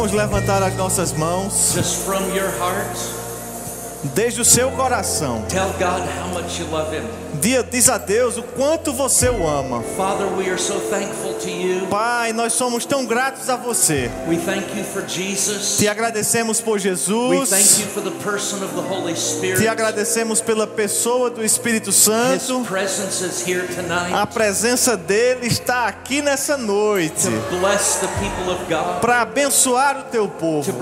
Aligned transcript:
Vamos 0.00 0.12
levantar 0.12 0.62
as 0.62 0.74
nossas 0.76 1.12
mãos 1.12 1.74
just 1.74 2.06
from 2.06 2.34
your 2.34 2.48
heart. 2.58 3.19
Desde 4.02 4.40
o 4.40 4.44
seu 4.44 4.70
coração. 4.72 5.42
Tell 5.48 5.66
God 5.78 6.02
how 6.20 6.28
much 6.32 6.58
you 6.58 6.66
love 6.70 6.94
Him. 6.96 7.02
Dia- 7.40 7.62
Diz 7.62 7.88
a 7.88 7.96
Deus 7.96 8.36
o 8.36 8.42
quanto 8.42 8.92
você 8.92 9.28
o 9.30 9.46
ama. 9.46 9.82
Father, 9.96 10.26
we 10.36 10.50
are 10.50 10.58
so 10.60 10.74
thankful 10.90 11.32
to 11.34 11.48
you. 11.48 11.86
Pai, 11.88 12.32
nós 12.34 12.52
somos 12.52 12.84
tão 12.84 13.06
gratos 13.06 13.48
a 13.48 13.56
você. 13.56 14.10
We 14.28 14.36
thank 14.36 14.76
you 14.76 14.84
for 14.84 15.02
Jesus. 15.06 15.76
Te 15.78 15.88
agradecemos 15.88 16.60
por 16.60 16.78
Jesus. 16.78 17.48
Te 19.58 19.68
agradecemos 19.68 20.40
pela 20.42 20.66
pessoa 20.66 21.30
do 21.30 21.42
Espírito 21.44 21.92
Santo. 21.92 22.66
A 24.12 24.26
presença 24.26 24.96
dele 24.96 25.46
está 25.46 25.86
aqui 25.86 26.20
nessa 26.20 26.56
noite 26.58 27.28
para 29.00 29.22
abençoar 29.22 29.98
o 30.00 30.02
teu 30.10 30.28
povo, 30.28 30.72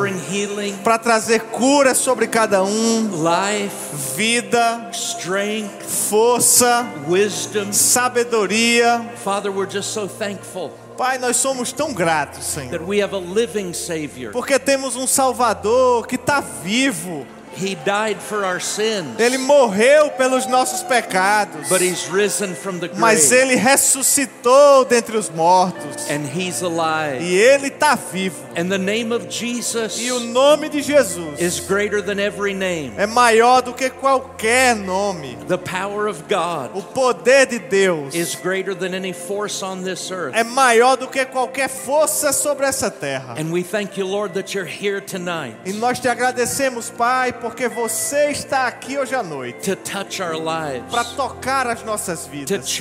para 0.82 0.98
trazer 0.98 1.40
cura 1.42 1.94
sobre 1.94 2.26
cada 2.26 2.62
um, 2.64 3.07
life, 3.10 3.94
vida, 4.16 4.90
strength, 4.92 5.82
força, 6.08 6.86
wisdom. 7.08 7.72
sabedoria. 7.72 9.00
Father, 9.24 9.50
we're 9.50 9.70
just 9.70 9.92
so 9.92 10.06
thankful 10.08 10.72
Pai, 10.98 11.16
nós 11.16 11.36
somos 11.36 11.70
tão 11.70 11.94
gratos, 11.94 12.44
Senhor, 12.44 12.70
that 12.72 12.84
we 12.84 13.00
have 13.00 13.14
a 13.14 13.20
living 13.20 13.72
Savior. 13.72 14.32
porque 14.32 14.58
temos 14.58 14.96
um 14.96 15.06
Salvador 15.06 16.08
que 16.08 16.16
está 16.16 16.40
vivo. 16.40 17.24
He 17.58 17.74
died 17.84 18.18
for 18.20 18.44
our 18.44 18.60
sins, 18.60 19.18
Ele 19.18 19.38
morreu 19.38 20.10
pelos 20.10 20.46
nossos 20.46 20.82
pecados, 20.84 21.68
but 21.68 21.80
He's 21.80 22.08
risen 22.08 22.54
from 22.54 22.78
the 22.78 22.88
mas 22.96 23.28
grave, 23.28 23.42
ele 23.50 23.56
ressuscitou 23.56 24.84
dentre 24.84 25.16
os 25.16 25.28
mortos 25.30 26.08
and 26.10 26.24
He's 26.26 26.62
alive. 26.62 27.22
e 27.22 27.34
ele 27.36 27.68
está 27.68 27.94
vivo. 27.96 28.36
And 28.56 28.68
the 28.70 28.78
name 28.78 29.12
of 29.12 29.26
Jesus 29.28 29.98
E 30.00 30.10
o 30.10 30.20
nome 30.20 30.68
de 30.68 30.82
Jesus 30.82 31.38
is 31.40 31.60
greater 31.60 32.02
than 32.02 32.18
every 32.20 32.54
name. 32.54 32.92
é 32.96 33.06
maior 33.06 33.60
do 33.62 33.72
que 33.72 33.90
qualquer 33.90 34.74
nome. 34.76 35.36
The 35.48 35.58
power 35.58 36.08
of 36.08 36.22
God 36.28 36.70
O 36.74 36.82
poder 36.82 37.46
de 37.46 37.58
Deus 37.58 38.14
is 38.14 38.34
greater 38.34 38.74
than 38.74 38.94
any 38.94 39.12
force 39.12 39.62
on 39.64 39.82
this 39.82 40.10
earth. 40.10 40.34
é 40.36 40.42
maior 40.44 40.96
do 40.96 41.06
que 41.08 41.24
qualquer 41.24 41.68
força 41.68 42.32
sobre 42.32 42.66
essa 42.66 42.90
terra. 42.90 43.34
And 43.38 43.52
we 43.52 43.62
thank 43.62 43.98
you, 43.98 44.06
Lord, 44.06 44.34
that 44.34 44.54
you're 44.54 44.68
here 44.68 45.00
tonight 45.00 45.56
E 45.64 45.72
nós 45.72 45.98
te 46.00 46.08
agradecemos, 46.08 46.90
Pai, 46.90 47.32
porque 47.48 47.66
você 47.66 48.30
está 48.30 48.66
aqui 48.66 48.98
hoje 48.98 49.14
à 49.14 49.22
noite 49.22 49.58
to 49.60 49.74
touch 49.76 50.20
our 50.20 50.34
lives, 50.34 50.90
para 50.90 51.02
tocar 51.02 51.66
as 51.66 51.82
nossas 51.82 52.26
to 52.26 52.30
vidas, 52.30 52.78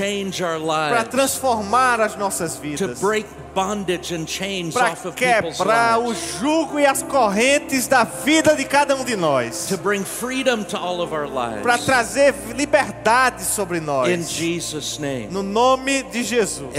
para 0.90 1.04
transformar 1.06 2.02
as 2.02 2.18
nossas 2.18 2.56
to 2.56 2.62
vidas, 2.62 3.00
break 3.00 3.26
bondage 3.56 4.14
and 4.14 4.28
chains 4.28 4.74
para 4.74 4.92
off 4.92 5.08
of 5.08 5.18
people's 5.18 5.58
quebrar 5.58 6.00
o 6.00 6.14
jugo 6.14 6.78
e 6.80 6.86
as 6.86 7.02
correntes 7.02 7.88
da 7.88 8.04
vida 8.04 8.56
de 8.56 8.66
cada 8.66 8.96
um 8.96 9.06
de 9.06 9.16
nós, 9.16 9.68
to 9.68 9.78
bring 9.78 10.04
freedom 10.04 10.64
to 10.64 10.78
all 10.78 11.02
of 11.02 11.14
our 11.14 11.28
para 11.28 11.76
lives. 11.76 11.86
trazer 11.86 12.36
liberdade 12.56 13.44
sobre 13.44 13.80
nós. 13.80 14.30
Jesus' 14.30 15.00
name. 15.00 15.30
No 15.32 15.42
nome 15.42 16.04
de 16.04 16.24
Jesus. 16.24 16.70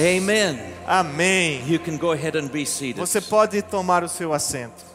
Amém. 0.87 1.63
You 1.67 1.79
can 1.79 1.97
go 1.97 2.13
ahead 2.13 2.39
and 2.39 2.49
be 2.49 2.65
seated. 2.65 3.01
Você 3.01 3.21
pode 3.21 3.61
tomar 3.63 4.05
o 4.05 4.09
seu 4.09 4.33
assento. 4.33 4.88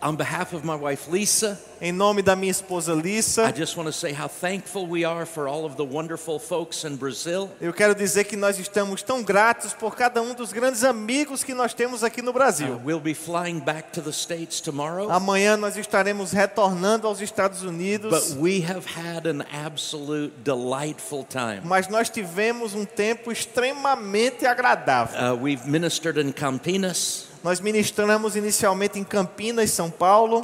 On 0.00 0.14
behalf 0.14 0.52
of 0.52 0.64
my 0.64 0.76
wife 0.76 1.10
Lisa, 1.10 1.58
Em 1.80 1.90
nome 1.92 2.22
da 2.22 2.34
minha 2.36 2.50
esposa 2.52 2.92
I 2.92 3.00
Lissa, 3.02 3.52
just 3.52 3.76
want 3.76 3.88
to 3.88 3.92
say 3.92 4.12
how 4.12 4.28
thankful 4.28 4.86
we 4.86 5.04
are 5.04 5.24
for 5.26 5.46
all 5.48 5.64
of 5.64 5.76
the 5.76 5.84
wonderful 5.84 6.38
folks 6.40 6.84
in 6.84 6.96
Brazil. 6.96 7.48
eu 7.60 7.72
quero 7.72 7.94
dizer 7.96 8.24
que 8.24 8.36
nós 8.36 8.58
estamos 8.60 9.00
tão 9.02 9.22
gratos 9.24 9.74
por 9.74 9.96
cada 9.96 10.20
um 10.22 10.34
dos 10.34 10.52
grandes 10.52 10.82
amigos 10.84 11.42
que 11.44 11.52
nós 11.54 11.74
temos 11.74 12.02
aqui 12.04 12.20
no 12.22 12.30
Uh, 12.30 12.34
Brasil. 12.34 12.80
we'll 12.84 13.00
be 13.00 13.12
flying 13.14 13.58
back 13.60 13.90
to 13.92 14.00
the 14.00 14.12
States 14.12 14.60
tomorrow, 14.60 15.08
Amanhã 15.10 15.56
nós 15.56 15.76
estaremos 15.76 16.30
retornando 16.32 17.06
aos 17.08 17.20
Estados 17.20 17.60
but 17.62 17.68
Unidos, 17.68 18.36
we 18.40 18.60
have 18.64 18.86
had 18.86 19.26
an 19.28 19.44
absolute 19.52 20.32
delightful 20.44 21.24
time. 21.24 21.60
mas 21.64 21.88
nós 21.88 22.08
tivemos 22.08 22.72
um 22.74 22.84
tempo 22.84 23.30
extremamente 23.32 24.46
agradável. 24.46 25.34
Uh, 25.34 25.36
we've 25.36 25.68
ministered 25.68 26.20
in 26.20 26.32
Campinas, 26.32 27.26
Nós 27.42 27.60
ministramos 27.60 28.36
inicialmente 28.36 28.98
em 28.98 29.04
Campinas, 29.04 29.70
São 29.70 29.90
Paulo, 29.90 30.42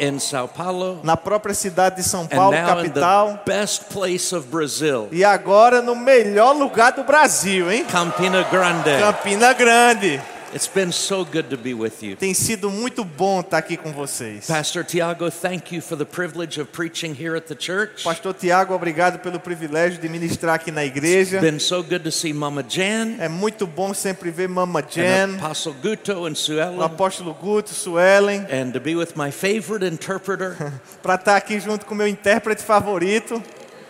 Paulo, 0.57 1.01
na 1.03 1.17
própria 1.17 1.55
cidade 1.55 1.97
de 1.97 2.03
São 2.03 2.27
Paulo, 2.27 2.57
capital, 2.57 3.41
the 3.45 3.53
best 3.53 3.85
place 3.93 4.35
of 4.35 4.47
Brazil, 4.49 5.09
e 5.11 5.25
agora 5.25 5.83
no 5.83 5.97
melhor 5.97 6.53
lugar 6.53 6.93
do 6.93 7.05
Brasil, 7.05 7.71
hein? 7.71 7.85
Campina 7.85 8.43
Grande. 8.45 8.99
Campina 8.99 9.53
Grande. 9.53 10.21
It's 10.55 10.69
been 10.69 10.93
so 10.93 11.25
good 11.25 11.51
to 11.51 11.57
be 11.57 11.75
with 11.75 12.01
you. 12.01 12.15
Tem 12.15 12.33
sido 12.33 12.71
muito 12.71 13.05
bom 13.05 13.41
estar 13.41 13.59
aqui 13.59 13.77
com 13.77 13.91
vocês. 13.91 14.47
Pastor 14.47 14.85
Tiago, 14.85 15.29
thank 15.29 15.75
you 15.75 15.83
for 15.83 15.99
the 15.99 16.05
privilege 16.05 16.61
of 16.61 16.71
preaching 16.71 17.13
here 17.13 17.37
at 17.37 17.49
the 17.49 17.57
church. 17.59 18.05
Pastor 18.05 18.33
Tiago, 18.33 18.73
obrigado 18.73 19.19
pelo 19.19 19.41
privilégio 19.41 20.01
de 20.01 20.09
ministrar 20.09 20.55
aqui 20.55 20.71
na 20.71 20.85
igreja. 20.85 21.41
Been 21.41 21.59
so 21.59 21.83
good 21.83 22.05
to 22.05 22.13
see 22.13 22.33
Mama 22.33 22.63
Jan 22.63 23.17
É 23.19 23.29
muito 23.29 23.67
bom 23.67 23.93
sempre 23.93 24.31
ver 24.31 24.49
Mama 24.49 24.81
Jen, 24.81 25.39
Apostle 25.39 25.75
Guto 25.83 26.25
and 26.25 26.31
o 26.31 26.37
Suellen, 26.37 26.83
apóstolo 26.83 27.35
Guto, 27.35 27.71
Suelen, 27.71 28.47
and 28.53 28.71
to 28.71 28.79
be 28.79 28.95
with 28.95 29.17
my 29.17 29.33
favorite 29.33 29.85
interpreter, 29.85 30.57
para 31.03 31.17
estar 31.17 31.37
aqui 31.37 31.59
junto 31.59 31.85
com 31.85 31.97
meu 31.97 32.07
intérprete 32.07 32.63
favorito, 32.63 33.43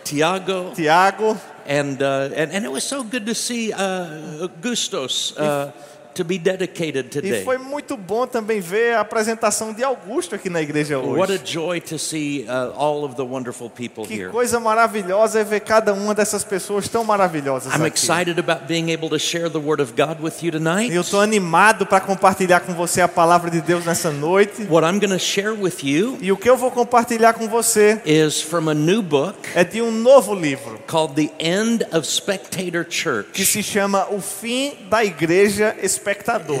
Tiago. 0.03 0.71
Tiago. 0.73 1.37
And, 1.67 1.99
uh, 1.99 2.29
and, 2.35 2.51
and 2.51 2.63
it 2.63 2.71
was 2.71 2.83
so 2.83 3.03
good 3.03 3.25
to 3.25 3.33
see 3.33 3.73
uh, 3.73 4.47
Gustos 4.61 5.33
uh, 5.35 5.71
to 6.15 6.23
be 6.23 6.37
dedicated 6.37 7.05
E 7.07 7.09
today. 7.21 7.43
foi 7.43 7.57
muito 7.57 7.95
bom 7.97 8.25
também 8.27 8.59
ver 8.59 8.95
a 8.95 9.01
apresentação 9.01 9.73
de 9.73 9.83
Augusto 9.83 10.35
aqui 10.35 10.49
na 10.49 10.61
igreja 10.61 10.97
What 10.99 11.31
a 11.31 11.35
hoje. 11.35 11.41
joy 11.45 11.81
to 11.81 11.99
see 11.99 12.45
uh, 12.47 12.73
all 12.77 13.03
of 13.03 13.15
the 13.15 13.21
wonderful 13.23 13.69
people 13.69 14.05
Que 14.05 14.13
here. 14.21 14.29
coisa 14.31 14.59
maravilhosa 14.59 15.39
é 15.39 15.43
ver 15.43 15.59
cada 15.61 15.93
uma 15.93 16.13
dessas 16.15 16.43
pessoas 16.43 16.87
tão 16.87 17.03
maravilhosas 17.03 17.73
I'm 17.73 17.83
aqui. 17.85 17.87
excited 17.99 18.39
about 18.39 18.65
being 18.67 18.91
able 18.91 19.09
to 19.09 19.19
share 19.19 19.49
the 19.49 19.59
Word 19.59 19.81
of 19.81 19.93
God 19.93 20.19
with 20.21 20.41
you 20.41 20.51
tonight. 20.51 20.93
Eu 20.93 21.01
estou 21.01 21.19
animado 21.21 21.85
para 21.85 21.99
compartilhar 21.99 22.61
com 22.61 22.73
você 22.73 23.01
a 23.01 23.07
palavra 23.07 23.51
de 23.51 23.61
Deus 23.61 23.85
nessa 23.85 24.11
noite. 24.11 24.63
What 24.69 24.85
I'm 24.87 24.99
going 24.99 25.17
to 25.17 25.19
share 25.19 25.51
with 25.51 25.83
you 25.83 26.17
E 26.21 26.31
o 26.31 26.37
que 26.37 26.49
eu 26.49 26.57
vou 26.57 26.71
compartilhar 26.71 27.33
com 27.33 27.47
você 27.47 28.01
is 28.05 28.41
from 28.41 28.69
a 28.69 28.73
new 28.73 29.01
book 29.01 29.35
é 29.53 29.63
de 29.63 29.81
um 29.81 29.91
novo 29.91 30.33
livro 30.33 30.79
called 30.87 31.13
The 31.15 31.31
End 31.45 31.83
of 31.91 32.07
Spectator 32.07 32.83
que 32.85 32.93
Church. 32.95 33.45
se 33.45 33.61
chama 33.61 34.07
O 34.11 34.21
Fim 34.21 34.73
da 34.89 35.03
Igreja 35.03 35.75
Espectadora. 35.81 36.04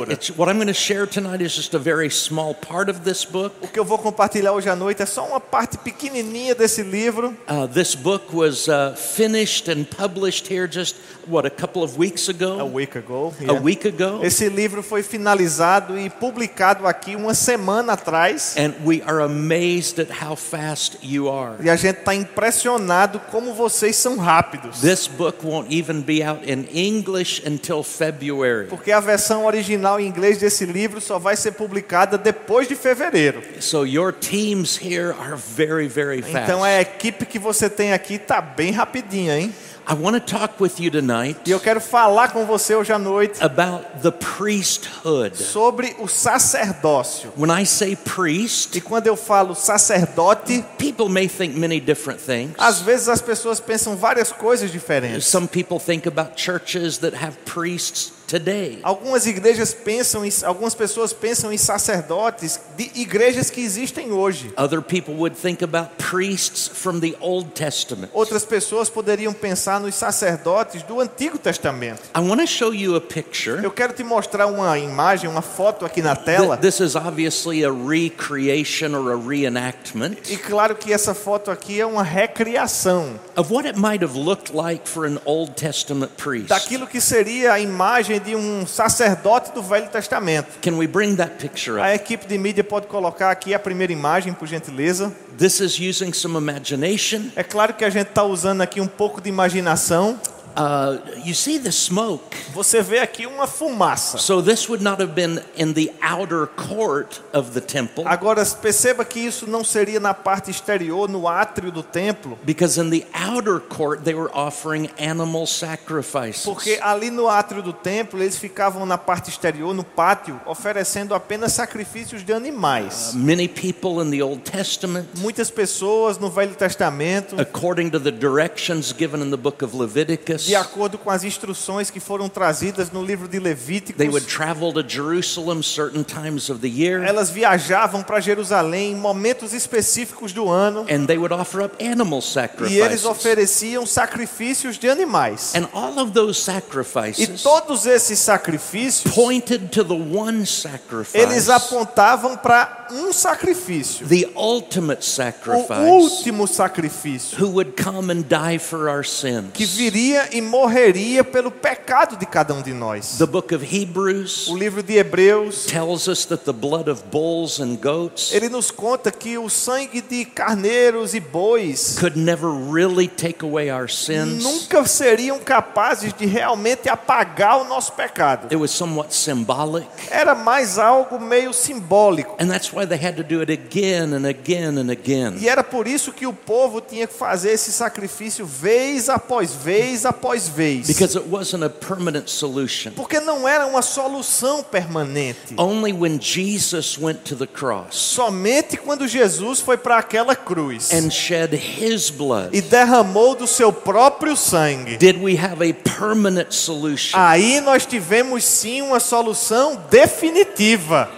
It's, 0.09 0.31
what 0.35 0.49
I'm 0.49 0.57
going 0.57 0.67
to 0.67 0.73
share 0.73 1.05
tonight 1.05 1.39
is 1.39 1.55
just 1.55 1.75
a 1.75 1.79
very 1.79 2.09
small 2.09 2.55
part 2.55 2.89
of 2.89 3.03
this 3.03 3.23
book. 3.23 3.53
O 3.61 3.67
que 3.67 3.79
eu 3.79 3.85
vou 3.85 3.99
compartilhar 3.99 4.53
hoje 4.53 4.67
à 4.69 4.75
noite 4.75 5.03
é 5.03 5.05
só 5.05 5.27
uma 5.27 5.39
parte 5.39 5.77
pequenininha 5.77 6.55
desse 6.55 6.81
livro. 6.81 7.37
Uh, 7.47 7.67
this 7.67 7.93
book 7.93 8.33
was 8.33 8.67
uh, 8.67 8.95
finished 8.95 9.69
and 9.71 9.85
published 9.85 10.51
here 10.51 10.67
just, 10.67 10.95
what, 11.27 11.45
a 11.45 11.49
couple 11.49 11.83
of 11.83 11.97
weeks 11.97 12.27
A 12.27 12.31
ago? 12.31 12.65
week 12.65 12.97
ago. 12.97 13.33
A 13.39 13.43
yeah. 13.43 13.59
week 13.61 13.87
ago? 13.87 14.19
Esse 14.23 14.49
livro 14.49 14.81
foi 14.83 15.03
finalizado 15.03 15.97
e 15.97 16.09
publicado 16.09 16.87
aqui 16.87 17.15
uma 17.15 17.33
semana 17.33 17.93
atrás. 17.93 18.55
And 18.57 18.73
we 18.85 19.01
are 19.05 19.21
amazed 19.21 19.99
at 19.99 20.09
how 20.23 20.35
fast 20.35 20.97
you 21.01 21.29
are. 21.29 21.55
E 21.63 21.69
a 21.69 21.75
gente 21.75 21.99
está 21.99 22.13
impressionado 22.13 23.19
como 23.31 23.53
vocês 23.53 23.95
são 23.95 24.17
rápidos. 24.17 24.81
This 24.81 25.07
book 25.07 25.45
won't 25.45 25.73
even 25.73 26.01
be 26.01 26.23
out 26.23 26.49
in 26.49 26.65
English 26.73 27.41
until 27.45 27.83
February. 27.83 28.67
Porque 28.67 28.91
a 28.91 28.99
versão 28.99 29.45
original 29.45 29.99
em 29.99 30.07
inglês 30.07 30.37
desse 30.37 30.65
livro 30.65 30.99
só 31.01 31.17
vai 31.17 31.35
ser 31.35 31.53
publicada 31.53 32.17
depois 32.17 32.67
de 32.67 32.75
fevereiro. 32.75 33.41
So 33.59 33.85
your 33.85 34.11
teams 34.13 34.77
here 34.81 35.15
are 35.19 35.35
very, 35.35 35.87
very 35.87 36.21
fast. 36.21 36.43
Então 36.43 36.63
a 36.63 36.81
equipe 36.81 37.25
que 37.25 37.39
você 37.39 37.69
tem 37.69 37.93
aqui 37.93 38.17
tá 38.17 38.41
bem 38.41 38.71
rapidinha, 38.71 39.37
hein? 39.39 39.53
I 39.87 39.93
want 39.93 40.15
to 40.15 40.19
talk 40.19 40.59
with 40.59 40.79
you 40.79 40.89
tonight 40.89 41.37
E 41.45 41.51
eu 41.51 41.59
quero 41.59 41.79
falar 41.79 42.29
com 42.31 42.43
você 42.45 42.73
hoje 42.73 42.91
à 42.91 42.97
noite 42.97 43.37
about 43.43 43.85
the 44.01 44.11
priesthood. 44.11 45.35
sobre 45.37 45.95
o 45.99 46.07
sacerdócio. 46.07 47.31
When 47.37 47.51
I 47.51 47.65
say 47.65 47.95
priest, 47.95 48.75
E 48.77 48.81
quando 48.81 49.07
eu 49.07 49.15
falo 49.15 49.53
sacerdote, 49.55 50.63
people 50.77 51.07
may 51.09 51.27
think 51.27 51.55
many 51.55 51.79
different 51.79 52.19
things. 52.19 52.53
às 52.57 52.81
vezes 52.81 53.07
as 53.09 53.21
pessoas 53.21 53.59
pensam 53.59 53.95
várias 53.95 54.31
coisas 54.31 54.71
diferentes. 54.71 55.27
Some 55.27 55.47
people 55.47 55.79
think 55.79 56.07
about 56.07 56.31
churches 56.35 56.97
that 56.99 57.15
have 57.15 57.37
priests 57.45 58.11
today. 58.27 58.79
Algumas 58.83 59.25
igrejas 59.25 59.73
pensam 59.73 60.25
em, 60.25 60.31
algumas 60.43 60.73
pessoas 60.73 61.13
pensam 61.13 61.51
em 61.53 61.57
sacerdotes 61.57 62.59
de 62.77 62.91
igrejas 62.95 63.49
que 63.49 63.61
existem 63.61 64.11
hoje. 64.11 64.51
Other 64.57 64.81
people 64.81 65.13
would 65.15 65.35
think 65.35 65.63
about 65.63 65.91
priests 65.97 66.67
from 66.73 66.99
the 66.99 67.15
Old 67.19 67.51
Testament. 67.51 68.09
Outras 68.13 68.43
pessoas 68.45 68.89
poderiam 68.89 69.33
pensar 69.33 69.79
nos 69.79 69.95
sacerdotes 69.95 70.83
do 70.83 70.99
Antigo 70.99 71.37
Testamento. 71.37 72.01
I 72.15 72.19
want 72.19 72.41
to 72.41 72.47
show 72.47 72.73
you 72.73 72.95
a 72.95 73.01
picture. 73.01 73.63
Eu 73.63 73.71
quero 73.71 73.93
te 73.93 74.03
mostrar 74.03 74.47
uma 74.47 74.77
imagem, 74.77 75.29
uma 75.29 75.41
foto 75.41 75.85
aqui 75.85 76.01
na 76.01 76.15
tela. 76.15 76.57
Th- 76.57 76.75
This 76.75 76.79
is 76.79 76.95
obviously 76.95 77.63
a 77.63 77.71
recreation 77.71 78.95
or 78.95 79.11
a 79.11 79.15
reenactment 79.17 80.17
E 80.29 80.37
claro 80.37 80.75
que 80.75 80.91
essa 80.91 81.13
foto 81.13 81.51
aqui 81.51 81.79
é 81.79 81.85
uma 81.85 82.03
recriação 82.03 83.19
of 83.35 83.51
what 83.53 83.67
it 83.67 83.77
might 83.77 84.03
have 84.03 84.15
looked 84.17 84.53
like 84.55 84.87
for 84.87 85.05
an 85.05 85.19
Old 85.25 85.53
Testament 85.55 86.11
priest. 86.17 86.47
daquilo 86.49 86.87
que 86.87 86.99
seria 87.01 87.53
a 87.53 87.59
imagem 87.59 88.14
imagem 88.15 88.19
de 88.19 88.35
um 88.35 88.65
sacerdote 88.65 89.51
do 89.51 89.61
Velho 89.61 89.87
Testamento. 89.89 90.59
Can 90.61 90.77
we 90.77 90.87
bring 90.87 91.15
that 91.15 91.35
picture 91.35 91.79
A 91.79 91.87
up? 91.87 91.95
equipe 91.95 92.25
de 92.27 92.37
mídia 92.37 92.63
pode 92.63 92.87
colocar 92.87 93.31
aqui 93.31 93.53
a 93.53 93.59
primeira 93.59 93.91
imagem, 93.91 94.33
por 94.33 94.47
gentileza. 94.47 95.13
This 95.37 95.59
is 95.59 95.77
using 95.79 96.13
some 96.13 96.37
imagination. 96.37 97.31
É 97.35 97.43
claro 97.43 97.73
que 97.73 97.83
a 97.83 97.89
gente 97.89 98.07
está 98.07 98.23
usando 98.23 98.61
aqui 98.61 98.79
um 98.79 98.87
pouco 98.87 99.21
de 99.21 99.29
imaginação. 99.29 100.19
Uh, 100.55 100.99
you 101.25 101.33
see 101.33 101.59
the 101.59 101.71
smoke. 101.71 102.35
Você 102.53 102.81
vê 102.81 102.99
aqui 102.99 103.25
uma 103.25 103.45
fumaça. 103.45 104.17
So 104.17 104.41
this 104.41 104.69
would 104.69 104.81
not 104.81 105.01
have 105.01 105.13
been 105.13 105.41
in 105.57 105.73
the 105.73 105.91
outer 106.01 106.47
court 106.47 107.21
of 107.33 107.51
the 107.51 107.59
temple, 107.59 108.05
Agora 108.07 108.45
perceba 108.45 109.03
que 109.03 109.19
isso 109.19 109.49
não 109.49 109.63
seria 109.65 109.99
na 109.99 110.13
parte 110.13 110.49
exterior, 110.49 111.09
no 111.09 111.27
átrio 111.27 111.71
do 111.71 111.83
templo, 111.83 112.37
because 112.43 112.79
in 112.79 112.89
the 112.89 113.05
outer 113.13 113.59
court 113.59 114.03
they 114.05 114.13
were 114.15 114.31
offering 114.33 114.89
animal 114.97 115.45
sacrifices. 115.45 116.43
porque 116.45 116.79
ali 116.81 117.11
no 117.11 117.27
átrio 117.27 117.61
do 117.61 117.73
templo 117.73 118.21
eles 118.21 118.37
ficavam 118.37 118.85
na 118.85 118.97
parte 118.97 119.29
exterior, 119.29 119.73
no 119.73 119.83
pátio, 119.83 120.39
oferecendo 120.45 121.13
apenas 121.13 121.51
sacrifícios 121.51 122.23
de 122.23 122.31
animais. 122.31 123.11
Many 123.13 123.47
people 123.49 124.01
in 124.01 124.09
the 124.09 124.23
Old 124.23 124.43
Testament, 124.49 125.07
Muitas 125.17 125.51
pessoas 125.51 126.17
no 126.17 126.29
Velho 126.29 126.55
Testamento, 126.55 127.35
according 127.39 127.89
to 127.89 127.99
the 127.99 128.11
directions 128.11 128.93
given 128.93 129.21
in 129.21 129.31
the 129.31 129.37
book 129.37 129.61
of 129.61 129.75
Leviticus, 129.75 130.44
de 130.45 130.55
acordo 130.55 130.97
com 130.97 131.09
as 131.09 131.23
instruções 131.23 131.89
que 131.89 131.99
foram 131.99 132.29
trazidas 132.29 132.91
no 132.91 133.03
livro 133.03 133.27
de 133.27 133.39
Levíticos, 133.39 133.97
they 133.97 134.09
would 134.09 134.25
travel 134.27 134.71
to 134.73 134.83
Jerusalem 134.87 135.61
certain 135.61 136.03
times 136.03 136.49
of 136.49 136.59
the 136.59 136.67
year, 136.67 137.03
elas 137.03 137.29
viajavam 137.29 138.03
para 138.03 138.19
Jerusalém 138.19 138.91
em 138.91 138.95
momentos 138.95 139.53
específicos 139.53 140.33
do 140.33 140.49
ano 140.49 140.85
and 140.89 141.05
they 141.05 141.17
would 141.17 141.33
offer 141.33 141.63
up 141.63 141.75
animal 141.83 142.19
e 142.19 142.79
eles 142.79 143.01
sacrifices. 143.01 143.05
ofereciam 143.05 143.85
sacrifícios 143.85 144.77
de 144.77 144.89
animais. 144.89 145.53
And 145.55 145.67
all 145.73 145.99
of 145.99 146.11
those 146.11 146.39
E 146.39 146.43
sacrifices 146.43 147.41
todos 147.41 147.85
esses 147.85 148.19
sacrifícios, 148.19 149.13
pointed 149.13 149.69
to 149.71 149.83
the 149.83 149.93
one 149.93 150.39
eles 150.39 150.49
sacrifice, 150.49 151.51
apontavam 151.51 152.37
para 152.37 152.87
um 152.91 153.11
sacrifício, 153.11 154.07
the 154.07 154.29
ultimate 154.35 155.01
o 155.01 155.03
sacrifice, 155.03 155.89
último 155.89 156.47
sacrifício, 156.47 157.37
who 157.39 157.51
would 157.51 157.73
come 157.81 158.11
and 158.11 158.23
die 158.23 158.59
for 158.59 158.87
our 158.89 159.03
sins. 159.05 159.51
que 159.53 159.65
viria 159.65 160.29
e 160.35 160.41
morreria 160.41 161.23
pelo 161.23 161.49
pecado 161.49 162.17
de 162.17 162.25
cada 162.25 162.53
um 162.53 162.61
de 162.61 162.73
nós. 162.73 163.17
The 163.17 163.25
book 163.25 163.55
of 163.55 163.65
Hebrews 163.65 164.49
O 164.49 164.57
livro 164.57 164.83
de 164.83 164.97
Hebreus, 164.97 165.65
tells 165.65 166.09
us 166.09 166.25
that 166.25 166.43
the 166.43 166.51
blood 166.51 166.89
of 166.89 167.03
bulls 167.09 167.59
and 167.61 167.77
goats 167.77 168.33
ele 168.33 168.49
nos 168.49 168.69
conta 168.69 169.11
que 169.11 169.37
o 169.37 169.49
sangue 169.49 170.01
de 170.01 170.25
carneiros 170.25 171.13
e 171.13 171.21
bois 171.21 171.95
could 171.97 172.19
never 172.19 172.49
really 172.49 173.07
take 173.07 173.45
away 173.45 173.71
our 173.71 173.89
sins. 173.89 174.43
nunca 174.43 174.85
seriam 174.85 175.39
capazes 175.39 176.13
de 176.13 176.25
realmente 176.25 176.89
apagar 176.89 177.61
o 177.61 177.63
nosso 177.63 177.93
pecado. 177.93 178.47
It 178.51 178.57
was 178.57 178.71
somewhat 178.71 179.15
symbolic. 179.15 179.87
Era 180.11 180.35
mais 180.35 180.77
algo 180.77 181.17
meio 181.19 181.53
simbólico. 181.53 182.35
And 182.39 182.47
that's 182.47 182.73
why 182.73 182.85
they 182.85 182.97
had 183.01 183.15
to 183.15 183.23
do 183.23 183.41
it 183.41 183.51
again 183.51 184.13
and 184.13 184.27
again 184.27 184.77
and 184.77 184.91
again. 184.91 185.37
E 185.39 185.47
era 185.47 185.63
por 185.63 185.87
isso 185.87 186.11
que 186.11 186.27
o 186.27 186.33
povo 186.33 186.81
tinha 186.81 187.07
que 187.07 187.13
fazer 187.13 187.51
esse 187.51 187.71
sacrifício 187.71 188.45
vez 188.45 189.07
após 189.07 189.53
vez 189.53 190.05
após 190.05 190.24
vez. 190.33 190.87
Because 190.87 191.15
it 191.17 191.27
wasn't 191.29 191.63
a 191.63 191.69
permanent 191.69 192.29
solution. 192.29 192.91
Porque 192.93 193.19
não 193.19 193.47
era 193.47 193.65
uma 193.65 193.81
solução 193.81 194.63
permanente. 194.63 195.55
Only 195.57 195.93
when 195.93 196.19
Jesus 196.19 196.97
went 196.97 197.19
to 197.25 197.35
the 197.35 197.47
cross 197.47 197.95
Somente 197.95 198.77
quando 198.77 199.07
Jesus 199.07 199.59
foi 199.59 199.77
para 199.77 199.97
aquela 199.97 200.35
cruz 200.35 200.91
and 200.91 201.09
shed 201.09 201.53
his 201.53 202.09
blood 202.09 202.49
e 202.51 202.61
derramou 202.61 203.35
do 203.35 203.47
seu 203.47 203.71
próprio 203.71 204.35
sangue. 204.35 204.97
did 204.97 205.17
we 205.21 205.37
have 205.37 205.61
a 205.61 205.73
permanent 205.73 206.51
solution. 206.53 207.17
Aí 207.17 207.61
nós 207.61 207.85
tivemos 207.85 208.43
sim 208.43 208.81
uma 208.81 208.99
solução 208.99 209.81
definitiva. 209.89 211.09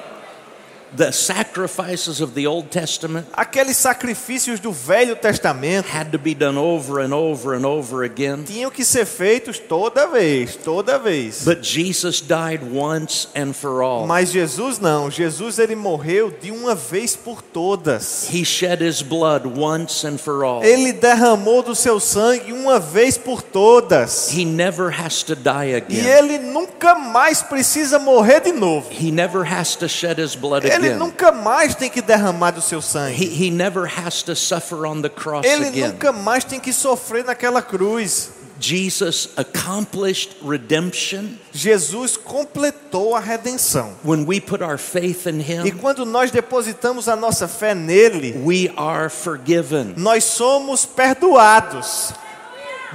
The 0.95 1.11
sacrifices 1.11 2.21
of 2.21 2.33
the 2.33 2.47
Old 2.47 2.69
Testament 2.71 3.27
Aqueles 3.33 3.75
sacrifícios 3.77 4.59
do 4.59 4.71
Velho 4.71 5.15
Testamento 5.15 5.87
had 5.89 6.11
to 6.11 6.17
be 6.17 6.33
done 6.33 6.57
over 6.57 6.99
and 7.01 7.13
over 7.13 7.53
and 7.53 7.65
over 7.65 8.03
again. 8.03 8.43
tinham 8.45 8.71
que 8.71 8.85
ser 8.85 9.05
feitos 9.05 9.59
toda 9.59 10.07
vez, 10.07 10.55
toda 10.55 10.97
vez. 10.97 11.43
But 11.43 11.61
Jesus 11.61 12.21
died 12.21 12.61
once 12.63 13.27
and 13.35 13.53
for 13.53 13.81
all. 13.83 14.07
Mas 14.07 14.31
Jesus 14.31 14.79
não. 14.79 15.11
Jesus 15.11 15.59
ele 15.59 15.75
morreu 15.75 16.31
de 16.31 16.51
uma 16.51 16.73
vez 16.73 17.15
por 17.15 17.41
todas. 17.41 18.29
He 18.33 18.45
shed 18.45 18.81
his 18.81 19.01
blood 19.01 19.45
once 19.45 20.05
and 20.07 20.17
for 20.17 20.43
all. 20.43 20.63
Ele 20.63 20.93
derramou 20.93 21.61
do 21.61 21.75
seu 21.75 21.99
sangue 21.99 22.53
uma 22.53 22.79
vez 22.79 23.17
por 23.17 23.41
todas. 23.41 24.31
He 24.31 24.45
never 24.45 24.89
has 24.89 25.21
to 25.23 25.35
die 25.35 25.71
E 25.71 25.75
again. 25.75 26.05
ele 26.05 26.37
nunca 26.37 26.95
mais 26.95 27.41
precisa 27.41 27.99
morrer 27.99 28.39
de 28.41 28.51
novo. 28.53 28.87
He 28.91 29.11
never 29.11 29.43
has 29.43 29.75
to 29.75 29.87
shed 29.89 30.17
his 30.19 30.35
blood 30.35 30.65
Ele 30.77 30.87
again. 30.87 30.99
nunca 30.99 31.31
mais 31.31 31.75
tem 31.75 31.89
que 31.89 32.01
derramar 32.01 32.51
do 32.51 32.61
seu 32.61 32.81
sangue. 32.81 33.13
He, 33.13 33.47
he 33.47 33.51
never 33.51 33.85
has 33.87 34.21
to 34.23 34.35
suffer 34.35 34.85
on 34.85 35.01
the 35.01 35.09
cross 35.09 35.45
Ele 35.45 35.67
again. 35.67 35.87
nunca 35.89 36.11
mais 36.11 36.43
tem 36.43 36.59
que 36.59 36.71
sofrer 36.73 37.23
naquela 37.25 37.61
cruz. 37.61 38.31
Jesus 38.59 39.29
accomplished 39.37 40.35
redemption 40.43 41.37
Jesus 41.53 42.17
completou 42.17 43.15
a 43.15 43.19
redenção. 43.19 43.93
when 44.03 44.25
we 44.25 44.39
put 44.39 44.63
our 44.63 44.79
faith 44.79 45.27
in 45.27 45.39
E 45.39 45.43
him. 45.43 45.77
quando 45.77 46.03
nós 46.07 46.31
depositamos 46.31 47.07
a 47.07 47.15
nossa 47.15 47.47
fé 47.47 47.75
nele, 47.75 48.41
We 48.43 48.71
are 48.75 49.09
forgiven. 49.11 49.93
nós 49.95 50.23
somos 50.23 50.85
perdoados. 50.87 52.13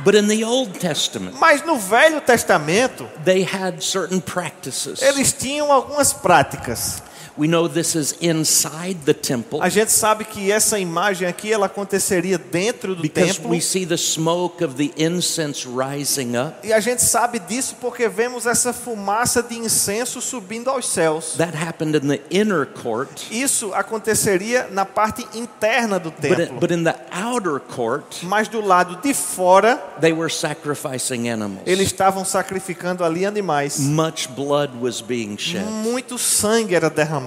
But 0.04 0.14
in 0.16 0.26
the 0.26 0.42
Old 0.44 0.78
Testament, 0.80 1.36
Mas 1.38 1.62
no 1.64 1.76
Velho 1.76 2.20
Testamento, 2.22 3.06
they 3.24 3.42
had 3.44 3.82
certain 3.82 4.20
practices. 4.20 5.00
eles 5.02 5.32
tinham 5.32 5.70
algumas 5.70 6.12
práticas. 6.12 7.02
We 7.36 7.46
know 7.48 7.68
this 7.68 7.94
is 7.94 8.14
inside 8.20 9.00
the 9.04 9.14
temple 9.14 9.60
A 9.62 9.68
gente 9.68 9.90
sabe 9.90 10.24
que 10.24 10.52
essa 10.52 10.78
imagem 10.78 11.26
aqui 11.26 11.52
ela 11.52 11.66
aconteceria 11.66 12.36
dentro 12.38 12.94
do 12.94 13.02
because 13.02 13.34
templo. 13.38 13.50
we 13.50 13.60
see 13.60 13.86
the 13.86 13.96
smoke 13.96 14.62
of 14.62 14.74
the 14.76 14.92
incense 15.02 15.66
rising 15.66 16.36
up. 16.36 16.56
E 16.66 16.72
a 16.72 16.80
gente 16.80 17.02
sabe 17.02 17.38
disso 17.38 17.76
porque 17.80 18.08
vemos 18.08 18.44
essa 18.46 18.72
fumaça 18.72 19.42
de 19.42 19.56
incenso 19.56 20.20
subindo 20.20 20.68
aos 20.68 20.86
céus. 20.88 21.34
That 21.38 21.56
happened 21.56 21.96
in 21.96 22.08
the 22.08 22.20
inner 22.30 22.66
court. 22.66 23.22
Isso 23.30 23.72
aconteceria 23.74 24.68
na 24.70 24.84
parte 24.84 25.26
interna 25.34 25.98
do 25.98 26.10
But, 26.10 26.20
templo. 26.36 26.60
but 26.60 26.70
in 26.70 26.84
the 26.84 26.94
outer 27.10 27.58
court, 27.60 28.22
Mas 28.24 28.48
do 28.48 28.60
lado 28.60 28.96
de 29.02 29.14
fora, 29.14 29.76
they 30.00 30.12
were 30.12 30.30
sacrificing 30.30 31.28
animals. 31.30 31.62
eles 31.66 31.86
estavam 31.86 32.24
sacrificando 32.24 33.04
ali 33.04 33.24
animais. 33.24 33.78
Much 33.78 34.28
blood 34.28 34.72
was 34.80 35.00
being 35.00 35.36
shed. 35.38 35.64
Muito 35.64 36.18
sangue 36.18 36.74
era 36.74 36.90
derramado. 36.90 37.21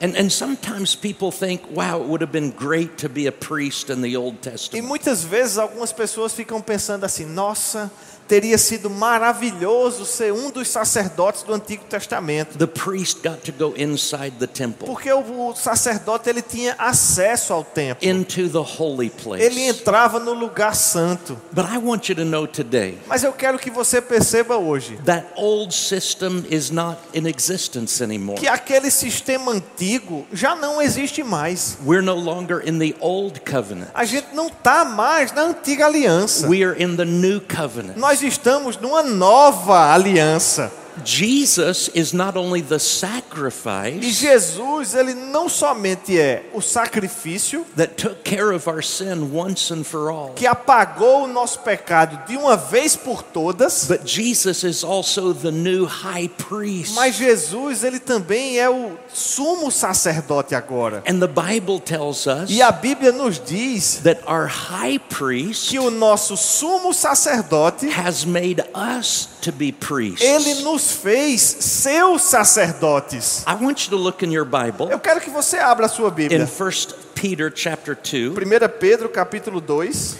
And, 0.00 0.16
and 0.16 0.30
sometimes 0.30 0.94
people 0.94 1.32
think, 1.32 1.62
wow, 1.70 2.00
it 2.00 2.06
would 2.06 2.20
have 2.20 2.30
been 2.30 2.50
great 2.50 2.98
to 2.98 3.08
be 3.08 3.26
a 3.26 3.32
priest 3.32 3.90
in 3.90 4.00
the 4.00 4.16
Old 4.16 4.40
E 4.74 4.80
muitas 4.80 5.24
vezes 5.24 5.58
algumas 5.58 5.92
pessoas 5.92 6.32
ficam 6.32 6.62
pensando 6.62 7.04
assim: 7.04 7.26
nossa, 7.26 7.90
teria 8.28 8.58
sido 8.58 8.90
maravilhoso 8.90 10.04
ser 10.04 10.32
um 10.32 10.50
dos 10.50 10.68
sacerdotes 10.68 11.42
do 11.42 11.54
Antigo 11.54 11.84
Testamento. 11.84 12.56
The 12.58 12.66
priest 12.66 13.20
got 13.26 13.38
to 13.44 13.52
go 13.52 13.74
inside 13.76 14.32
the 14.38 14.46
temple, 14.46 14.86
Porque 14.86 15.10
o, 15.12 15.54
sacerdote 15.54 16.28
ele 16.28 16.42
tinha 16.42 16.74
acesso 16.78 17.52
ao 17.52 17.64
templo. 17.64 18.06
into 18.06 18.48
the 18.48 18.58
holy 18.58 19.06
Ele 19.06 19.10
place. 19.10 19.60
entrava 19.60 20.18
no 20.20 20.32
lugar 20.32 20.74
santo. 20.74 21.38
But 21.52 21.66
I 21.72 21.78
want 21.78 22.08
you 22.08 22.14
to 22.16 22.24
know 22.24 22.46
today 22.46 22.98
Mas 23.06 23.24
eu 23.24 23.32
quero 23.32 23.58
que 23.58 23.70
você 23.70 24.00
perceba 24.00 24.56
hoje 24.56 24.98
that 25.04 25.26
old 25.36 25.74
system 25.74 26.44
is 26.50 26.70
not 26.70 26.98
in 27.14 27.26
existence 27.26 28.02
anymore. 28.02 28.38
que 28.38 28.46
aquele 28.48 28.90
sistema 28.90 29.52
antigo 29.52 30.26
já 30.32 30.54
não 30.54 30.80
existe 30.82 31.22
mais. 31.22 31.78
We're 31.84 32.02
no 32.04 32.14
longer 32.14 32.62
in 32.68 32.78
the 32.78 32.94
old 33.00 33.40
covenant. 33.40 33.88
A 33.94 34.04
gente 34.04 34.34
não 34.34 34.48
está 34.48 34.84
mais 34.84 35.32
na 35.32 35.42
antiga 35.42 35.86
aliança. 35.86 36.46
We 36.48 36.62
are 36.64 36.80
in 36.82 36.96
the 36.96 37.04
new 37.04 37.40
covenant. 37.40 37.96
Nós 37.96 38.17
estamos 38.22 38.76
numa 38.76 39.02
nova 39.02 39.92
aliança. 39.92 40.72
Jesus 41.04 41.90
is 41.94 42.12
not 42.12 42.36
only 42.36 42.62
the 42.62 42.76
E 42.76 42.78
sacrifice 42.80 44.04
Jesus, 44.04 44.94
ele 44.94 45.14
não 45.14 45.48
somente 45.48 46.18
é 46.18 46.44
o 46.52 46.60
sacrifício 46.60 47.64
that 47.76 47.94
took 47.94 48.22
care 48.24 48.52
of 48.52 48.68
our 48.68 48.82
sin 48.82 49.30
once 49.32 49.72
and 49.72 49.84
for 49.84 50.10
all, 50.10 50.30
que 50.34 50.46
apagou 50.46 51.24
o 51.24 51.26
nosso 51.26 51.60
pecado 51.60 52.26
de 52.26 52.36
uma 52.36 52.56
vez 52.56 52.96
por 52.96 53.22
todas, 53.22 53.86
but 53.86 54.06
Jesus 54.06 54.64
is 54.64 54.84
also 54.84 55.32
the 55.32 55.50
new 55.50 55.84
high 55.86 56.28
priest. 56.28 56.94
mas 56.94 57.16
Jesus, 57.16 57.84
ele 57.84 57.98
também 57.98 58.58
é 58.58 58.68
o 58.68 58.92
sumo 59.12 59.70
sacerdote 59.70 60.54
agora. 60.54 61.02
And 61.08 61.20
the 61.20 61.28
Bible 61.28 61.80
tells 61.80 62.26
us 62.26 62.50
E 62.50 62.62
a 62.62 62.72
Bíblia 62.72 63.12
nos 63.12 63.38
diz 63.38 64.00
that 64.04 64.20
our 64.26 64.46
high 64.46 64.98
priest 64.98 65.70
que 65.70 65.78
o 65.78 65.90
nosso 65.90 66.36
sumo 66.36 66.92
sacerdote, 66.92 67.86
has 67.88 68.24
made 68.24 68.62
us 68.74 69.28
to 69.40 69.52
be 69.52 69.72
priests. 69.72 70.22
ele 70.22 70.62
nos 70.62 70.87
fez 70.92 71.40
seus 71.42 72.22
sacerdotes. 72.22 73.44
I 73.46 73.54
want 73.54 73.84
you 73.84 73.90
to 73.90 73.96
look 73.96 74.24
in 74.24 74.32
your 74.32 74.44
Bible 74.44 74.90
Eu 74.90 74.98
quero 75.00 75.20
que 75.20 75.30
você 75.30 75.58
abra 75.58 75.86
a 75.86 75.88
sua 75.88 76.08
in 76.08 76.14
Bíblia. 76.14 76.44
1 76.44 77.08
Peter 77.14 77.52
chapter 77.54 77.96
2 77.96 78.30
1 78.30 78.78
Pedro 78.78 79.08
capítulo 79.08 79.60
2, 79.60 80.16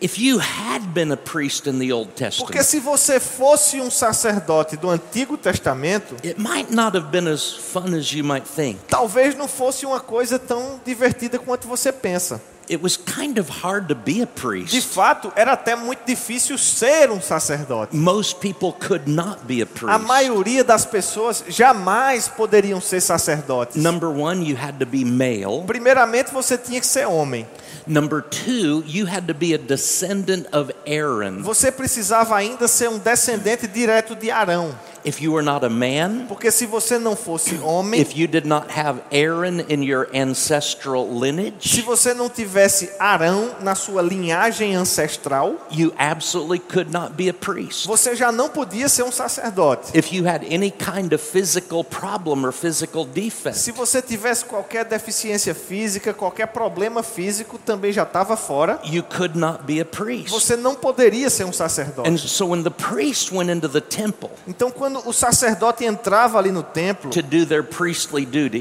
if 0.00 0.18
you 0.18 0.38
had 0.38 0.80
been 0.94 1.12
a 1.12 1.16
priest 1.16 1.66
in 1.68 1.78
the 1.78 1.92
Old 1.92 2.10
Porque 2.12 2.24
Testament, 2.24 2.62
se 2.64 2.80
você 2.80 3.20
fosse 3.20 3.80
um 3.80 3.90
sacerdote 3.90 4.76
do 4.76 4.88
Antigo 4.88 5.36
Testamento, 5.36 6.14
it 6.24 6.40
might 6.40 6.72
not 6.74 6.96
have 6.96 7.08
been 7.10 7.28
as 7.28 7.52
fun 7.52 7.94
as 7.94 8.12
you 8.12 8.24
might 8.24 8.46
think. 8.46 8.78
talvez 8.88 9.34
não 9.34 9.46
fosse 9.46 9.84
uma 9.84 10.00
coisa 10.00 10.38
tão 10.38 10.80
divertida 10.84 11.38
quanto 11.38 11.68
você 11.68 11.92
pensa. 11.92 12.40
It 12.70 12.80
was 12.80 12.96
kind 12.96 13.36
of 13.38 13.48
hard 13.64 13.88
to 13.88 13.96
be 13.96 14.22
a 14.22 14.26
De 14.26 14.32
priest. 14.32 14.94
fato, 14.94 15.32
era 15.34 15.54
até 15.54 15.74
muito 15.74 16.04
difícil 16.06 16.56
ser 16.56 17.10
um 17.10 17.20
sacerdote. 17.20 17.96
Most 17.96 18.38
people 18.38 18.72
could 18.72 19.08
not 19.10 19.40
be 19.44 19.60
a 19.60 19.64
A 19.64 19.66
priest. 19.66 20.06
maioria 20.06 20.62
das 20.62 20.84
pessoas 20.84 21.42
jamais 21.48 22.28
poderiam 22.28 22.80
ser 22.80 23.00
sacerdotes. 23.00 23.74
Number 23.74 24.08
one, 24.08 24.44
you 24.48 24.56
had 24.56 24.78
to 24.78 24.86
be 24.86 25.04
male. 25.04 25.64
Primeiramente, 25.66 26.32
você 26.32 26.56
tinha 26.56 26.80
que 26.80 26.86
ser 26.86 27.06
homem. 27.08 27.44
Number 27.88 28.22
two, 28.22 28.84
you 28.86 29.04
had 29.06 29.26
to 29.26 29.34
be 29.34 29.52
a 29.52 29.58
descendant 29.58 30.46
of 30.52 30.72
Aaron. 30.86 31.42
Você 31.42 31.72
precisava 31.72 32.36
ainda 32.36 32.68
ser 32.68 32.88
um 32.88 32.98
descendente 32.98 33.66
direto 33.66 34.14
de 34.14 34.30
Arão. 34.30 34.72
If 35.04 35.20
you 35.22 35.32
were 35.32 35.42
not 35.44 35.64
a 35.64 35.68
man, 35.68 36.26
Porque 36.28 36.50
se 36.50 36.66
você 36.66 36.98
não 36.98 37.16
fosse 37.16 37.54
homem, 37.56 38.00
if 38.00 38.16
you 38.16 38.26
did 38.28 38.46
not 38.46 38.66
have 38.76 39.00
Aaron 39.12 39.60
in 39.68 39.82
your 39.82 40.08
ancestral 40.14 41.06
se 41.06 41.20
lineage, 41.20 41.82
você 41.82 42.12
não 42.14 42.28
tivesse 42.28 42.90
Arão 42.98 43.56
na 43.60 43.74
sua 43.74 44.02
linhagem 44.02 44.74
ancestral, 44.76 45.54
you 45.70 45.92
absolutely 45.98 46.58
could 46.58 46.92
not 46.92 47.14
be 47.14 47.28
a 47.28 47.34
priest. 47.34 47.86
você 47.86 48.14
já 48.14 48.30
não 48.32 48.48
podia 48.48 48.88
ser 48.88 49.02
um 49.02 49.12
sacerdote. 49.12 49.96
If 49.96 50.12
you 50.12 50.26
had 50.26 50.42
any 50.44 50.70
kind 50.70 51.12
of 51.12 51.18
physical 51.18 51.82
problem 51.84 52.44
or 52.44 52.52
physical 52.52 53.04
defect, 53.04 53.58
Se 53.58 53.72
você 53.72 54.02
tivesse 54.02 54.44
qualquer 54.44 54.84
deficiência 54.84 55.54
física, 55.54 56.12
qualquer 56.12 56.46
problema 56.48 57.02
físico, 57.02 57.58
também 57.58 57.92
já 57.92 58.02
estava 58.02 58.36
fora. 58.36 58.80
you 58.84 59.02
could 59.02 59.38
not 59.38 59.64
be 59.64 59.80
a 59.80 59.84
priest. 59.84 60.28
Você 60.30 60.56
não 60.56 60.74
poderia 60.74 61.30
ser 61.30 61.44
um 61.44 61.52
sacerdote. 61.52 62.08
And 62.08 62.16
so 62.18 62.46
when 62.46 62.62
the 62.62 62.70
priest 62.70 63.32
went 63.34 63.50
into 63.50 63.68
the 63.68 63.80
temple 63.80 64.30
Então, 64.46 64.70
quando 64.70 64.89
o 65.04 65.12
sacerdote 65.12 65.84
entrava 65.84 66.38
ali 66.38 66.50
no 66.50 66.62
templo 66.62 67.10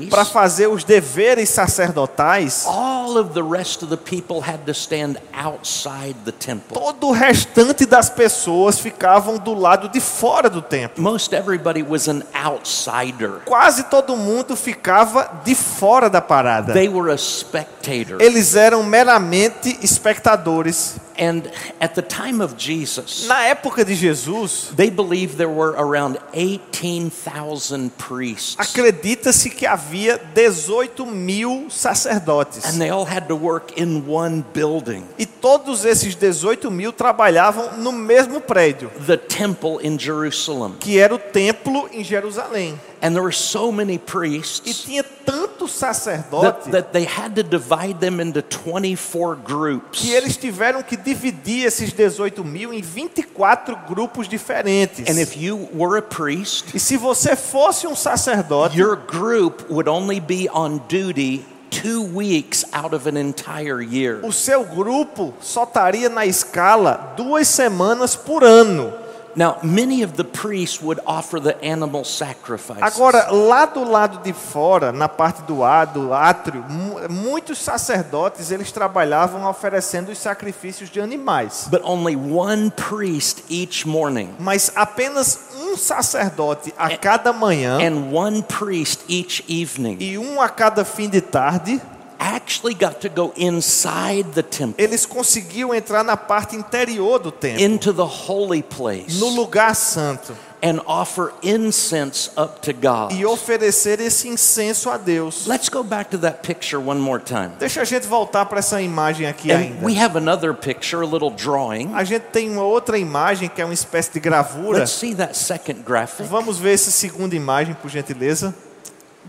para 0.10 0.26
fazer 0.26 0.68
os 0.68 0.84
deveres 0.84 1.50
sacerdotais, 1.50 2.66
all 2.66 3.18
of 3.18 3.34
the 3.34 3.42
rest 3.42 3.84
of 3.84 3.90
the 3.90 3.98
people 3.98 4.42
had 4.42 4.60
to 4.66 4.72
stand 4.72 5.18
outside 5.34 6.16
the 6.26 6.32
temple. 6.32 6.74
todo 6.74 7.08
o 7.08 7.12
restante 7.12 7.86
das 7.86 8.10
pessoas 8.10 8.80
ficavam 8.80 9.38
do 9.38 9.54
lado 9.54 9.90
de 9.90 10.00
fora 10.00 10.50
do 10.50 10.62
templo. 10.62 11.02
Most 11.02 11.34
everybody 11.34 11.84
was 11.84 12.08
an 12.08 12.24
outsider. 12.34 13.42
Quase 13.46 13.84
todo 13.84 14.16
mundo 14.16 14.56
ficava 14.56 15.42
de 15.44 15.56
fora 15.56 16.10
da 16.10 16.22
parada. 16.22 16.74
They 16.74 16.90
were 16.90 17.12
a 17.12 17.18
spectator. 17.18 18.22
Eles 18.22 18.56
eram 18.56 18.84
meramente 18.84 19.78
espectadores. 19.82 20.96
And 21.20 21.52
at 21.82 21.96
the 21.96 22.02
time 22.02 22.40
of 22.42 22.56
Jesus, 22.58 23.28
Na 23.28 23.42
época 23.44 23.84
de 23.84 23.94
Jesus, 23.94 24.72
they 24.76 24.90
believed 24.90 25.36
there 25.38 25.50
were 25.50 25.76
around 25.78 26.18
18,000 26.34 27.90
priests. 27.98 28.56
acredita-se 28.58 29.50
que 29.50 29.66
havia 29.68 30.18
18 30.34 31.06
mil 31.06 31.70
sacerdotes. 31.70 32.66
And 32.66 32.80
they 32.80 32.90
all 32.90 33.06
had 33.06 33.28
to 33.28 33.36
work 33.36 33.78
in 33.78 34.08
one 34.08 34.44
building, 34.54 35.04
E 35.18 35.26
todos 35.26 35.86
esses 35.86 36.16
18 36.16 36.70
mil 36.72 36.94
trabalhavam 36.94 37.78
no 37.78 37.92
mesmo 37.92 38.40
prédio, 38.40 38.90
the 39.06 39.18
temple 39.18 39.80
in 39.82 39.98
Jerusalem. 40.00 40.76
que 40.80 40.98
era 41.00 41.14
o 41.14 41.20
templo 41.20 41.90
em 41.92 42.04
Jerusalém. 42.04 42.80
And 43.02 43.14
there 43.16 43.24
were 43.24 43.32
so 43.32 43.72
many 43.72 43.94
E 43.94 43.98
priests 43.98 44.84
tinha 44.86 45.04
tanto 45.26 45.66
that, 45.66 45.70
sacerdote 45.72 46.72
that 46.72 46.92
they 46.92 47.06
had 47.06 47.36
to 47.36 47.44
divide 47.44 48.00
them 48.02 48.20
into 48.20 48.42
24 48.42 49.36
groups. 49.38 50.02
que 50.02 50.12
eles 50.14 50.36
tiveram 50.36 50.84
que 50.84 50.98
dividir 50.98 51.66
esses 51.66 51.94
18 51.94 52.44
mil 52.44 52.74
em 52.74 52.82
24 52.82 53.76
grupos 53.88 54.28
diferentes. 54.28 55.08
And 55.10 55.18
if 55.20 55.38
you 55.38 55.70
were 55.74 55.98
a 55.98 56.02
priest, 56.02 56.76
E 56.76 56.80
se 56.80 56.98
você 56.98 57.36
fosse 57.36 57.88
um 57.88 57.96
sacerdote, 57.96 58.78
your 58.78 58.96
group 58.98 59.70
would 59.70 59.88
only 59.90 60.20
be 60.20 60.50
on 60.50 60.82
duty 60.90 61.46
two 61.70 62.02
weeks 62.04 62.66
out 62.74 62.94
of 62.96 63.08
an 63.08 63.16
entire 63.16 63.80
year. 63.82 64.20
o 64.24 64.32
seu 64.34 64.66
grupo 64.66 65.34
só 65.40 65.64
estaria 65.64 66.10
na 66.10 66.26
escala 66.26 67.14
duas 67.16 67.48
semanas 67.48 68.16
por 68.16 68.44
ano. 68.44 68.92
Now, 69.36 69.58
many 69.64 70.04
of 70.04 70.14
the 70.14 70.24
priests 70.24 70.82
would 70.82 71.00
offer 71.06 71.40
the 71.40 71.56
animal 71.64 72.04
sacrifices. 72.04 72.82
Agora, 72.84 73.32
lá 73.32 73.66
do 73.66 73.84
lado 73.84 74.20
de 74.24 74.34
fora, 74.34 74.92
na 74.92 75.08
parte 75.08 75.42
do, 75.44 75.64
átrio, 75.64 76.64
mu- 76.68 77.08
muitos 77.10 77.60
sacerdotes 77.60 78.52
eles 78.52 78.72
trabalhavam 78.72 79.48
oferecendo 79.48 80.12
os 80.12 80.18
sacrifícios 80.18 80.90
de 80.90 81.00
animais. 81.00 81.68
But 81.70 81.82
only 81.84 82.16
one 82.16 82.72
priest 82.72 83.44
each 83.50 83.88
morning 83.88 84.34
Mas 84.40 84.72
apenas 84.76 85.40
um 85.62 85.78
sacerdote 85.78 86.74
a 86.78 86.98
cada 86.98 87.32
manhã 87.32 87.78
and 87.82 88.12
one 88.14 88.42
priest 88.44 89.04
each 89.08 89.44
evening 89.48 89.98
e 90.00 90.18
um 90.18 90.42
a 90.42 90.50
cada 90.50 90.84
fim 90.84 91.08
de 91.10 91.22
tarde, 91.22 91.82
actually 92.20 92.74
got 92.74 93.00
to 93.02 93.10
go 93.10 93.32
inside 93.38 94.34
the 94.34 94.44
temple, 94.44 94.76
eles 94.78 95.06
conseguiam 95.06 95.74
entrar 95.74 96.04
na 96.04 96.18
parte 96.18 96.56
interior 96.56 97.18
do 97.20 97.32
templo, 97.32 97.64
into 97.64 97.94
the 97.94 98.06
holy 98.06 98.62
place, 98.62 99.20
no 99.20 99.30
lugar 99.30 99.74
santo, 99.74 100.36
and 100.62 100.82
offer 100.86 101.32
incense 101.42 102.30
up 102.36 102.60
to 102.62 102.74
God. 102.74 103.14
e 103.14 103.26
oferecer 103.26 104.02
esse 104.02 104.28
incenso 104.28 104.90
a 104.90 104.98
Deus. 104.98 105.48
Let's 105.48 105.70
go 105.70 105.82
back 105.84 106.12
to 106.12 106.18
that 106.18 106.42
picture 106.46 106.78
one 106.78 107.00
more 107.00 107.24
time. 107.24 107.52
Deixa 107.58 107.82
a 107.82 107.86
gente 107.86 108.06
voltar 108.06 108.46
para 108.46 108.60
essa 108.60 108.82
imagem 108.82 109.26
aqui 109.26 109.52
And 109.52 109.58
ainda. 109.58 109.86
we 109.86 109.98
have 109.98 110.18
another 110.18 110.54
picture, 110.54 111.02
a 111.02 111.08
little 111.08 111.30
drawing. 111.32 111.94
A 111.94 112.04
gente 112.04 112.24
tem 112.34 112.50
uma 112.50 112.64
outra 112.64 112.98
imagem 112.98 113.48
que 113.48 113.62
é 113.62 113.66
uma 113.66 113.74
espécie 113.74 114.12
de 114.12 114.20
gravura. 114.20 114.80
Let's 114.80 114.92
see 114.92 115.16
that 115.16 115.38
second 115.38 115.82
graphic. 115.86 116.28
Vamos 116.28 116.58
ver 116.60 116.74
essa 116.74 116.92
segunda 116.92 117.36
imagem, 117.36 117.74
por 117.76 117.90
gentileza. 117.90 118.54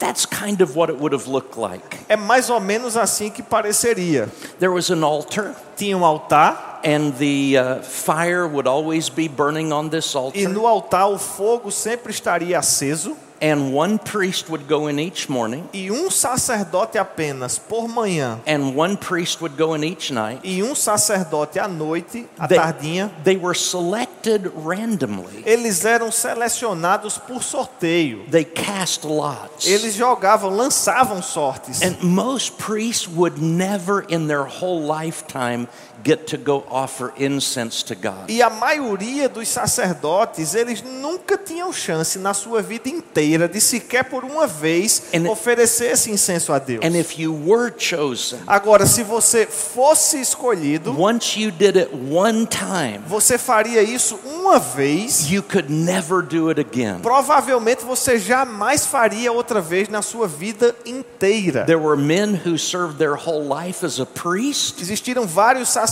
That's 0.00 0.24
kind 0.26 0.62
of 0.62 0.74
what 0.74 0.90
it 0.90 0.98
would 0.98 1.12
have 1.12 1.28
looked 1.28 1.56
like. 1.56 1.98
É 2.08 2.16
mais 2.16 2.48
ou 2.50 2.58
menos 2.58 2.96
assim 2.96 3.30
que 3.30 3.42
pareceria. 3.42 4.28
There 4.58 4.72
was 4.72 4.90
an 4.90 5.04
altar, 5.04 5.54
Tinha 5.76 5.96
um 5.96 6.02
altar 6.02 6.56
and 6.82 7.12
the 7.18 7.58
uh, 7.58 7.82
fire 7.82 8.46
would 8.48 8.66
always 8.66 9.10
be 9.10 9.28
burning 9.28 9.72
on 9.72 9.90
this 9.90 10.14
e 10.14 10.16
altar. 10.16 10.48
no 10.48 10.66
altar 10.66 11.06
o 11.06 11.18
fogo 11.18 11.70
sempre 11.70 12.10
estaria 12.10 12.58
aceso 12.58 13.14
And 13.42 13.72
one 13.72 13.98
priest 13.98 14.50
would 14.50 14.68
go 14.68 14.88
in 14.88 14.98
each 15.00 15.28
morning, 15.30 15.66
e 15.72 15.90
um 15.90 16.10
sacerdote 16.10 16.98
apenas 16.98 17.58
por 17.58 17.88
manhã 17.88 18.38
and 18.46 18.74
one 18.76 18.96
priest 18.98 19.40
would 19.40 19.56
go 19.56 19.72
in 19.74 19.82
each 19.82 20.10
night. 20.10 20.40
e 20.44 20.62
um 20.62 20.74
sacerdote 20.74 21.58
à 21.58 21.66
noite, 21.66 22.26
à 22.38 22.46
They- 22.46 22.56
tardinha. 22.58 23.10
They 23.24 23.36
were 23.38 23.54
selected 23.54 24.50
randomly. 24.54 25.42
Eles 25.46 25.86
eram 25.86 26.10
selecionados 26.12 27.16
por 27.16 27.42
sorteio. 27.42 28.26
They 28.30 28.44
cast 28.44 29.04
lots. 29.04 29.66
Eles 29.66 29.94
jogavam, 29.96 30.50
lançavam 30.54 31.22
sortes. 31.22 31.80
And 31.82 31.96
most 32.02 32.58
priests 32.58 33.08
would 33.08 33.40
never 33.40 34.02
in 34.02 34.26
their 34.26 34.44
whole 34.44 34.82
lifetime 34.82 35.66
get 36.04 36.26
to 36.26 36.36
go 36.36 36.64
offer 36.70 37.12
incense 37.18 37.84
to 37.84 37.94
God. 37.94 38.28
E 38.28 38.42
a 38.42 38.50
maioria 38.50 39.28
dos 39.28 39.48
sacerdotes, 39.48 40.54
eles 40.54 40.82
nunca 40.82 41.36
tinham 41.36 41.72
chance 41.72 42.18
na 42.18 42.32
sua 42.34 42.62
vida 42.62 42.88
inteira 42.88 43.48
de 43.48 43.60
sequer 43.60 44.04
por 44.04 44.24
uma 44.24 44.46
vez 44.46 45.02
And- 45.14 45.28
oferecer 45.30 45.92
esse 45.92 46.10
incenso 46.10 46.52
a 46.52 46.58
Deus. 46.58 46.84
And 46.84 46.96
if 46.96 47.18
you 47.18 47.32
were 47.34 47.72
chosen, 47.76 48.40
Agora, 48.46 48.86
se 48.86 49.02
você 49.02 49.46
fosse 49.46 50.20
escolhido, 50.20 50.94
once 50.98 51.38
you 51.40 51.50
did 51.50 51.76
it 51.76 51.90
one 52.10 52.46
time, 52.46 53.00
você 53.06 53.36
faria 53.38 53.82
isso 53.82 54.18
uma 54.24 54.58
vez, 54.58 55.30
you 55.30 55.42
could 55.42 55.70
never 55.72 56.22
do 56.22 56.48
it 56.48 56.60
again. 56.60 57.00
provavelmente 57.02 57.84
você 57.84 58.18
jamais 58.18 58.86
faria 58.86 59.32
outra 59.32 59.60
vez 59.60 59.88
na 59.88 60.02
sua 60.02 60.26
vida 60.26 60.74
inteira. 60.84 61.64
There 61.64 61.78
were 61.80 62.00
men 62.00 62.40
who 62.44 62.58
served 62.58 62.98
their 62.98 63.14
whole 63.14 63.46
life 63.48 63.84
as 63.84 64.00
a 64.00 64.06
priest, 64.06 64.80
Existiram 64.80 65.26
vários 65.26 65.68
sacerdotes 65.68 65.89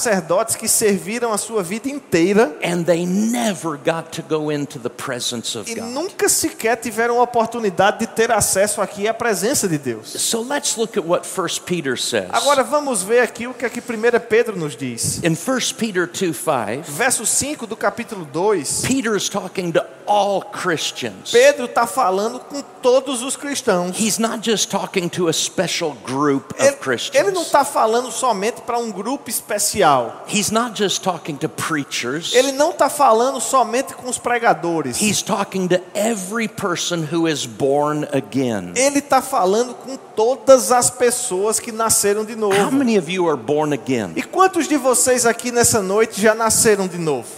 que 0.59 0.69
serviram 0.69 1.33
a 1.33 1.39
sua 1.39 1.63
vida 1.63 1.89
inteira 1.89 2.57
and 2.63 2.85
they 2.85 3.05
never 3.07 3.77
got 3.79 4.11
to 4.13 4.23
go 4.23 4.51
into 4.51 4.79
the 4.79 4.89
presence 4.89 5.57
of 5.59 5.71
e 5.71 5.75
God. 5.75 5.85
nunca 5.85 6.29
sequer 6.29 6.77
tiveram 6.77 7.19
a 7.21 7.23
oportunidade 7.23 8.01
de 8.01 8.07
ter 8.07 8.31
acesso 8.31 8.81
aqui 8.81 9.09
à 9.09 9.15
presença 9.15 9.69
de 9.69 9.79
Deus. 9.79 10.09
So 10.09 10.43
let's 10.43 10.77
look 10.77 10.99
at 10.99 11.05
what 11.05 11.27
1 11.27 11.65
Peter 11.65 11.99
says. 11.99 12.29
Agora 12.33 12.63
vamos 12.63 13.03
ver 13.03 13.21
aqui 13.21 13.47
o 13.47 13.55
que 13.55 13.65
aqui 13.65 13.81
1 13.81 13.83
Pedro 14.29 14.57
nos 14.57 14.77
diz. 14.77 15.19
In 15.23 15.33
1 15.33 15.75
Peter 15.77 16.07
2 16.07 16.37
5, 16.37 16.83
Verso 16.91 17.25
5 17.27 17.67
do 17.67 17.77
capítulo 17.77 18.25
2, 18.25 18.83
Peter 18.87 19.17
is 19.17 19.29
talking 19.29 19.73
to 19.73 19.83
all 20.07 20.43
Christians. 20.43 21.31
Pedro 21.31 21.67
está 21.67 21.87
falando 21.87 22.39
com 22.41 22.63
todos 22.83 23.23
os 23.23 23.37
cristãos. 23.37 23.99
He's 23.99 24.19
not 24.19 24.41
just 24.43 24.71
talking 24.71 25.09
to 25.11 25.29
a 25.29 25.33
special 25.33 25.95
group 26.05 26.55
Ele, 26.59 26.71
of 26.71 26.79
Christians. 26.79 27.15
ele 27.15 27.31
não 27.31 27.43
está 27.43 27.65
falando 27.65 28.11
somente 28.11 28.61
para 28.63 28.79
um 28.79 28.91
grupo 28.91 29.29
especial. 29.29 29.88
He's 30.27 30.51
not 30.51 30.75
just 30.75 31.03
talking 31.03 31.37
to 31.39 31.49
preachers. 31.49 32.35
Ele 32.35 32.53
não 32.53 32.71
está 32.71 32.89
falando 32.89 33.41
somente 33.41 33.95
com 33.95 34.09
os 34.09 34.17
pregadores. 34.19 35.01
He's 35.01 35.21
talking 35.21 35.69
to 35.69 35.81
every 35.95 36.49
person 36.49 37.07
who 37.13 37.19
who 37.19 37.27
is 37.27 37.47
born 37.47 38.07
again. 38.13 38.73
Ele 38.77 38.99
está 39.01 39.21
falando 39.21 39.75
com 39.75 39.97
todas 40.15 40.71
as 40.71 40.89
pessoas 40.89 41.59
que 41.59 41.73
nasceram 41.73 42.25
de 42.25 42.35
How 42.35 42.39
novo. 42.39 42.73
many 42.73 42.97
of 42.97 43.11
you 43.11 43.29
are 43.29 43.37
born 43.37 43.75
again? 43.75 44.13
E 44.15 44.23
quantos 44.23 44.69
de 44.69 44.77
vocês 44.77 45.27
aqui 45.27 45.51
nessa 45.51 45.83
noite 45.83 46.21
já 46.21 46.35
nasceram 46.35 46.87
de 46.87 46.99
novo? 46.99 47.29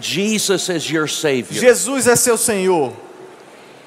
Jesus 0.00 0.68
is 0.68 0.90
your 0.90 1.08
Savior. 1.08 1.60
Jesus 1.60 2.06
é 2.06 2.16
seu 2.16 2.36
Senhor. 2.36 2.92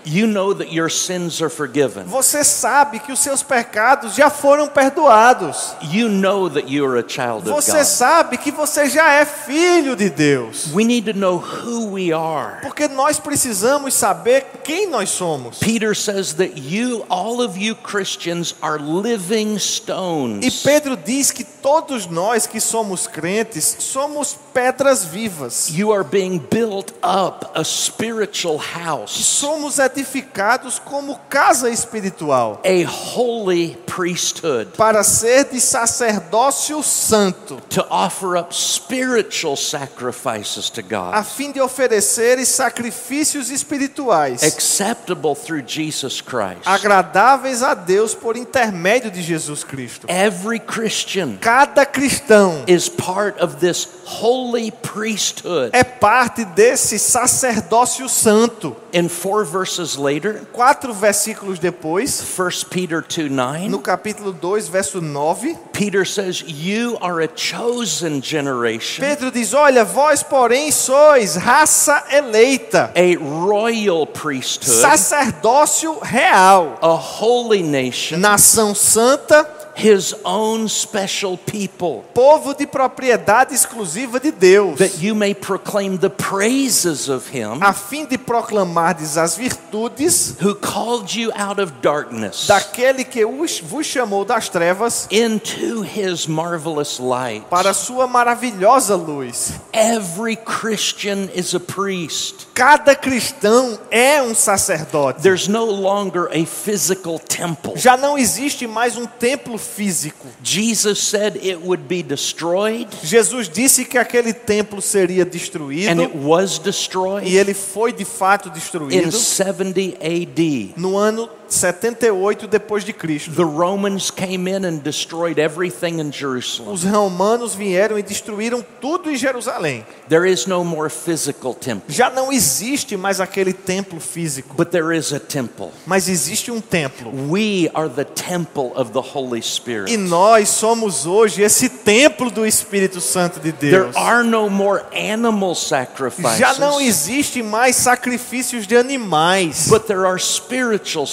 You 0.05 0.27
know 0.27 0.53
that 0.53 0.71
your 0.73 0.89
sins 0.89 1.41
are 1.41 1.49
forgiven. 1.49 2.05
Você 2.05 2.43
sabe 2.43 2.99
que 2.99 3.11
os 3.11 3.19
seus 3.19 3.43
pecados 3.43 4.15
já 4.15 4.29
foram 4.29 4.67
perdoados. 4.67 5.75
You 5.91 6.09
know 6.09 6.49
that 6.49 6.67
you 6.69 6.85
are 6.85 6.97
a 6.99 7.07
child 7.07 7.49
of 7.49 7.51
Você 7.51 7.77
God. 7.77 7.85
sabe 7.85 8.37
que 8.37 8.51
você 8.51 8.89
já 8.89 9.13
é 9.13 9.25
filho 9.25 9.95
de 9.95 10.09
Deus. 10.09 10.71
We 10.73 10.83
need 10.83 11.11
to 11.11 11.17
know 11.17 11.37
who 11.37 11.91
we 11.91 12.11
are. 12.11 12.61
Porque 12.61 12.87
nós 12.87 13.19
precisamos 13.19 13.93
saber 13.93 14.45
quem 14.63 14.87
nós 14.87 15.09
somos. 15.09 15.59
Peter 15.59 15.95
says 15.95 16.33
that 16.33 16.57
you, 16.57 17.05
all 17.09 17.41
of 17.41 17.57
you 17.57 17.75
Christians, 17.75 18.55
are 18.61 18.79
living 18.81 19.55
E 19.55 19.59
stones. 19.59 20.63
Pedro 20.63 20.95
diz 20.97 21.31
que 21.31 21.43
todos 21.43 22.07
nós 22.07 22.47
que 22.47 22.59
somos 22.59 23.07
crentes 23.07 23.75
somos 23.79 24.37
pedras 24.53 25.05
vivas. 25.05 25.69
You 25.69 25.91
are 25.93 26.03
being 26.03 26.39
built 26.39 26.91
up 27.03 27.47
a 27.53 27.63
spiritual 27.63 28.57
house, 28.57 29.11
Somos 29.11 29.79
edificados 29.91 30.79
como 30.79 31.19
casa 31.29 31.69
espiritual 31.69 32.61
a 32.63 32.85
holy 32.85 33.77
priesthood, 33.85 34.67
para 34.77 35.03
ser 35.03 35.45
de 35.45 35.59
sacerdócio 35.59 36.81
santo, 36.81 37.61
to 37.69 37.85
offer 37.89 38.37
up 38.37 38.53
spiritual 38.53 39.55
sacrifices 39.55 40.69
to 40.69 40.81
God, 40.81 41.13
a 41.13 41.23
fim 41.23 41.51
de 41.51 41.59
oferecer 41.59 42.43
sacrifícios 42.45 43.49
espirituais 43.49 44.43
acceptable 44.43 45.35
through 45.35 45.63
Jesus 45.65 46.21
Christ. 46.21 46.61
agradáveis 46.65 47.61
a 47.61 47.73
Deus 47.73 48.13
por 48.13 48.35
intermédio 48.37 49.11
de 49.11 49.21
Jesus 49.21 49.63
Cristo. 49.63 50.07
Every 50.09 50.59
Christian 50.59 51.37
Cada 51.41 51.85
cristão 51.85 52.63
is 52.67 52.89
part 52.89 53.39
of 53.39 53.57
this 53.59 53.87
holy 54.05 54.71
priesthood. 54.71 55.71
é 55.73 55.83
parte 55.83 56.45
desse 56.45 56.97
sacerdócio 56.97 58.07
santo. 58.07 58.75
In 58.93 59.07
four 59.07 59.45
verses 59.45 59.80
later, 59.97 60.45
Quatro 60.51 60.93
versículos 60.93 61.59
depois, 61.59 62.21
1 62.21 62.69
Peter 62.69 63.01
2 63.01 63.29
9, 63.29 63.69
no 63.69 63.79
capítulo 63.79 64.31
2, 64.31 64.67
verso 64.67 65.01
9, 65.01 65.57
Peter 65.73 66.05
says, 66.05 66.43
You 66.47 66.97
are 67.01 67.23
a 67.23 67.27
chosen 67.27 68.21
generation, 68.21 69.01
Pedro 69.01 69.31
diz: 69.31 69.53
Olha, 69.53 69.83
vós, 69.83 70.23
porém, 70.23 70.71
sois 70.71 71.35
raça 71.35 72.03
eleita, 72.11 72.91
a 72.95 73.17
royal 73.17 74.05
priesthood, 74.05 74.81
sacerdócio 74.81 75.99
real, 76.01 76.77
a 76.81 76.93
holy 76.93 77.63
nation, 77.63 78.17
nação 78.17 78.75
santa, 78.75 79.47
his 79.75 80.13
own 80.25 80.67
special 80.67 81.37
people, 81.37 82.03
povo 82.13 82.53
de 82.53 82.65
propriedade 82.67 83.53
exclusiva 83.53 84.19
de 84.19 84.31
Deus, 84.31 84.77
that 84.77 85.01
you 85.01 85.13
may 85.15 85.33
proclaim 85.33 85.97
the 85.97 86.09
praises 86.09 87.09
of 87.09 87.27
him 87.33 87.59
a 87.61 87.73
fim 87.73 88.05
de 88.05 88.17
proclamardes 88.17 89.17
as 89.17 89.37
virtudes 89.37 90.35
who 90.41 90.53
called 90.55 91.13
you 91.13 91.31
out 91.35 91.59
of 91.59 91.71
darkness 91.81 92.47
daquele 92.47 93.03
que 93.03 93.25
os- 93.25 93.59
vos 93.59 93.85
chamou 93.85 94.25
das 94.25 94.49
trevas 94.49 95.07
into 95.11 95.81
his 95.83 96.27
marvelous 96.27 96.99
light. 96.99 97.43
para 97.49 97.69
a 97.69 97.73
sua 97.73 98.07
maravilhosa 98.07 98.95
luz. 98.95 99.53
Every 99.73 100.35
Christian 100.35 101.29
is 101.33 101.53
a 101.55 101.59
priest. 101.59 102.47
Cada 102.53 102.95
cristão 102.95 103.79
é 103.89 104.21
um 104.21 104.35
sacerdote. 104.35 105.21
There's 105.21 105.47
no 105.47 105.65
longer 105.65 106.27
a 106.31 106.45
physical 106.45 107.17
temple. 107.19 107.73
Já 107.77 107.95
não 107.97 108.17
existe 108.17 108.67
mais 108.67 108.97
um 108.97 109.05
templo 109.05 109.57
físico. 109.61 110.27
Jesus 110.43 110.99
said 111.03 111.37
it 111.37 111.59
would 111.61 111.83
be 111.87 112.03
destroyed, 112.03 112.87
Jesus 113.03 113.47
disse 113.47 113.85
que 113.85 113.97
aquele 113.97 114.33
templo 114.33 114.81
seria 114.81 115.23
and 115.23 115.27
destruído 115.27 116.01
it 116.01 116.17
was 116.17 116.57
e 116.57 116.59
destroyed 116.61 117.27
ele 117.33 117.53
foi 117.53 117.93
de 117.93 118.03
fato 118.03 118.49
in 118.49 118.53
destruído 118.53 119.11
70 119.11 119.79
AD. 120.01 120.73
no 120.75 120.97
ano 120.97 121.29
78 121.53 122.47
depois 122.47 122.83
de 122.83 122.93
Cristo. 122.93 123.31
The 123.31 123.43
Romans 123.43 124.09
came 124.11 124.47
in 124.49 124.65
and 124.65 124.77
destroyed 124.79 125.37
everything 125.39 125.99
in 125.99 126.11
Jerusalem. 126.11 126.71
Os 126.73 126.83
romanos 126.83 127.53
vieram 127.53 127.97
e 127.97 128.03
destruíram 128.03 128.63
tudo 128.79 129.09
em 129.11 129.15
Jerusalém. 129.15 129.85
There 130.09 130.29
is 130.29 130.45
no 130.45 130.63
more 130.63 130.89
physical 130.89 131.53
temple, 131.53 131.93
Já 131.93 132.09
não 132.09 132.31
existe 132.31 132.95
mais 132.97 133.19
aquele 133.21 133.53
templo 133.53 133.99
físico, 133.99 134.55
but 134.55 134.69
there 134.71 134.95
is 134.95 135.13
a 135.13 135.19
temple. 135.19 135.69
mas 135.85 136.07
existe 136.09 136.51
um 136.51 136.59
templo. 136.61 137.11
We 137.29 137.69
are 137.73 137.89
the 137.89 138.03
temple 138.05 138.71
of 138.75 138.91
the 138.91 139.01
Holy 139.01 139.41
Spirit. 139.41 139.91
E 139.91 139.97
nós 139.97 140.49
somos 140.49 141.05
hoje 141.05 141.41
esse 141.41 141.69
templo 141.69 142.31
do 142.31 142.45
Espírito 142.45 142.99
Santo 143.01 143.39
de 143.39 143.51
There 143.51 143.83
Deus. 143.83 143.95
are 143.95 144.23
no 144.23 144.49
more 144.49 144.83
animal 144.93 145.55
Já 145.55 146.53
não 146.59 146.73
sacrifices, 146.73 146.81
existe 146.87 147.43
mais 147.43 147.75
sacrifícios 147.75 148.65
de 148.67 148.75
animais, 148.75 149.67
but 149.69 149.83
there 149.85 150.05
are 150.05 150.19
spiritual 150.19 151.05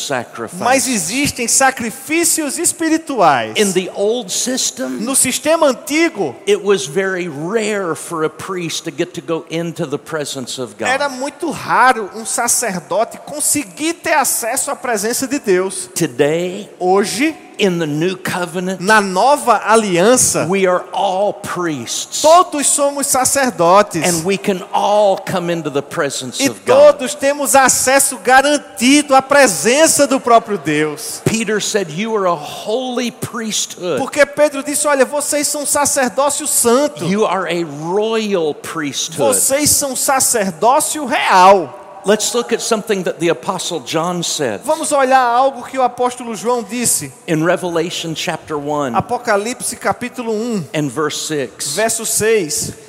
mas 0.59 0.87
existem 0.89 1.47
sacrifícios 1.49 2.59
espirituais. 2.59 3.55
In 3.57 3.73
the 3.73 3.91
old 3.95 4.31
system, 4.33 4.89
No 5.01 5.15
sistema 5.15 5.69
antigo, 5.69 6.35
it 6.47 6.63
was 6.63 6.87
very 6.87 7.29
rare 7.29 7.95
for 7.95 8.25
a 8.25 8.31
priest 8.31 8.85
to 8.85 8.91
get 8.91 9.13
to 9.15 9.21
go 9.21 9.45
into 9.51 9.87
the 9.87 9.99
presence 9.99 10.61
of 10.61 10.75
era 10.81 11.09
God. 11.09 11.19
muito 11.19 11.51
raro 11.51 12.11
um 12.15 12.25
sacerdote 12.25 13.19
conseguir 13.19 13.95
ter 13.95 14.15
acesso 14.15 14.71
à 14.71 14.77
presença 14.77 15.27
de 15.27 15.39
Deus. 15.39 15.89
Today, 15.95 16.69
Hoje, 16.79 17.35
in 17.59 17.79
the 17.79 17.87
new 17.87 18.17
covenant, 18.17 18.81
na 18.81 19.01
nova 19.01 19.61
aliança, 19.65 20.47
we 20.49 20.67
are 20.67 20.85
all 20.93 21.33
priests. 21.33 22.23
todos 22.23 22.67
somos 22.67 23.07
sacerdotes 23.07 24.03
And 24.05 24.25
we 24.25 24.37
can 24.37 24.63
all 24.73 25.19
come 25.19 25.51
into 25.53 25.71
the 25.71 25.83
presence 25.83 26.41
e 26.43 26.49
of 26.49 26.61
God. 26.65 26.93
todos 26.99 27.15
temos 27.15 27.55
acesso 27.55 28.19
garantido 28.19 29.15
à 29.15 29.23
presença 29.23 30.07
do 30.07 30.21
próprio 30.21 30.59
Deus. 30.59 31.21
Peter 31.25 31.61
said, 31.61 31.91
You 31.91 32.15
are 32.17 32.27
a 32.27 32.35
holy 32.35 33.11
priesthood. 33.11 33.99
Porque 33.99 34.25
Pedro 34.25 34.63
disse: 34.63 34.87
Olha, 34.87 35.05
vocês 35.05 35.47
são 35.49 35.67
sacerdócio 35.67 36.47
santo, 36.47 37.05
You 37.05 37.27
are 37.27 37.47
a 37.49 37.65
royal 37.65 38.55
priesthood. 38.55 39.19
vocês 39.19 39.71
são 39.71 39.97
sacerdócio 39.97 41.05
real. 41.05 41.88
Let's 42.05 42.35
look 42.35 42.53
at 42.53 42.61
something 42.61 43.03
that 43.05 43.19
the 43.19 43.29
Apostle 43.29 43.81
John 43.81 44.23
said 44.23 44.61
Vamos 44.63 44.93
olhar 44.93 45.21
algo 45.21 45.63
que 45.63 45.79
o 45.79 45.83
apóstolo 45.83 46.35
João 46.35 46.63
disse, 46.63 47.13
in 47.27 47.45
Revelation 47.45 48.15
chapter 48.15 48.57
1 48.57 48.95
Apocalipse 48.95 49.77
capítulo 49.77 50.33
1, 50.33 50.71
and 50.75 50.91
verse 50.91 51.27
6. 51.27 51.75
verso 51.75 52.05
6. 52.05 52.89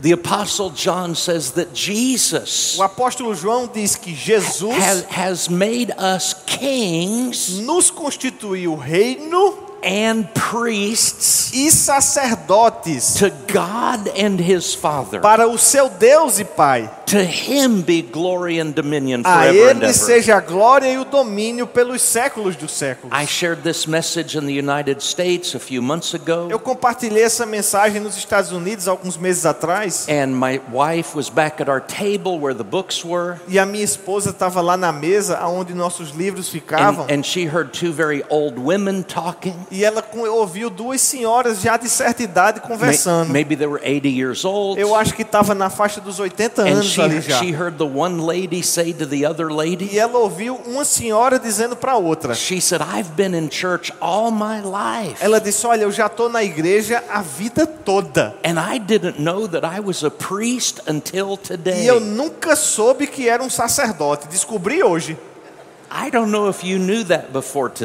The 0.00 0.12
Apostle 0.12 0.70
John 0.70 1.14
says 1.14 1.52
that 1.52 1.74
Jesus 1.74 2.78
O 2.78 2.82
apóstolo 2.82 3.34
João 3.34 3.66
diz 3.70 3.96
que 3.96 4.14
Jesus 4.14 4.74
has, 4.74 5.04
has 5.04 5.48
made 5.48 5.92
us 5.98 6.32
kings 6.46 7.60
nos 7.60 7.90
constituiu 7.90 8.74
reino 8.76 9.69
and 9.82 10.24
priests 10.34 11.52
e 11.52 11.70
sacerdotes 11.70 13.14
to 13.14 13.30
God 13.52 14.08
and 14.16 14.38
his 14.40 14.74
Father. 14.74 15.20
para 15.20 15.48
o 15.48 15.58
seu 15.58 15.88
Deus 15.88 16.38
e 16.38 16.44
Pai. 16.44 16.88
To 17.06 17.18
him 17.18 17.82
be 17.82 18.02
glory 18.02 18.60
and 18.60 18.70
dominion 18.70 19.22
A 19.24 19.38
forever 19.40 19.48
and 19.70 19.78
ele 19.78 19.84
ever. 19.86 19.92
seja 19.92 20.36
a 20.36 20.40
glória 20.40 20.86
e 20.92 20.96
o 20.98 21.04
domínio 21.04 21.66
pelos 21.66 22.02
séculos 22.02 22.54
dos 22.54 22.70
séculos. 22.70 23.12
I 23.12 23.26
shared 23.26 23.62
this 23.62 23.86
message 23.86 24.38
in 24.38 24.46
the 24.46 24.52
United 24.52 25.02
States 25.02 25.54
a 25.56 25.58
few 25.58 25.82
months 25.82 26.14
ago, 26.14 26.46
Eu 26.48 26.60
compartilhei 26.60 27.24
essa 27.24 27.44
mensagem 27.44 28.00
nos 28.00 28.16
Estados 28.16 28.52
Unidos 28.52 28.86
alguns 28.86 29.16
meses 29.16 29.44
atrás 29.44 30.06
and 30.08 30.28
my 30.28 30.60
wife 30.72 31.16
was 31.16 31.28
back 31.28 31.60
at 31.60 31.68
our 31.68 31.80
table 31.80 32.38
where 32.38 32.54
the 32.54 32.62
books 32.62 33.04
were, 33.04 33.36
e 33.48 33.58
a 33.58 33.66
minha 33.66 33.84
esposa 33.84 34.30
estava 34.30 34.60
lá 34.60 34.76
na 34.76 34.92
mesa 34.92 35.44
onde 35.48 35.74
nossos 35.74 36.10
livros 36.10 36.48
ficavam 36.48 37.06
and, 37.06 37.12
and 37.12 37.22
she 37.24 37.44
heard 37.44 37.72
two 37.72 37.92
very 37.92 38.22
old 38.30 38.56
women 38.56 39.02
talking. 39.02 39.56
E 39.70 39.84
ela 39.84 40.04
ouviu 40.30 40.68
duas 40.68 41.00
senhoras 41.00 41.60
já 41.60 41.76
de 41.76 41.88
certa 41.88 42.22
idade 42.22 42.60
conversando. 42.60 43.30
Maybe 43.30 43.56
they 43.56 43.66
were 43.66 43.80
80 43.82 44.08
years 44.08 44.44
old. 44.44 44.80
Eu 44.80 44.94
acho 44.94 45.14
que 45.14 45.22
estava 45.22 45.54
na 45.54 45.70
faixa 45.70 46.00
dos 46.00 46.18
80 46.18 46.62
And 46.62 46.66
anos 46.66 46.86
she, 46.86 47.00
ali 47.00 47.20
já. 47.20 47.38
she 47.38 47.50
heard 47.52 47.76
the 47.78 47.84
one 47.84 48.20
lady 48.20 48.62
say 48.62 48.92
to 48.92 49.06
the 49.06 49.26
other 49.26 49.48
lady, 49.50 49.88
E 49.92 49.98
ela 49.98 50.18
ouviu 50.18 50.56
uma 50.66 50.84
senhora 50.84 51.38
dizendo 51.38 51.76
para 51.76 51.96
outra. 51.96 52.34
She 52.34 52.60
said, 52.60 52.82
I've 52.82 53.10
been 53.16 53.34
in 53.36 53.48
church 53.50 53.92
all 54.00 54.30
my 54.30 54.60
life. 54.60 55.16
Ela 55.20 55.40
disse: 55.40 55.66
Olha, 55.66 55.82
eu 55.82 55.92
já 55.92 56.06
estou 56.06 56.28
na 56.28 56.42
igreja 56.42 57.02
a 57.08 57.22
vida 57.22 57.66
toda. 57.66 58.34
And 58.44 58.58
I 58.58 58.78
didn't 58.78 59.20
know 59.20 59.46
that 59.48 59.64
I 59.66 59.80
was 59.80 60.04
a 60.04 60.10
priest 60.10 60.80
until 60.88 61.36
today. 61.36 61.84
E 61.84 61.86
eu 61.86 62.00
nunca 62.00 62.56
soube 62.56 63.06
que 63.06 63.28
era 63.28 63.42
um 63.42 63.50
sacerdote. 63.50 64.28
Descobri 64.28 64.82
hoje. 64.82 65.16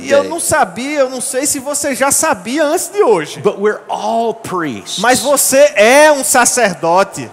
E 0.08 0.12
eu 0.12 0.24
não 0.24 0.40
sabia, 0.40 1.00
eu 1.00 1.10
não 1.10 1.22
sei 1.22 1.46
se 1.46 1.60
você 1.60 1.96
já 1.96 2.12
sabia 2.12 2.64
antes 2.64 2.90
de 2.90 3.02
hoje. 3.02 3.40
But 3.40 3.58
we're 3.58 3.82
all 3.90 4.34
priests. 4.34 5.00
Mas 5.00 5.20
você 5.20 5.74
é 5.76 6.12
um 6.12 6.24
sacerdote. 6.24 7.30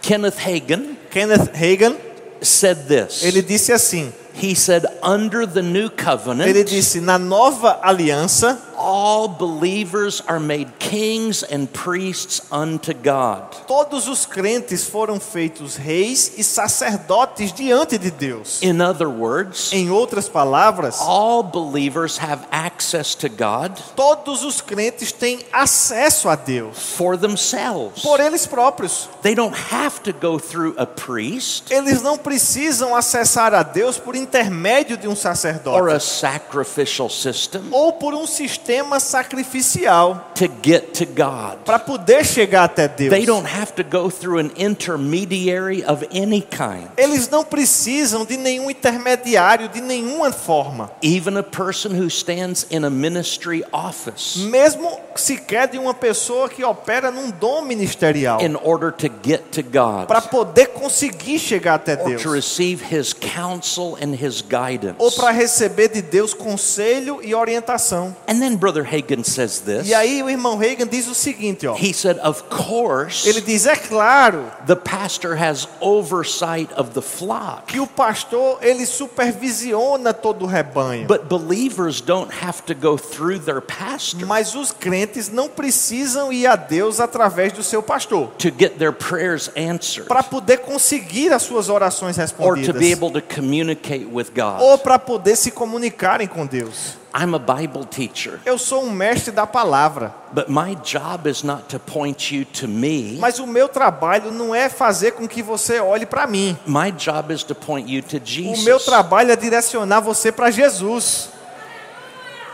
Kenneth 0.00 0.38
Hagin, 0.38 0.96
Kenneth 1.10 1.50
Hagin, 1.54 1.96
said 2.40 2.86
this. 2.86 3.22
Ele 3.22 3.42
disse 3.42 3.72
assim: 3.72 4.12
He 4.42 4.54
said, 4.54 4.86
under 5.02 5.46
the 5.46 5.60
new 5.60 5.90
covenant, 5.90 6.48
ele 6.48 6.64
disse, 6.64 7.00
na 7.00 7.18
nova 7.18 7.78
aliança, 7.82 8.58
all 8.80 9.28
believers 9.28 10.22
are 10.26 10.40
made 10.40 10.72
kings 10.78 11.42
and 11.42 11.66
priests 11.66 12.40
unto 12.50 12.94
God. 12.94 13.42
todos 13.66 14.08
os 14.08 14.24
crentes 14.24 14.84
foram 14.84 15.20
feitos 15.20 15.76
reis 15.76 16.32
e 16.38 16.42
sacerdotes 16.42 17.52
diante 17.52 17.98
de 17.98 18.10
Deus. 18.10 18.62
In 18.62 18.80
other 18.80 19.08
words, 19.08 19.70
Em 19.72 19.90
outras 19.90 20.28
palavras, 20.28 20.98
all 21.00 21.42
believers 21.42 22.18
have 22.18 22.42
access 22.50 23.14
to 23.14 23.28
God 23.28 23.78
todos 23.94 24.42
os 24.42 24.60
crentes 24.60 25.12
têm 25.12 25.40
acesso 25.52 26.28
a 26.28 26.34
Deus 26.36 26.76
for 26.96 27.18
themselves. 27.18 28.02
por 28.02 28.18
eles 28.18 28.46
próprios. 28.46 29.08
They 29.22 29.34
don't 29.34 29.54
have 29.70 30.00
to 30.04 30.12
go 30.12 30.38
through 30.38 30.74
a 30.78 30.86
priest 30.86 31.70
Eles 31.70 32.00
não 32.02 32.16
precisam 32.16 32.96
acessar 32.96 33.52
a 33.52 33.62
Deus 33.62 33.98
por 33.98 34.16
intermédio 34.16 34.96
de 34.96 35.06
um 35.06 35.12
or 35.12 35.16
sacerdote 35.16 35.94
a 35.94 36.00
sacrificial 36.00 37.10
system 37.10 37.62
ou 37.70 37.92
por 37.92 38.14
um 38.14 38.26
sistema 38.26 38.69
sacrificial 39.00 40.20
to 40.34 40.48
get 40.62 40.92
to 40.94 41.04
God. 41.04 41.58
para 41.64 41.78
poder 41.78 42.24
chegar 42.24 42.64
até 42.64 42.88
Deus. 42.88 43.10
They 43.10 43.26
don't 43.26 43.46
have 43.46 43.72
to 43.74 43.82
go 43.82 44.10
through 44.10 44.38
an 44.38 44.50
intermediary 44.56 45.84
of 45.84 46.06
any 46.12 46.42
kind. 46.42 46.88
Eles 46.96 47.28
não 47.28 47.44
precisam 47.44 48.24
de 48.24 48.36
nenhum 48.36 48.70
intermediário 48.70 49.68
de 49.68 49.80
nenhuma 49.80 50.32
forma, 50.32 50.90
Even 51.02 51.36
a 51.36 51.42
person 51.42 51.90
who 51.90 52.08
stands 52.08 52.66
in 52.70 52.84
a 52.84 52.90
ministry 52.90 53.64
office 53.72 54.36
mesmo 54.36 55.00
sequer 55.14 55.68
de 55.68 55.78
uma 55.78 55.94
pessoa 55.94 56.48
que 56.48 56.64
opera 56.64 57.10
num 57.10 57.30
dom 57.30 57.62
ministerial, 57.62 58.40
in 58.40 58.56
order 58.56 58.92
to 58.92 59.08
get 59.22 59.42
to 59.52 59.62
God 59.62 60.06
para 60.06 60.22
poder 60.22 60.68
conseguir 60.68 61.38
chegar 61.38 61.74
até 61.74 61.94
or 61.94 62.08
Deus, 62.08 62.22
to 62.22 62.30
receive 62.30 62.82
His 62.82 63.12
counsel 63.12 63.96
and 64.00 64.14
His 64.14 64.42
guidance. 64.42 64.96
ou 64.98 65.10
para 65.10 65.30
receber 65.30 65.88
de 65.88 66.02
Deus 66.02 66.32
conselho 66.34 67.20
e 67.22 67.34
orientação. 67.34 68.14
And 68.28 68.40
then 68.40 68.56
Brother 68.60 68.84
Hagen 68.84 69.24
says 69.24 69.60
this. 69.60 69.88
E 69.88 69.94
aí 69.94 70.22
o 70.22 70.28
irmão 70.28 70.56
Reagan 70.56 70.86
diz 70.86 71.08
o 71.08 71.14
seguinte, 71.14 71.66
ó. 71.66 71.74
He 71.74 71.92
said, 71.94 72.18
Of 72.22 72.44
course, 72.44 73.28
Ele 73.28 73.40
diz 73.40 73.66
é 73.66 73.74
claro 73.74 74.44
the 74.66 74.76
pastor 74.76 75.34
has 75.36 75.66
oversight 75.80 76.70
of 76.76 76.90
the 76.90 77.00
flock. 77.00 77.64
que 77.66 77.80
o 77.80 77.86
pastor 77.86 78.58
ele 78.60 78.84
supervisiona 78.86 80.12
todo 80.12 80.44
o 80.44 80.46
rebanho. 80.46 81.06
But 81.06 81.24
believers 81.28 82.00
don't 82.00 82.30
have 82.44 82.62
to 82.64 82.74
go 82.74 82.96
through 82.96 83.40
their 83.40 83.60
pastor 83.60 84.26
Mas 84.26 84.54
os 84.54 84.70
crentes 84.72 85.28
não 85.28 85.48
precisam 85.48 86.32
ir 86.32 86.46
a 86.46 86.56
Deus 86.56 87.00
através 87.00 87.52
do 87.52 87.62
seu 87.62 87.82
pastor 87.82 88.28
to 88.38 88.48
get 88.56 88.78
their 88.78 88.92
prayers 88.92 89.50
answered 89.56 90.06
para 90.08 90.22
poder 90.22 90.58
conseguir 90.58 91.32
as 91.32 91.42
suas 91.42 91.68
orações 91.68 92.18
or 92.18 92.26
to 92.26 92.72
be 92.72 92.90
respondidas 92.90 92.92
able 92.92 93.10
to 93.10 93.22
communicate 93.34 94.04
with 94.04 94.26
ou 94.36 94.76
God. 94.76 94.82
para 94.82 94.98
poder 94.98 95.36
se 95.36 95.50
comunicarem 95.50 96.26
com 96.26 96.46
Deus. 96.46 96.98
I'm 97.14 97.34
a 97.34 97.38
Bible 97.38 97.84
teacher, 97.84 98.38
Eu 98.44 98.56
sou 98.58 98.84
um 98.84 98.90
mestre 98.90 99.32
da 99.32 99.46
palavra, 99.46 100.14
but 100.32 100.48
my 100.48 100.76
job 100.84 101.28
is 101.28 101.42
not 101.42 101.64
to 101.68 101.78
point 101.78 102.34
you 102.34 102.44
to 102.44 102.68
me. 102.68 103.16
mas 103.18 103.38
o 103.38 103.46
meu 103.46 103.68
trabalho 103.68 104.30
não 104.30 104.54
é 104.54 104.68
fazer 104.68 105.12
com 105.12 105.26
que 105.26 105.42
você 105.42 105.80
olhe 105.80 106.06
para 106.06 106.26
mim. 106.26 106.56
My 106.66 106.92
job 106.92 107.32
is 107.34 107.42
to 107.42 107.54
point 107.54 107.90
you 107.90 108.02
to 108.02 108.16
O 108.16 108.20
meu 108.44 108.54
Jesus. 108.54 108.84
trabalho 108.84 109.32
é 109.32 109.36
direcionar 109.36 110.00
você 110.00 110.30
para 110.30 110.50
Jesus. 110.50 111.30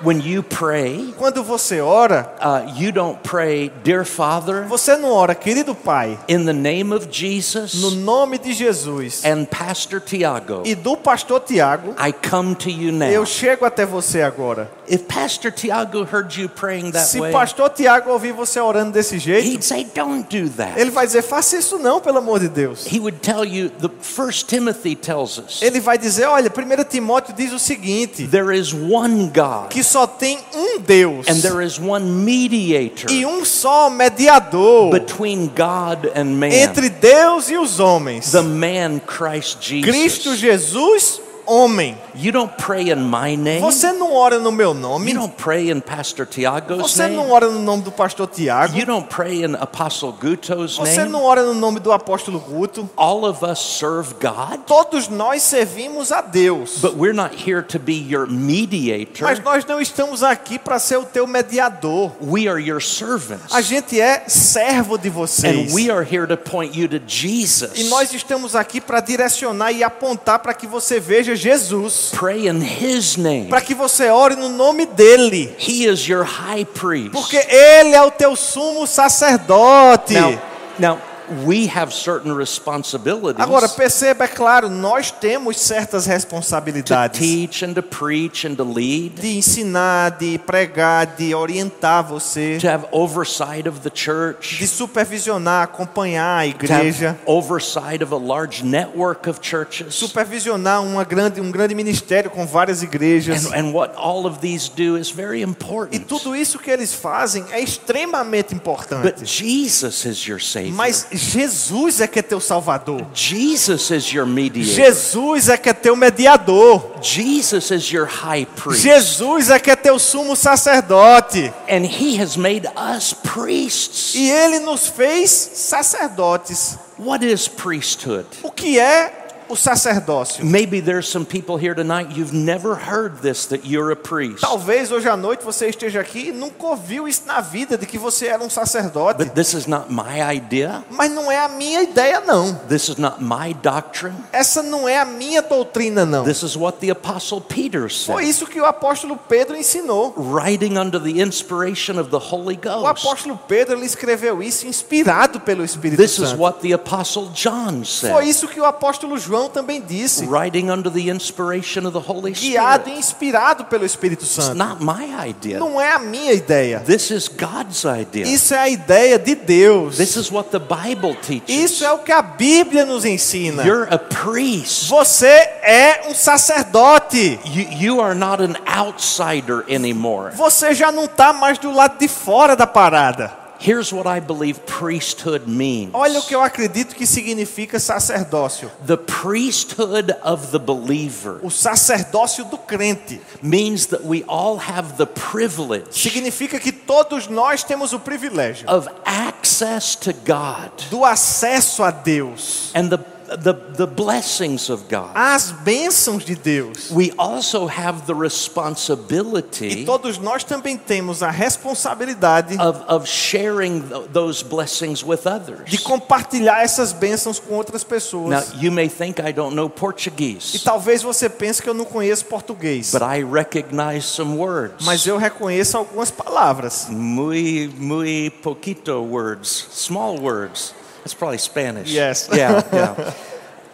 When 0.02 0.20
you 0.20 0.42
pray, 0.42 1.14
Quando 1.16 1.42
você 1.42 1.80
ora, 1.80 2.30
uh, 2.40 2.78
you 2.78 2.92
don't 2.92 3.18
pray, 3.22 3.70
Dear 3.82 4.04
Father, 4.04 4.66
você 4.66 4.96
não 4.96 5.10
ora, 5.10 5.34
querido 5.34 5.74
Pai, 5.74 6.18
in 6.28 6.44
the 6.44 6.52
name 6.52 6.92
of 6.92 7.06
no 7.06 7.12
Jesus 7.12 7.74
nome 7.96 8.38
de 8.38 8.52
Jesus 8.52 9.24
and 9.24 9.46
Pastor 9.46 10.00
Tiago, 10.00 10.62
e 10.64 10.74
do 10.74 10.96
pastor 10.96 11.40
Tiago, 11.40 11.94
I 11.98 12.12
come 12.12 12.54
to 12.56 12.68
you 12.68 12.92
now. 12.92 13.08
eu 13.08 13.24
chego 13.24 13.64
até 13.64 13.86
você 13.86 14.22
agora. 14.22 14.70
If 14.88 15.02
Pastor 15.08 15.50
Tiago 15.50 16.04
heard 16.04 16.40
you 16.40 16.48
praying 16.48 16.92
that 16.92 17.06
Se 17.06 17.18
way, 17.20 17.32
pastor 17.32 17.70
Tiago 17.70 18.10
ouvir 18.10 18.32
você 18.32 18.60
orando 18.60 18.92
desse 18.92 19.18
jeito, 19.18 19.48
he'd 19.48 19.64
say, 19.64 19.84
Don't 19.94 20.28
do 20.28 20.48
that. 20.50 20.78
ele 20.78 20.90
vai 20.90 21.06
dizer: 21.06 21.22
faça 21.22 21.56
isso 21.56 21.78
não, 21.78 22.00
pelo 22.00 22.18
amor 22.18 22.38
de 22.38 22.48
Deus. 22.48 22.86
He 22.86 23.00
would 23.00 23.18
tell 23.18 23.44
you, 23.44 23.70
the 23.70 23.90
First 24.00 24.46
Timothy 24.48 24.94
tells 24.94 25.38
us, 25.38 25.62
Ele 25.62 25.80
vai 25.80 25.96
dizer: 25.98 26.26
olha, 26.26 26.50
1 26.50 26.84
Timóteo 26.88 27.34
diz 27.34 27.52
o 27.52 27.58
seguinte: 27.58 28.26
there 28.28 28.56
is 28.56 28.72
one 28.72 29.32
God 29.34 29.70
que 29.70 29.82
só 29.86 30.06
tem 30.06 30.38
um 30.54 30.78
Deus 30.80 31.26
and 31.28 31.40
there 31.40 31.64
is 31.64 31.78
one 31.78 32.04
mediator 32.04 33.10
e 33.10 33.24
um 33.24 33.44
só 33.44 33.88
mediador 33.88 34.90
between 34.90 35.46
God 35.48 36.10
and 36.14 36.36
man, 36.36 36.52
entre 36.52 36.88
Deus 36.88 37.48
e 37.48 37.56
os 37.56 37.78
homens, 37.78 38.32
the 38.32 38.42
man 38.42 39.00
Christ 39.00 39.58
Cristo 39.82 40.36
Jesus. 40.36 41.20
Homem. 41.46 41.96
You 42.14 42.32
don't 42.32 42.52
pray 42.56 42.90
in 42.90 42.96
my 43.08 43.36
name. 43.36 43.60
Você 43.60 43.92
não 43.92 44.12
ora 44.14 44.38
no 44.38 44.50
meu 44.50 44.68
You 44.70 44.74
nome, 44.74 45.12
don't 45.14 45.34
pray 45.36 45.70
in 45.70 45.80
Pastor 45.80 46.26
Tiago's 46.26 46.78
você 46.78 47.06
não 47.08 47.22
name. 47.24 47.32
ora 47.32 47.48
no 47.48 47.60
nome 47.60 47.82
do 47.82 47.92
pastor 47.92 48.26
Tiago, 48.26 48.76
You 48.76 48.84
don't 48.86 49.06
pray 49.08 49.44
in 49.44 49.54
Apostle 49.54 50.12
Guto's 50.12 50.76
você 50.76 50.98
name. 51.00 51.10
não 51.12 51.22
ora 51.22 51.42
no 51.42 51.54
nome 51.54 51.78
do 51.78 51.92
apóstolo 51.92 52.40
Guto. 52.40 52.88
All 52.96 53.24
of 53.24 53.44
us 53.44 53.58
serve 53.58 54.14
God, 54.20 54.60
Todos 54.66 55.08
nós 55.08 55.42
servimos 55.42 56.10
a 56.10 56.20
Deus. 56.20 56.78
but 56.80 56.94
we're 56.96 57.14
not 57.14 57.34
here 57.34 57.62
to 57.62 57.78
be 57.78 57.92
your 57.94 58.26
mediator. 58.26 59.22
Mas 59.28 59.38
nós 59.42 59.64
não 59.64 59.80
estamos 59.80 60.22
aqui 60.22 60.58
para 60.58 60.78
ser 60.78 60.96
o 60.96 61.04
teu 61.04 61.26
mediador. 61.26 62.12
We 62.20 62.48
are 62.48 62.60
your 62.60 62.80
servants. 62.82 63.52
A 63.54 63.60
gente 63.60 64.00
é 64.00 64.24
servo 64.28 64.96
de 64.98 65.08
And 65.08 65.12
vocês. 65.12 65.72
we 65.74 65.90
are 65.90 66.02
here 66.02 66.26
to 66.26 66.36
point 66.36 66.76
you 66.78 66.88
to 66.88 66.98
Jesus. 67.06 67.72
E 67.76 67.84
nós 67.84 68.12
estamos 68.12 68.56
aqui 68.56 68.80
para 68.80 69.00
direcionar 69.00 69.70
e 69.72 69.84
apontar 69.84 70.38
para 70.40 70.54
que 70.54 70.66
você 70.66 70.98
veja 70.98 71.35
Jesus. 71.36 72.10
Pray 72.12 72.48
in 72.48 72.60
His 72.60 73.16
name. 73.16 73.48
Para 73.48 73.60
que 73.60 73.74
você 73.74 74.10
ore 74.10 74.36
no 74.36 74.48
nome 74.48 74.86
dele. 74.86 75.54
He 75.58 75.86
is 75.86 76.08
your 76.08 76.24
high 76.24 76.64
priest. 76.64 77.10
Porque 77.10 77.36
ele 77.36 77.94
é 77.94 78.02
o 78.02 78.10
teu 78.10 78.34
sumo 78.34 78.86
sacerdote. 78.86 80.14
Now, 80.14 80.42
now 80.78 80.98
we 81.44 81.68
have 81.68 81.92
certain 81.92 82.32
responsibilities 82.34 83.40
Agora 83.40 83.68
perceba, 83.68 84.24
é 84.24 84.28
claro, 84.28 84.68
nós 84.68 85.10
temos 85.10 85.58
certas 85.58 86.04
to 86.04 86.10
responsabilidades 86.10 87.18
teach 87.18 87.64
and 87.64 87.74
to 87.74 87.82
preach 87.82 88.46
and 88.46 88.54
to 88.54 88.64
lead, 88.64 89.20
de 89.20 89.36
ensinar, 89.36 90.10
de 90.12 90.38
pregar, 90.38 91.06
de 91.16 91.34
orientar 91.34 92.04
você, 92.04 92.58
to 92.58 92.68
have 92.68 92.86
oversight 92.92 93.68
of 93.68 93.80
the 93.80 93.90
de 93.90 94.00
church, 94.00 94.66
supervisionar, 94.66 95.64
acompanhar 95.64 96.44
a 96.44 96.52
to 96.52 96.64
igreja, 96.64 97.08
have 97.10 97.18
oversight 97.26 98.02
of 98.02 98.12
a 98.12 98.18
large 98.18 98.64
network 98.64 99.28
of 99.28 99.40
churches. 99.42 99.94
supervisionar 99.94 100.82
uma 100.82 101.04
grande, 101.04 101.40
um 101.40 101.50
grande 101.50 101.74
ministério 101.74 102.30
com 102.30 102.46
várias 102.46 102.82
igrejas. 102.82 103.46
And, 103.46 103.56
and 103.56 103.72
what 103.72 103.94
all 103.96 104.26
of 104.26 104.38
these 104.40 104.70
do 104.70 104.96
is 104.96 105.10
very 105.10 105.40
E 105.40 105.42
important. 105.42 106.06
tudo 106.06 106.34
isso 106.36 106.58
que 106.58 106.70
eles 106.70 106.94
fazem 106.94 107.44
é 107.50 107.60
extremamente 107.60 108.54
But 108.54 108.56
importante. 108.56 109.24
Jesus 109.24 110.04
is 110.04 110.26
your 110.26 110.40
Savior. 110.40 110.74
Mas 110.74 111.06
Jesus 111.16 112.00
é 112.00 112.06
que 112.06 112.18
é 112.18 112.22
teu 112.22 112.40
salvador. 112.40 113.06
Jesus 113.14 113.90
is 113.90 114.12
your 114.12 114.26
mediator. 114.26 114.74
Jesus 114.74 115.48
é 115.48 115.56
que 115.56 115.68
é 115.68 115.72
teu 115.72 115.96
mediador. 115.96 116.96
Jesus 117.00 117.70
is 117.70 117.90
your 117.90 118.06
high 118.06 118.46
priest. 118.46 118.82
Jesus 118.82 119.50
é 119.50 119.58
que 119.58 119.70
é 119.70 119.76
teu 119.76 119.98
sumo 119.98 120.36
sacerdote. 120.36 121.52
And 121.68 121.84
he 121.84 122.20
has 122.20 122.36
made 122.36 122.68
us 122.76 123.12
priests. 123.12 124.14
E 124.14 124.30
ele 124.30 124.60
nos 124.60 124.86
fez 124.86 125.30
sacerdotes. 125.30 126.78
What 126.98 127.24
is 127.24 127.46
priesthood? 127.48 128.26
O 128.42 128.50
que 128.50 128.78
é 128.78 129.25
o 129.48 129.56
sacerdócio? 129.56 130.44
Maybe 130.44 130.80
there's 130.80 131.08
some 131.08 131.24
people 131.24 131.56
here 131.56 131.74
tonight 131.74 132.16
you've 132.16 132.34
never 132.36 132.74
heard 132.74 133.20
this 133.22 133.46
that 133.46 133.60
you're 133.66 133.92
a 133.92 133.96
priest. 133.96 134.40
Talvez 134.40 134.90
hoje 134.90 135.08
à 135.08 135.16
noite 135.16 135.44
você 135.44 135.68
esteja 135.68 136.00
aqui 136.00 136.28
e 136.28 136.32
nunca 136.32 136.66
ouviu 136.66 137.06
isso 137.08 137.22
na 137.26 137.40
vida 137.40 137.76
de 137.78 137.86
que 137.86 137.98
você 137.98 138.26
era 138.26 138.42
um 138.42 138.50
sacerdote. 138.50 139.18
But 139.24 139.34
this 139.34 139.52
is 139.54 139.66
not 139.66 139.86
my 139.92 140.20
idea. 140.34 140.84
Mas 140.90 141.10
não 141.10 141.30
é 141.30 141.38
a 141.38 141.48
minha 141.48 141.82
ideia 141.82 142.20
não. 142.20 142.54
This 142.68 142.88
is 142.88 142.96
not 142.96 143.22
my 143.22 143.54
doctrine. 143.54 144.16
Essa 144.32 144.62
não 144.62 144.88
é 144.88 144.98
a 144.98 145.04
minha 145.04 145.42
doutrina 145.42 146.04
não. 146.04 146.24
This 146.24 146.42
is 146.42 146.56
what 146.56 146.78
the 146.78 146.90
apostle 146.90 147.40
Peter 147.40 147.82
Foi 147.90 148.22
said, 148.22 148.28
isso 148.28 148.46
que 148.46 148.60
o 148.60 148.64
apóstolo 148.64 149.16
Pedro 149.28 149.56
ensinou. 149.56 150.14
writing 150.16 150.76
under 150.78 151.00
the 151.00 151.20
inspiration 151.22 151.98
of 152.00 152.10
the 152.10 152.16
Holy 152.18 152.56
O 152.56 152.60
Ghost. 152.60 152.86
apóstolo 153.06 153.38
Pedro 153.46 153.76
ele 153.76 153.86
escreveu 153.86 154.42
isso 154.42 154.66
inspirado 154.66 155.40
pelo 155.40 155.64
Espírito 155.64 156.02
This 156.02 156.18
is 156.18 156.30
Santo. 156.30 156.42
what 156.42 156.60
the 156.60 156.72
apostle 156.72 157.30
John 157.34 157.82
Foi 157.84 157.84
said, 158.24 158.28
isso 158.28 158.48
que 158.48 158.60
o 158.60 158.64
apóstolo 158.64 159.18
João 159.18 159.35
também 159.48 159.80
disse, 159.80 160.26
writing 160.26 160.70
under 160.70 160.90
the 160.90 161.10
inspiration 161.10 161.86
of 161.86 161.92
the 161.92 162.04
Holy 162.12 162.32
guiado 162.32 162.88
e 162.88 162.92
Spirit. 162.92 162.98
inspirado 162.98 163.64
pelo 163.66 163.84
Espírito 163.84 164.24
It's 164.24 164.32
Santo. 164.34 164.54
not 164.56 164.82
my 164.82 165.28
idea. 165.28 165.58
Não 165.58 165.80
é 165.80 165.92
a 165.92 165.98
minha 165.98 166.32
ideia. 166.32 166.80
This 166.80 167.10
is 167.10 167.28
God's 167.28 167.84
idea. 167.84 168.26
Isso 168.26 168.54
é 168.54 168.58
a 168.58 168.68
ideia 168.68 169.18
de 169.18 169.34
Deus. 169.34 169.96
This 169.96 170.16
is 170.16 170.30
what 170.30 170.50
the 170.50 170.58
Bible 170.58 171.14
teaches. 171.16 171.48
Isso 171.48 171.84
é 171.84 171.92
o 171.92 171.98
que 171.98 172.12
a 172.12 172.22
Bíblia 172.22 172.84
nos 172.86 173.04
ensina. 173.04 173.62
You're 173.64 173.86
a 173.92 173.98
priest. 173.98 174.88
Você 174.88 175.26
é 175.26 176.04
um 176.08 176.14
sacerdote. 176.14 177.38
You, 177.44 177.66
you 177.96 178.00
are 178.00 178.14
not 178.14 178.42
an 178.42 178.54
outsider 178.66 179.64
anymore. 179.72 180.34
Você 180.34 180.74
já 180.74 180.90
não 180.90 181.04
está 181.04 181.32
mais 181.32 181.58
do 181.58 181.70
lado 181.70 181.98
de 181.98 182.08
fora 182.08 182.56
da 182.56 182.66
parada. 182.66 183.45
Here's 183.58 183.92
what 183.92 184.06
I 184.06 184.20
believe 184.20 184.60
priesthood 184.66 185.46
means. 185.46 185.90
Olha 185.94 186.18
o 186.18 186.22
que 186.22 186.34
eu 186.34 186.42
acredito 186.42 186.94
que 186.94 187.06
significa 187.06 187.78
sacerdócio. 187.78 188.70
The 188.86 188.96
priesthood 188.96 190.14
of 190.22 190.50
the 190.50 190.58
believer 190.58 191.38
O 191.42 191.50
sacerdócio 191.50 192.44
do 192.44 192.58
crente 192.58 193.20
means 193.42 193.86
that 193.86 194.04
we 194.04 194.24
all 194.26 194.58
have 194.58 194.96
the 194.96 195.06
privilege 195.06 195.86
significa 195.92 196.58
que 196.58 196.72
todos 196.72 197.28
nós 197.28 197.64
temos 197.64 197.92
o 197.92 197.98
privilégio 197.98 198.68
of 198.68 198.88
access 199.04 199.94
to 199.96 200.12
God 200.12 200.70
do 200.90 201.04
acesso 201.04 201.82
a 201.82 201.90
Deus, 201.90 202.70
and 202.74 202.88
the, 202.88 202.98
the, 203.42 203.52
the 203.76 203.86
blessings 203.86 204.68
of 204.70 204.84
God. 204.88 205.10
às 205.14 205.50
bênçãos 205.52 206.24
de 206.24 206.34
Deus. 206.36 206.90
We 206.90 207.12
also 207.18 207.66
have 207.66 208.02
the 208.06 208.12
E 208.12 208.18
responsibility 208.20 209.84
todos 209.84 210.18
nós 210.18 210.44
também 210.44 210.76
temos 210.76 211.22
a 211.22 211.30
responsabilidade 211.30 212.56
of, 212.60 212.80
of 212.88 213.06
sharing 213.08 213.80
th- 213.82 214.08
those 214.12 214.42
blessings 214.44 215.02
with 215.02 215.20
others. 215.26 215.68
de 215.70 215.78
compartilhar 215.78 216.62
essas 216.62 216.92
bênçãos 216.92 217.38
com 217.38 217.54
outras 217.54 217.82
Now, 217.82 217.88
pessoas. 217.88 218.52
you 218.60 218.70
may 218.72 218.88
think 218.88 219.20
I 219.20 219.32
don't 219.32 219.54
know 219.54 219.66
E 219.66 219.70
Portuguese, 219.70 220.58
talvez 220.60 221.02
você 221.02 221.28
pense 221.28 221.62
que 221.62 221.68
eu 221.68 221.74
não 221.74 221.84
conheço 221.84 222.24
português, 222.26 222.92
but 222.92 223.02
I 223.02 223.22
recognize 223.24 224.06
some 224.06 224.36
words. 224.36 224.84
mas 224.84 225.06
eu 225.06 225.16
reconheço 225.16 225.76
algumas 225.76 226.10
palavras. 226.10 226.86
Muy, 226.88 227.72
muy 227.76 228.30
poquito 228.42 228.92
words, 229.02 229.66
small 229.72 230.18
words. 230.18 230.74
That's 231.06 231.14
probably 231.14 231.38
Spanish. 231.38 231.88
Yes. 231.88 232.28
Yeah, 232.34 232.64
yeah. 232.72 233.14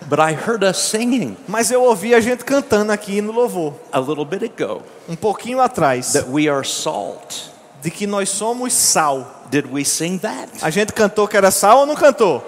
But 0.06 0.20
I 0.20 0.34
heard 0.34 0.62
us 0.64 0.76
singing 0.76 1.34
Mas 1.48 1.70
eu 1.70 1.82
ouvi 1.82 2.14
a 2.14 2.20
gente 2.20 2.44
cantando 2.44 2.92
aqui 2.92 3.22
no 3.22 3.32
louvor, 3.32 3.72
a 3.90 3.98
little 3.98 4.26
bit 4.26 4.44
ago 4.44 4.82
um 5.08 5.16
pouquinho 5.16 5.58
atrás, 5.58 6.12
that 6.12 6.28
we 6.28 6.46
are 6.46 6.62
salt. 6.62 7.50
de 7.80 7.90
que 7.90 8.06
nós 8.06 8.28
somos 8.28 8.74
sal. 8.74 9.26
Did 9.50 9.64
we 9.72 9.82
sing 9.82 10.18
that? 10.18 10.50
A 10.60 10.68
gente 10.68 10.92
cantou 10.92 11.26
que 11.26 11.38
era 11.38 11.50
sal 11.50 11.78
ou 11.78 11.86
não 11.86 11.94
cantou? 11.94 12.44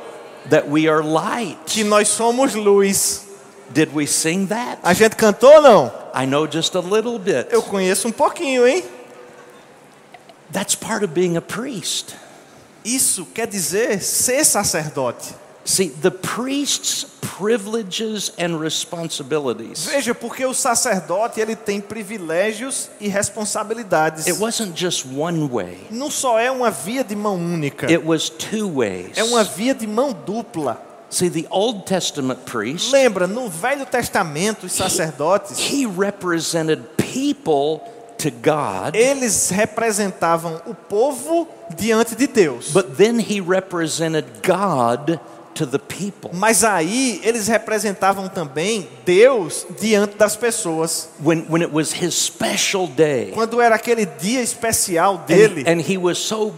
That 0.50 0.68
we 0.68 0.86
are 0.86 1.02
light. 1.02 1.58
Que 1.64 1.82
nós 1.82 2.08
somos 2.08 2.54
luz. 2.54 3.24
Did 3.70 3.88
we 3.94 4.06
sing 4.06 4.46
that? 4.48 4.80
A 4.82 4.92
gente 4.92 5.16
cantou 5.16 5.50
ou 5.50 5.62
não? 5.62 5.92
I 6.14 6.26
know 6.26 6.46
just 6.46 6.76
a 6.76 6.80
little 6.80 7.18
bit. 7.18 7.46
Eu 7.50 7.62
conheço 7.62 8.06
um 8.06 8.12
pouquinho, 8.12 8.66
hein? 8.66 8.84
That's 10.52 10.74
part 10.74 11.02
of 11.02 11.14
being 11.14 11.38
a 11.38 11.40
priest. 11.40 12.14
Isso 12.84 13.26
quer 13.34 13.46
dizer 13.46 14.02
ser 14.02 14.44
sacerdote. 14.44 15.34
See, 15.64 15.88
the 15.88 16.10
priest's 16.10 17.06
privileges 17.38 18.30
and 18.38 18.58
responsibilities. 18.58 19.86
Veja, 19.86 20.14
porque 20.14 20.44
o 20.44 20.52
sacerdote 20.52 21.40
ele 21.40 21.56
tem 21.56 21.80
privilégios 21.80 22.90
e 23.00 23.08
responsabilidades. 23.08 24.26
It 24.26 24.38
wasn't 24.38 24.78
just 24.78 25.06
one 25.06 25.48
way. 25.48 25.86
Não 25.90 26.10
só 26.10 26.38
é 26.38 26.50
uma 26.50 26.70
via 26.70 27.02
de 27.02 27.16
mão 27.16 27.36
única, 27.36 27.86
It 27.86 28.04
was 28.04 28.28
two 28.28 28.74
ways. 28.76 29.16
é 29.16 29.24
uma 29.24 29.42
via 29.42 29.74
de 29.74 29.86
mão 29.86 30.12
dupla. 30.12 30.80
See, 31.08 31.30
the 31.30 31.46
Old 31.48 31.84
Testament 31.84 32.40
priest, 32.44 32.90
Lembra, 32.92 33.26
no 33.26 33.48
Velho 33.48 33.86
Testamento, 33.86 34.66
os 34.66 34.72
sacerdotes, 34.72 35.58
he 35.58 35.86
represented 35.86 36.82
people 36.96 37.80
to 38.24 38.30
God, 38.30 38.94
eles 38.94 39.50
representavam 39.50 40.60
o 40.66 40.74
povo 40.74 41.46
diante 41.76 42.16
de 42.16 42.26
Deus. 42.26 42.72
but 42.72 42.96
then 42.96 43.18
he 43.18 43.40
represented 43.40 44.24
God 44.42 45.20
to 45.54 45.66
the 45.66 45.78
people. 45.78 46.30
Mas 46.32 46.64
aí 46.64 47.20
eles 47.22 47.46
representavam 47.46 48.28
também 48.28 48.88
Deus 49.04 49.66
diante 49.80 50.16
das 50.16 50.34
pessoas. 50.36 51.08
When, 51.22 51.46
when 51.48 51.62
it 51.62 51.72
was 51.72 51.92
his 51.92 52.14
special 52.14 52.86
day, 52.88 53.30
Quando 53.32 53.60
era 53.60 53.76
aquele 53.76 54.04
dia 54.06 54.40
especial 54.42 55.18
dele, 55.18 55.62
and, 55.62 55.78
and 55.78 55.80
he 55.80 55.96
was 55.96 56.18
so 56.18 56.52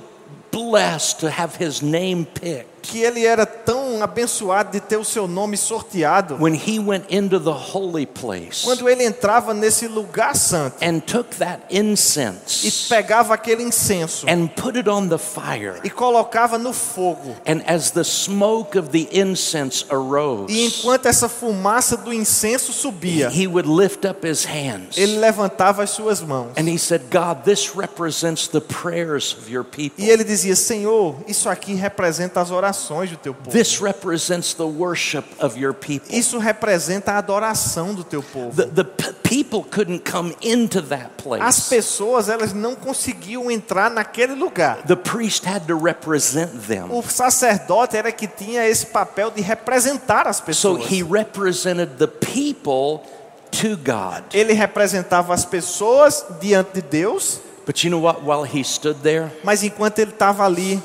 blessed 0.51 1.21
to 1.21 1.29
have 1.29 1.57
his 1.63 1.83
name 1.83 2.25
picked. 2.25 2.67
que 2.83 3.03
ele 3.03 3.27
era 3.27 3.45
tão 3.45 3.86
abençoado 4.03 4.71
de 4.73 4.81
ter 4.81 4.97
o 4.97 5.05
seu 5.05 5.27
nome 5.27 5.57
sorteado, 5.57 6.37
When 6.41 6.55
he 6.55 6.79
went 6.79 7.05
into 7.09 7.39
the 7.39 7.51
holy 7.51 8.07
place 8.07 8.65
quando 8.65 8.89
ele 8.89 9.05
entrava 9.05 9.55
nesse 9.55 9.87
lugar 9.87 10.35
santo 10.35 10.77
and 10.83 11.01
took 11.01 11.37
that 11.37 11.63
e 11.71 11.79
incense 11.79 12.89
pegava 12.89 13.35
aquele 13.35 13.63
incenso 13.63 14.27
and 14.29 14.49
put 14.49 14.77
it 14.77 14.89
on 14.89 15.09
the 15.09 15.19
fire, 15.19 15.81
e 15.85 15.91
colocava 15.91 16.59
no 16.59 16.73
fogo, 16.73 17.37
and 17.47 17.63
as 17.67 17.91
the 17.91 18.05
smoke 18.05 18.79
of 18.79 18.91
the 18.91 19.09
incense 19.13 19.85
arose, 19.91 20.53
e 20.53 20.67
enquanto 20.67 21.07
essa 21.07 21.29
fumaça 21.29 21.97
do 21.97 22.13
incenso 22.13 22.73
subia, 22.73 23.31
he 23.31 23.47
would 23.47 23.69
lift 23.69 24.07
up 24.07 24.27
his 24.27 24.45
hands 24.45 24.97
ele 24.97 25.19
levantava 25.19 25.83
as 25.83 25.91
suas 25.91 26.21
mãos 26.21 26.53
and 26.57 26.69
he 26.69 26.79
said, 26.79 27.03
God, 27.11 27.45
this 27.45 27.77
represents 27.77 28.49
the 28.49 28.61
prayers 28.61 29.37
of 29.39 29.51
your 29.51 29.65
people. 29.65 30.03
e 30.03 30.11
ele 30.11 30.25
dizia: 30.25 30.57
Senhor, 30.57 31.17
isso 31.27 31.49
aqui 31.49 31.75
representa 31.75 32.41
as 32.41 32.51
orações 32.51 33.11
do 33.11 33.17
teu 33.17 33.35
povo. 33.35 33.51
This 33.51 33.81
represents 33.87 34.55
the 34.55 34.67
worship 34.67 35.25
of 35.41 35.57
your 35.57 35.73
people. 35.73 36.09
Isso 36.11 36.39
representa 36.39 37.13
a 37.13 37.19
adoração 37.19 37.95
do 37.95 38.03
teu 38.05 38.23
povo. 38.23 38.51
The, 38.55 38.67
the 38.85 39.13
people 39.23 39.63
couldn't 39.65 40.01
come 40.11 40.35
into 40.43 40.83
that 40.83 41.11
As 41.41 41.61
place. 41.61 41.69
pessoas 41.69 42.29
elas 42.29 42.53
não 42.53 42.75
conseguiam 42.75 43.51
entrar 43.51 43.91
naquele 43.91 44.35
lugar. 44.35 44.83
The 44.87 44.97
priest 44.97 45.47
had 45.47 45.67
to 45.67 45.77
represent 45.77 46.67
them. 46.67 46.89
O 46.91 47.03
sacerdote 47.03 47.97
era 47.97 48.11
que 48.13 48.27
tinha 48.27 48.67
esse 48.67 48.87
papel 48.87 49.31
de 49.31 49.41
representar 49.43 50.27
as 50.27 50.37
So 50.39 50.45
pessoas. 50.45 50.91
he 50.91 51.03
represented 51.03 51.99
the 51.99 52.07
people 52.09 53.03
to 53.53 53.77
God. 53.77 54.25
Ele 54.35 54.53
representava 54.53 55.33
as 55.33 55.45
pessoas 55.45 56.25
diante 56.41 56.75
de 56.75 56.83
Deus, 56.83 57.41
But 57.65 57.83
you 57.83 57.91
know 57.91 58.01
what? 58.01 58.23
While 58.23 58.45
he 58.45 58.63
stood 58.63 59.01
there 59.03 59.31
mas 59.43 59.63
enquanto 59.65 59.99
ele 59.99 60.13
estava 60.13 60.45
ali 60.45 60.81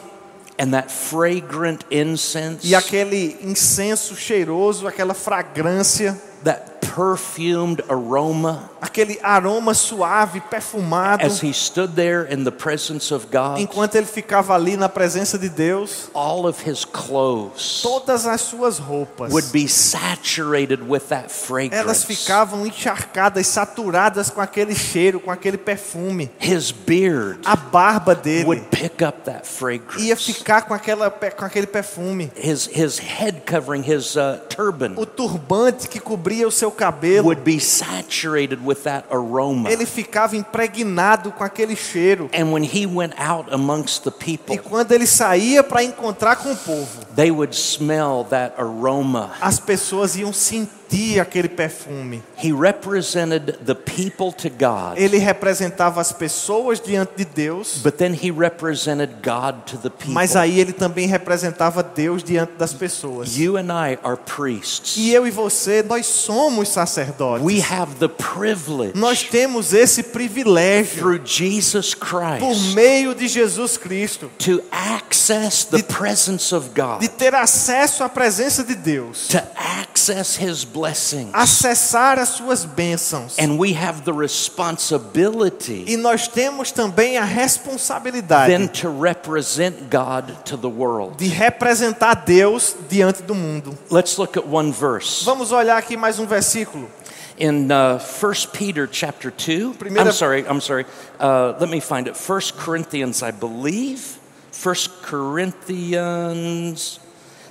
and 0.61 0.73
that 0.75 0.91
fragrant 0.91 1.83
incense, 1.89 2.63
e 2.63 2.75
aquele 2.75 3.35
incenso 3.41 4.15
cheiroso, 4.15 4.87
aquela 4.87 5.15
fragrância, 5.15 6.15
that 6.43 6.79
perfumed 6.81 7.83
aroma, 7.89 8.69
aquele 8.81 9.19
aroma 9.21 9.73
suave, 9.73 10.41
perfumado, 10.41 11.25
as 11.25 11.41
he 11.43 11.53
stood 11.53 11.93
there 11.93 12.27
in 12.33 12.43
the 12.43 12.51
presence 12.51 13.13
of 13.13 13.27
God, 13.31 13.59
enquanto 13.59 13.95
ele 13.95 14.07
ficava 14.07 14.55
ali 14.55 14.75
na 14.75 14.89
presença 14.89 15.37
de 15.37 15.47
Deus, 15.49 16.09
all 16.13 16.47
of 16.47 16.67
his 16.67 16.83
clothes 16.83 17.81
todas 17.83 18.25
as 18.25 18.41
suas 18.41 18.79
roupas 18.79 19.31
would 19.31 19.49
be 19.51 19.67
saturated 19.67 20.81
with 20.81 21.01
that 21.09 21.25
elas 21.25 22.03
fragrance. 22.03 22.05
ficavam 22.05 22.65
encharcadas, 22.65 23.45
saturadas 23.47 24.29
com 24.29 24.41
aquele 24.41 24.75
cheiro, 24.75 25.19
com 25.19 25.31
aquele 25.31 25.57
perfume. 25.57 26.31
His 26.39 26.71
beard 26.71 27.39
A 27.45 27.55
barba 27.55 28.15
dele 28.15 28.45
would 28.45 28.65
pick 28.69 29.01
up 29.03 29.21
that 29.25 29.41
ia 29.41 29.45
fragrance. 29.45 30.33
ficar 30.33 30.63
com, 30.63 30.73
aquela, 30.73 31.09
com 31.09 31.45
aquele 31.45 31.67
perfume. 31.67 32.31
His, 32.35 32.67
his 32.67 32.97
head 32.99 33.41
covering, 33.45 33.83
his 33.83 34.15
uh, 34.15 34.39
turban, 34.49 34.93
O 34.97 35.05
turbante 35.05 35.87
que 35.87 35.99
cobria 35.99 36.47
o 36.47 36.51
seu 36.51 36.71
cabelo, 36.71 37.25
would 37.27 37.41
be 37.41 37.59
saturated 37.59 38.59
with 38.63 38.70
that 38.75 39.07
aroma. 39.11 39.69
ele 39.71 39.85
ficava 39.85 40.35
impregnado 40.35 41.31
com 41.31 41.43
aquele 41.43 41.75
cheiro. 41.75 42.29
And 42.33 42.51
when 42.51 42.63
he 42.63 42.85
went 42.85 43.13
out 43.19 43.53
amongst 43.53 44.03
the 44.03 44.09
E 44.09 44.37
people, 44.37 44.57
quando 44.59 44.91
ele 44.91 45.05
saía 45.07 45.63
para 45.63 45.83
encontrar 45.83 46.35
com 46.37 46.51
o 46.51 46.55
povo, 46.57 47.05
they 47.15 47.31
would 47.31 47.55
smell 47.55 48.25
that 48.29 48.53
aroma. 48.57 49.31
as 49.41 49.59
pessoas 49.59 50.15
iam 50.15 50.33
sentir 50.33 50.80
aquele 51.19 51.47
perfume. 51.49 52.21
He 52.43 52.51
represented 52.51 53.59
the 53.65 53.75
people 53.75 54.31
to 54.33 54.49
God, 54.49 54.97
Ele 54.97 55.17
representava 55.17 56.01
as 56.01 56.11
pessoas 56.11 56.79
diante 56.79 57.13
de 57.17 57.25
Deus, 57.25 57.79
but 57.83 57.97
then 57.97 58.13
he 58.13 58.31
represented 58.31 59.15
God 59.23 59.63
to 59.65 59.77
the 59.77 59.89
people. 59.89 60.13
mas 60.13 60.35
aí 60.35 60.59
ele 60.59 60.73
também 60.73 61.07
representava 61.07 61.83
Deus 61.83 62.23
diante 62.23 62.53
das 62.57 62.73
pessoas. 62.73 63.37
You 63.37 63.57
and 63.57 63.67
I 63.71 63.97
are 64.03 64.17
priests. 64.17 64.95
E 64.97 65.11
eu 65.13 65.25
e 65.27 65.31
você, 65.31 65.83
nós 65.83 66.05
somos 66.05 66.69
sacerdotes. 66.69 67.45
We 67.45 67.61
have 67.61 67.95
the 67.99 68.07
privilege 68.07 68.93
Nós 68.95 69.23
temos 69.23 69.73
esse 69.73 70.03
privilégio 70.03 70.97
through 70.99 71.21
Jesus 71.25 71.93
por 71.93 72.07
Christ 72.07 72.73
meio 72.75 73.13
de 73.15 73.27
Jesus 73.27 73.77
Cristo 73.77 74.29
to 74.39 74.61
access 74.71 75.65
the 75.65 75.77
De- 75.77 75.83
presence 75.83 76.53
of 76.53 76.69
God, 76.75 76.99
de 77.01 77.07
ter 77.09 77.33
acesso 77.35 78.03
à 78.03 78.09
presença 78.09 78.63
de 78.63 78.75
Deus, 78.75 79.27
to 79.27 79.37
access 79.55 80.37
his 80.37 80.63
blessings. 80.81 81.29
acessar 81.33 82.17
as 82.19 82.29
suas 82.29 82.65
bênçãos. 82.65 83.37
And 83.39 83.57
we 83.57 83.73
have 83.73 84.01
the 84.03 84.11
responsibility 84.13 85.85
E 85.87 85.95
nós 85.97 86.27
temos 86.27 86.71
também 86.71 87.17
a 87.17 87.23
responsabilidade 87.23 88.51
then 88.51 88.67
to 88.67 88.89
represent 88.89 89.89
God 89.89 90.33
to 90.45 90.57
the 90.57 90.67
world. 90.69 91.17
de 91.17 91.27
representar 91.27 92.15
Deus 92.25 92.75
diante 92.89 93.21
do 93.23 93.35
mundo. 93.35 93.77
Let's 93.89 94.17
look 94.17 94.37
at 94.37 94.45
one 94.47 94.71
verse. 94.71 95.23
Vamos 95.25 95.51
olhar 95.51 95.77
aqui 95.77 95.95
mais 95.95 96.19
um 96.19 96.25
versículo. 96.25 96.89
In 97.37 97.69
uh, 97.71 97.97
1 97.97 98.49
Peter 98.53 98.87
chapter 98.91 99.31
2, 99.31 99.75
Primeira- 99.77 100.09
I'm 100.09 100.13
sorry, 100.13 100.45
I'm 100.47 100.61
sorry. 100.61 100.85
Uh, 101.19 101.53
let 101.59 101.69
me 101.69 101.79
find 101.79 102.07
it. 102.07 102.15
1 102.15 102.39
Corinthians, 102.63 103.23
I 103.23 103.31
believe. 103.31 104.19
1 104.63 104.75
Corinthians, 105.01 106.99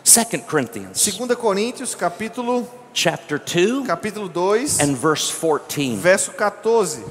2 0.04 0.42
Corinthians, 0.46 1.02
2 1.02 1.34
Coríntios, 1.36 1.94
capítulo, 1.96 2.68
chapter 2.92 3.38
2 3.38 3.84
capítulo 3.84 4.28
2, 4.32 4.80
and 4.80 4.96
verse 4.96 5.30
14. 5.30 5.96
verso 5.96 6.32
14. 6.32 7.04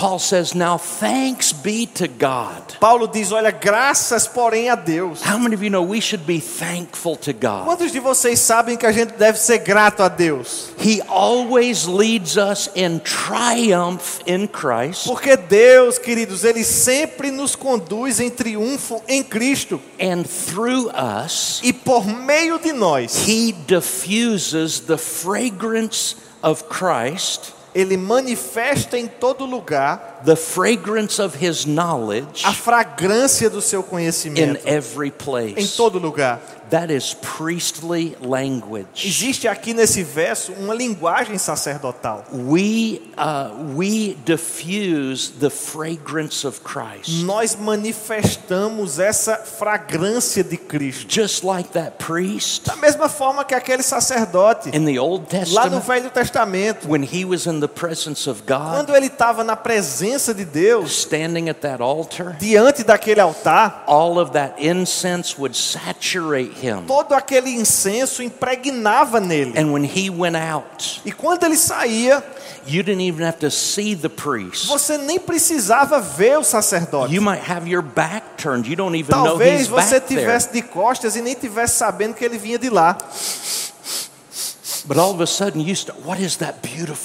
Paul 0.00 0.18
says, 0.18 0.54
Now 0.54 0.78
thanks 0.78 1.52
be 1.52 1.84
to 1.96 2.08
God. 2.08 2.78
Paulo 2.80 3.06
diz: 3.06 3.32
Olha, 3.32 3.50
graças, 3.50 4.26
porém, 4.26 4.70
a 4.70 4.74
Deus. 4.74 5.20
How 5.22 5.38
many 5.38 5.54
of 5.54 5.62
you 5.62 5.68
know 5.68 5.82
we 5.82 6.00
should 6.00 6.24
be 6.26 6.40
thankful 6.40 7.16
to 7.16 7.34
God? 7.34 7.66
Quantos 7.66 7.92
de 7.92 8.00
vocês 8.00 8.38
sabem 8.40 8.78
que 8.78 8.86
a 8.86 8.92
gente 8.92 9.12
deve 9.18 9.38
ser 9.38 9.58
grato 9.58 10.02
a 10.02 10.08
Deus? 10.08 10.72
He 10.78 11.02
always 11.02 11.86
leads 11.86 12.38
us 12.38 12.70
in 12.74 13.00
triumph 13.00 14.20
in 14.26 14.48
Christ, 14.48 15.06
Porque 15.06 15.36
Deus, 15.36 15.98
queridos, 15.98 16.44
Ele 16.44 16.64
sempre 16.64 17.30
nos 17.30 17.54
conduz 17.54 18.20
em 18.20 18.30
triunfo 18.30 19.02
em 19.06 19.22
Cristo. 19.22 19.78
and 20.00 20.22
through 20.24 20.88
us, 20.96 21.60
E 21.62 21.74
por 21.74 22.06
meio 22.06 22.58
de 22.58 22.72
nós, 22.72 23.28
He 23.28 23.52
diffuses 23.52 24.80
the 24.80 24.96
fragrance 24.96 26.16
of 26.42 26.64
Christ, 26.70 27.52
Ele 27.74 27.96
manifesta 27.96 28.98
em 28.98 29.06
todo 29.06 29.44
lugar 29.44 30.09
the 30.24 30.36
fragrance 30.36 31.18
of 31.20 31.36
His 31.36 31.66
knowledge 31.66 32.44
a 32.44 32.52
fragrância 32.52 33.48
do 33.48 33.60
seu 33.60 33.80
in 33.80 33.84
conhecimento. 33.84 34.60
every 34.66 35.08
Em 35.08 35.10
place. 35.10 35.76
todo 35.76 35.98
lugar. 35.98 36.40
That 36.70 36.92
is 36.92 37.14
priestly 37.14 38.16
language. 38.20 39.04
Existe 39.04 39.48
aqui 39.48 39.74
nesse 39.74 40.04
verso 40.04 40.52
uma 40.52 40.72
linguagem 40.72 41.36
sacerdotal. 41.36 42.24
We, 42.32 43.02
uh, 43.18 43.74
we 43.74 44.16
diffuse 44.24 45.32
the 45.40 45.50
fragrance 45.50 46.46
of 46.46 46.60
Christ. 46.60 47.24
Nós 47.24 47.56
manifestamos 47.56 49.00
essa 49.00 49.36
fragrância 49.36 50.44
de 50.44 50.56
Cristo. 50.56 51.06
Just 51.08 51.42
like 51.42 51.70
that 51.70 51.96
priest 51.98 52.66
Da 52.66 52.76
mesma 52.76 53.08
forma 53.08 53.44
que 53.44 53.54
aquele 53.54 53.82
sacerdote 53.82 54.68
in 54.68 54.84
the 54.84 55.00
Old 55.00 55.26
lá 55.52 55.64
no 55.68 55.80
Testament, 55.80 55.86
Velho 55.86 56.10
Testamento, 56.10 56.88
when 56.88 57.02
he 57.02 57.24
was 57.24 57.46
in 57.46 57.58
the 57.58 57.68
presence 57.68 58.30
of 58.30 58.42
God, 58.46 58.76
quando 58.76 58.94
ele 58.94 59.06
estava 59.06 59.42
na 59.42 59.56
presença 59.56 60.09
de 60.34 60.44
Deus, 60.44 61.02
standing 61.02 61.48
at 61.48 61.60
that 61.60 61.82
altar, 61.82 62.36
diante 62.38 62.82
daquele 62.84 63.20
altar, 63.20 63.84
all 63.86 64.18
of 64.18 64.32
that 64.32 64.54
incense 64.58 65.36
would 65.38 65.54
saturate 65.56 66.52
him. 66.60 66.84
todo 66.86 67.12
aquele 67.14 67.50
incenso 67.50 68.22
impregnava 68.22 69.20
nele. 69.20 69.58
And 69.58 69.72
when 69.72 69.84
he 69.84 70.10
went 70.10 70.36
out, 70.36 71.00
E 71.04 71.12
quando 71.12 71.44
ele 71.44 71.56
saía, 71.56 72.22
you 72.66 72.82
didn't 72.82 73.00
even 73.02 73.24
have 73.26 73.38
to 73.38 73.50
see 73.50 73.94
the 73.94 74.08
priest. 74.08 74.66
você 74.68 74.98
nem 74.98 75.18
precisava 75.18 76.00
ver 76.00 76.38
o 76.38 76.44
sacerdote. 76.44 77.14
You 77.14 77.22
might 77.22 77.42
have 77.50 77.68
your 77.68 77.82
back 77.82 78.36
turned. 78.36 78.68
You 78.68 78.76
don't 78.76 78.94
even 78.96 79.10
know 79.16 79.24
Talvez 79.38 79.60
he's 79.62 79.68
você 79.68 79.94
back 80.00 80.06
there. 80.08 80.20
tivesse 80.20 80.52
de 80.52 80.62
costas 80.62 81.16
e 81.16 81.22
nem 81.22 81.34
tivesse 81.34 81.76
sabendo 81.76 82.14
que 82.14 82.24
ele 82.24 82.38
vinha 82.38 82.58
de 82.58 82.68
lá. 82.68 82.96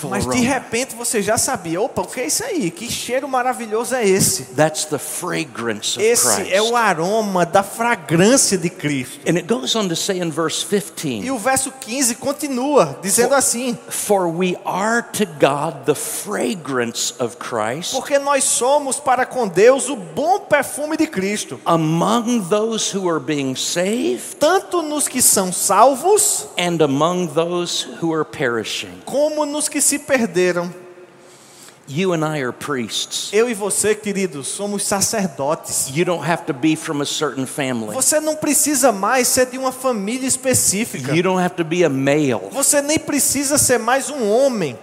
Mas 0.09 0.25
de 0.27 0.39
repente 0.39 0.95
você 0.95 1.21
já 1.21 1.37
sabia, 1.37 1.79
opa, 1.79 2.01
o 2.01 2.07
que 2.07 2.21
é 2.21 2.27
isso 2.27 2.43
aí? 2.43 2.71
Que 2.71 2.91
cheiro 2.91 3.27
maravilhoso 3.27 3.93
é 3.93 4.07
esse? 4.07 4.45
That's 4.55 4.85
the 4.85 4.97
fragrance 4.97 5.97
of 5.97 6.05
Esse 6.05 6.35
Christ. 6.35 6.51
é 6.51 6.61
o 6.61 6.75
aroma 6.75 7.45
da 7.45 7.61
fragrância 7.61 8.57
de 8.57 8.69
Cristo. 8.69 9.19
And 9.29 9.35
it 9.35 9.43
goes 9.43 9.75
on 9.75 9.87
to 9.87 9.95
say 9.95 10.19
in 10.19 10.31
verse 10.31 10.65
E 10.65 10.79
15, 10.79 11.31
o 11.31 11.37
verso 11.37 11.71
15 11.71 12.15
continua 12.15 12.97
dizendo 13.01 13.35
assim: 13.35 13.77
For 13.89 14.27
we 14.27 14.57
are 14.65 15.03
to 15.13 15.25
God 15.25 15.85
the 15.85 15.95
fragrance 15.95 17.13
of 17.19 17.37
Christ 17.37 17.91
Porque 17.91 18.17
nós 18.17 18.43
somos 18.43 18.99
para 18.99 19.25
com 19.25 19.47
Deus 19.47 19.89
o 19.89 19.95
bom 19.95 20.39
perfume 20.39 20.97
de 20.97 21.07
Cristo, 21.07 21.59
among 21.65 22.45
those 22.49 22.95
who 22.95 23.09
are 23.09 23.19
being 23.19 23.55
saved 23.55 24.37
tanto 24.39 24.81
nos 24.81 25.07
que 25.07 25.21
são 25.21 25.51
salvos, 25.51 26.47
and 26.57 26.83
among 26.83 27.27
those 27.27 27.74
who 27.83 28.13
are 28.13 28.25
perishing. 28.25 29.01
como 29.05 29.45
nos 29.45 29.67
que 29.67 29.81
se 29.81 29.99
perderam. 29.99 30.71
You 31.87 32.13
and 32.13 32.25
I 32.25 32.41
are 32.41 32.51
priests. 32.51 33.29
Eu 33.31 33.47
e 33.47 33.53
você, 33.53 33.93
queridos, 33.93 34.47
somos 34.47 34.83
sacerdotes. 34.83 35.91
You 35.93 36.03
don't 36.03 36.27
have 36.27 36.45
to 36.45 36.53
be 36.53 36.75
from 36.75 36.99
a 37.01 37.05
certain 37.05 37.45
family. 37.45 37.93
Você 37.93 38.19
não 38.19 38.35
precisa 38.35 38.91
mais 38.91 39.27
ser 39.27 39.45
de 39.45 39.57
uma 39.59 39.71
família 39.71 40.27
específica. 40.27 41.13
You 41.13 41.21
don't 41.21 41.39
have 41.39 41.53
to 41.55 41.63
be 41.63 41.83
a 41.83 41.89
male. 41.89 42.49
Você 42.51 42.81
nem 42.81 42.97
precisa 42.97 43.59
ser 43.59 43.77
mais 43.77 44.09
um 44.09 44.27
homem. 44.27 44.75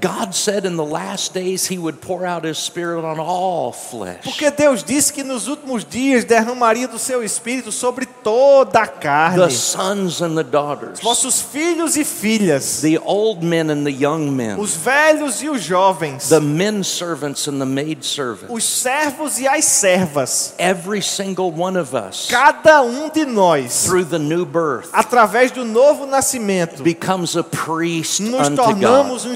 God 0.00 0.34
said 0.34 0.64
in 0.64 0.76
the 0.76 0.84
last 0.84 1.32
days 1.34 1.66
he 1.66 1.78
would 1.78 2.00
pour 2.00 2.24
out 2.26 2.44
his 2.44 2.58
spirit 2.58 3.04
on 3.04 3.18
all 3.18 3.72
flesh. 3.72 4.22
Porque 4.24 4.50
Deus 4.50 4.82
disse 4.82 5.10
que 5.12 5.24
nos 5.24 5.48
últimos 5.48 5.84
dias 5.84 6.24
derramaria 6.24 6.86
do 6.88 6.98
seu 6.98 7.22
espírito 7.22 7.72
sobre 7.72 8.06
toda 8.06 8.82
a 8.82 8.86
The 8.86 8.92
carne. 9.00 9.50
sons 9.50 10.20
and 10.22 10.36
the 10.36 10.44
daughters, 10.44 11.00
Vossos 11.00 11.40
filhos 11.40 11.96
e 11.96 12.04
filhas, 12.04 12.80
the 12.80 12.98
old 12.98 13.42
men 13.42 13.70
and 13.70 13.84
the 13.84 13.92
young 13.92 14.30
men, 14.30 14.58
os 14.58 14.74
velhos 14.74 15.42
e 15.42 15.48
os 15.48 15.62
jovens, 15.62 16.28
the 16.28 16.40
men 16.40 16.82
servants 16.84 17.46
and 17.48 17.58
the 17.58 17.66
maid 17.66 18.04
servants. 18.04 18.50
os 18.54 18.64
servos 18.64 19.38
e 19.38 19.46
as 19.48 19.64
servas, 19.64 20.54
Every 20.58 21.02
single 21.02 21.50
one 21.52 21.76
of 21.78 21.94
us, 21.94 22.26
cada 22.30 22.82
um 22.82 23.08
de 23.08 23.24
nós, 23.24 23.84
through 23.84 24.06
the 24.06 24.18
new 24.18 24.44
birth, 24.44 24.88
através 24.92 25.50
do 25.50 25.64
novo 25.64 26.06
nascimento, 26.06 26.82
becomes 26.82 27.36
a 27.36 27.42
priest 27.42 28.20
nos 28.20 28.48
unto 28.48 28.56
God. 28.62 28.66
tornamos 28.80 29.24
um 29.24 29.34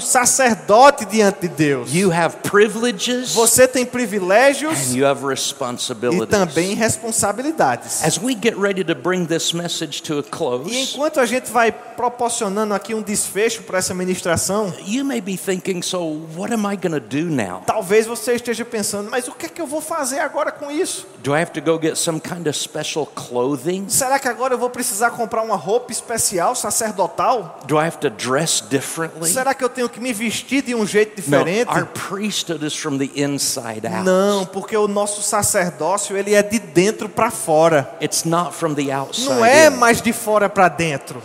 sacerdote 0.53 1.05
diante 1.05 1.41
de 1.41 1.47
Deus. 1.47 1.93
You 1.93 2.11
have 2.11 2.37
privileges 2.43 3.33
Você 3.33 3.67
tem 3.67 3.85
privilégios 3.85 4.91
and 4.91 4.95
you 4.95 5.05
have 5.05 5.23
e 5.23 5.27
responsibilities. 5.27 6.29
também 6.29 6.75
responsabilidades. 6.75 8.03
As 8.03 8.17
we 8.17 8.35
get 8.35 8.55
ready 8.57 8.83
to 8.83 8.95
bring 8.95 9.25
this 9.25 9.53
message 9.53 10.01
to 10.03 10.15
a 10.15 10.19
E 10.19 10.23
close, 10.23 10.75
enquanto 10.75 11.19
a 11.19 11.25
gente 11.25 11.51
vai 11.51 11.71
proporcionando 11.71 12.73
aqui 12.73 12.93
um 12.93 13.01
desfecho 13.01 13.63
para 13.63 13.79
essa 13.79 13.93
ministração, 13.93 14.73
you 14.85 15.03
may 15.03 15.21
be 15.21 15.37
thinking, 15.37 15.81
so 15.81 15.99
what 16.35 16.53
am 16.53 16.65
I 16.71 16.75
going 16.75 16.93
to 16.93 16.99
do 16.99 17.25
now? 17.25 17.63
talvez 17.65 18.05
você 18.05 18.33
esteja 18.33 18.63
pensando, 18.65 19.09
mas 19.09 19.27
o 19.27 19.31
que 19.31 19.45
é 19.47 19.49
que 19.49 19.61
eu 19.61 19.67
vou 19.67 19.81
fazer 19.81 20.19
agora 20.19 20.51
com 20.51 20.71
isso? 20.71 21.07
Do 21.23 21.35
I 21.35 21.41
have 21.41 21.51
to 21.51 21.61
go 21.61 21.79
get 21.81 21.95
some 21.95 22.19
kind 22.19 22.47
of 22.47 22.57
special 22.57 23.05
clothing? 23.05 23.85
Será 23.87 24.19
que 24.19 24.27
agora 24.27 24.53
eu 24.53 24.57
vou 24.57 24.69
precisar 24.69 25.11
comprar 25.11 25.41
uma 25.41 25.55
roupa 25.55 25.91
especial, 25.91 26.55
sacerdotal? 26.55 27.59
Do 27.65 27.77
I 27.79 27.85
have 27.87 27.97
to 27.99 28.09
dress 28.09 28.61
differently? 28.61 29.31
Será 29.31 29.53
que 29.53 29.63
eu 29.63 29.69
tenho 29.69 29.87
que 29.89 29.99
me 29.99 30.11
vestir 30.13 30.42
de 30.47 30.75
um 30.75 30.85
jeito 30.85 31.11
No, 31.29 31.37
diferente? 31.43 31.69
our 31.69 31.85
priesthood 31.85 32.65
is 32.65 32.75
from 32.75 32.97
the 32.97 33.09
inside 33.15 33.85
out. 33.87 34.03
Não, 34.05 34.45
porque 34.45 34.75
o 34.77 34.87
nosso 34.87 35.21
sacerdócio 35.21 36.15
ele 36.17 36.33
é 36.33 36.41
de 36.43 36.59
dentro 36.59 37.07
para 37.09 37.29
fora. 37.31 37.95
It's 38.01 38.23
not 38.25 38.53
from 38.55 38.73
the 38.73 38.91
outside. 38.91 39.29
Não 39.29 39.45
é 39.45 39.69
mais 39.69 40.01
de 40.01 40.11
fora 40.13 40.49
para 40.49 40.67
dentro. 40.69 41.21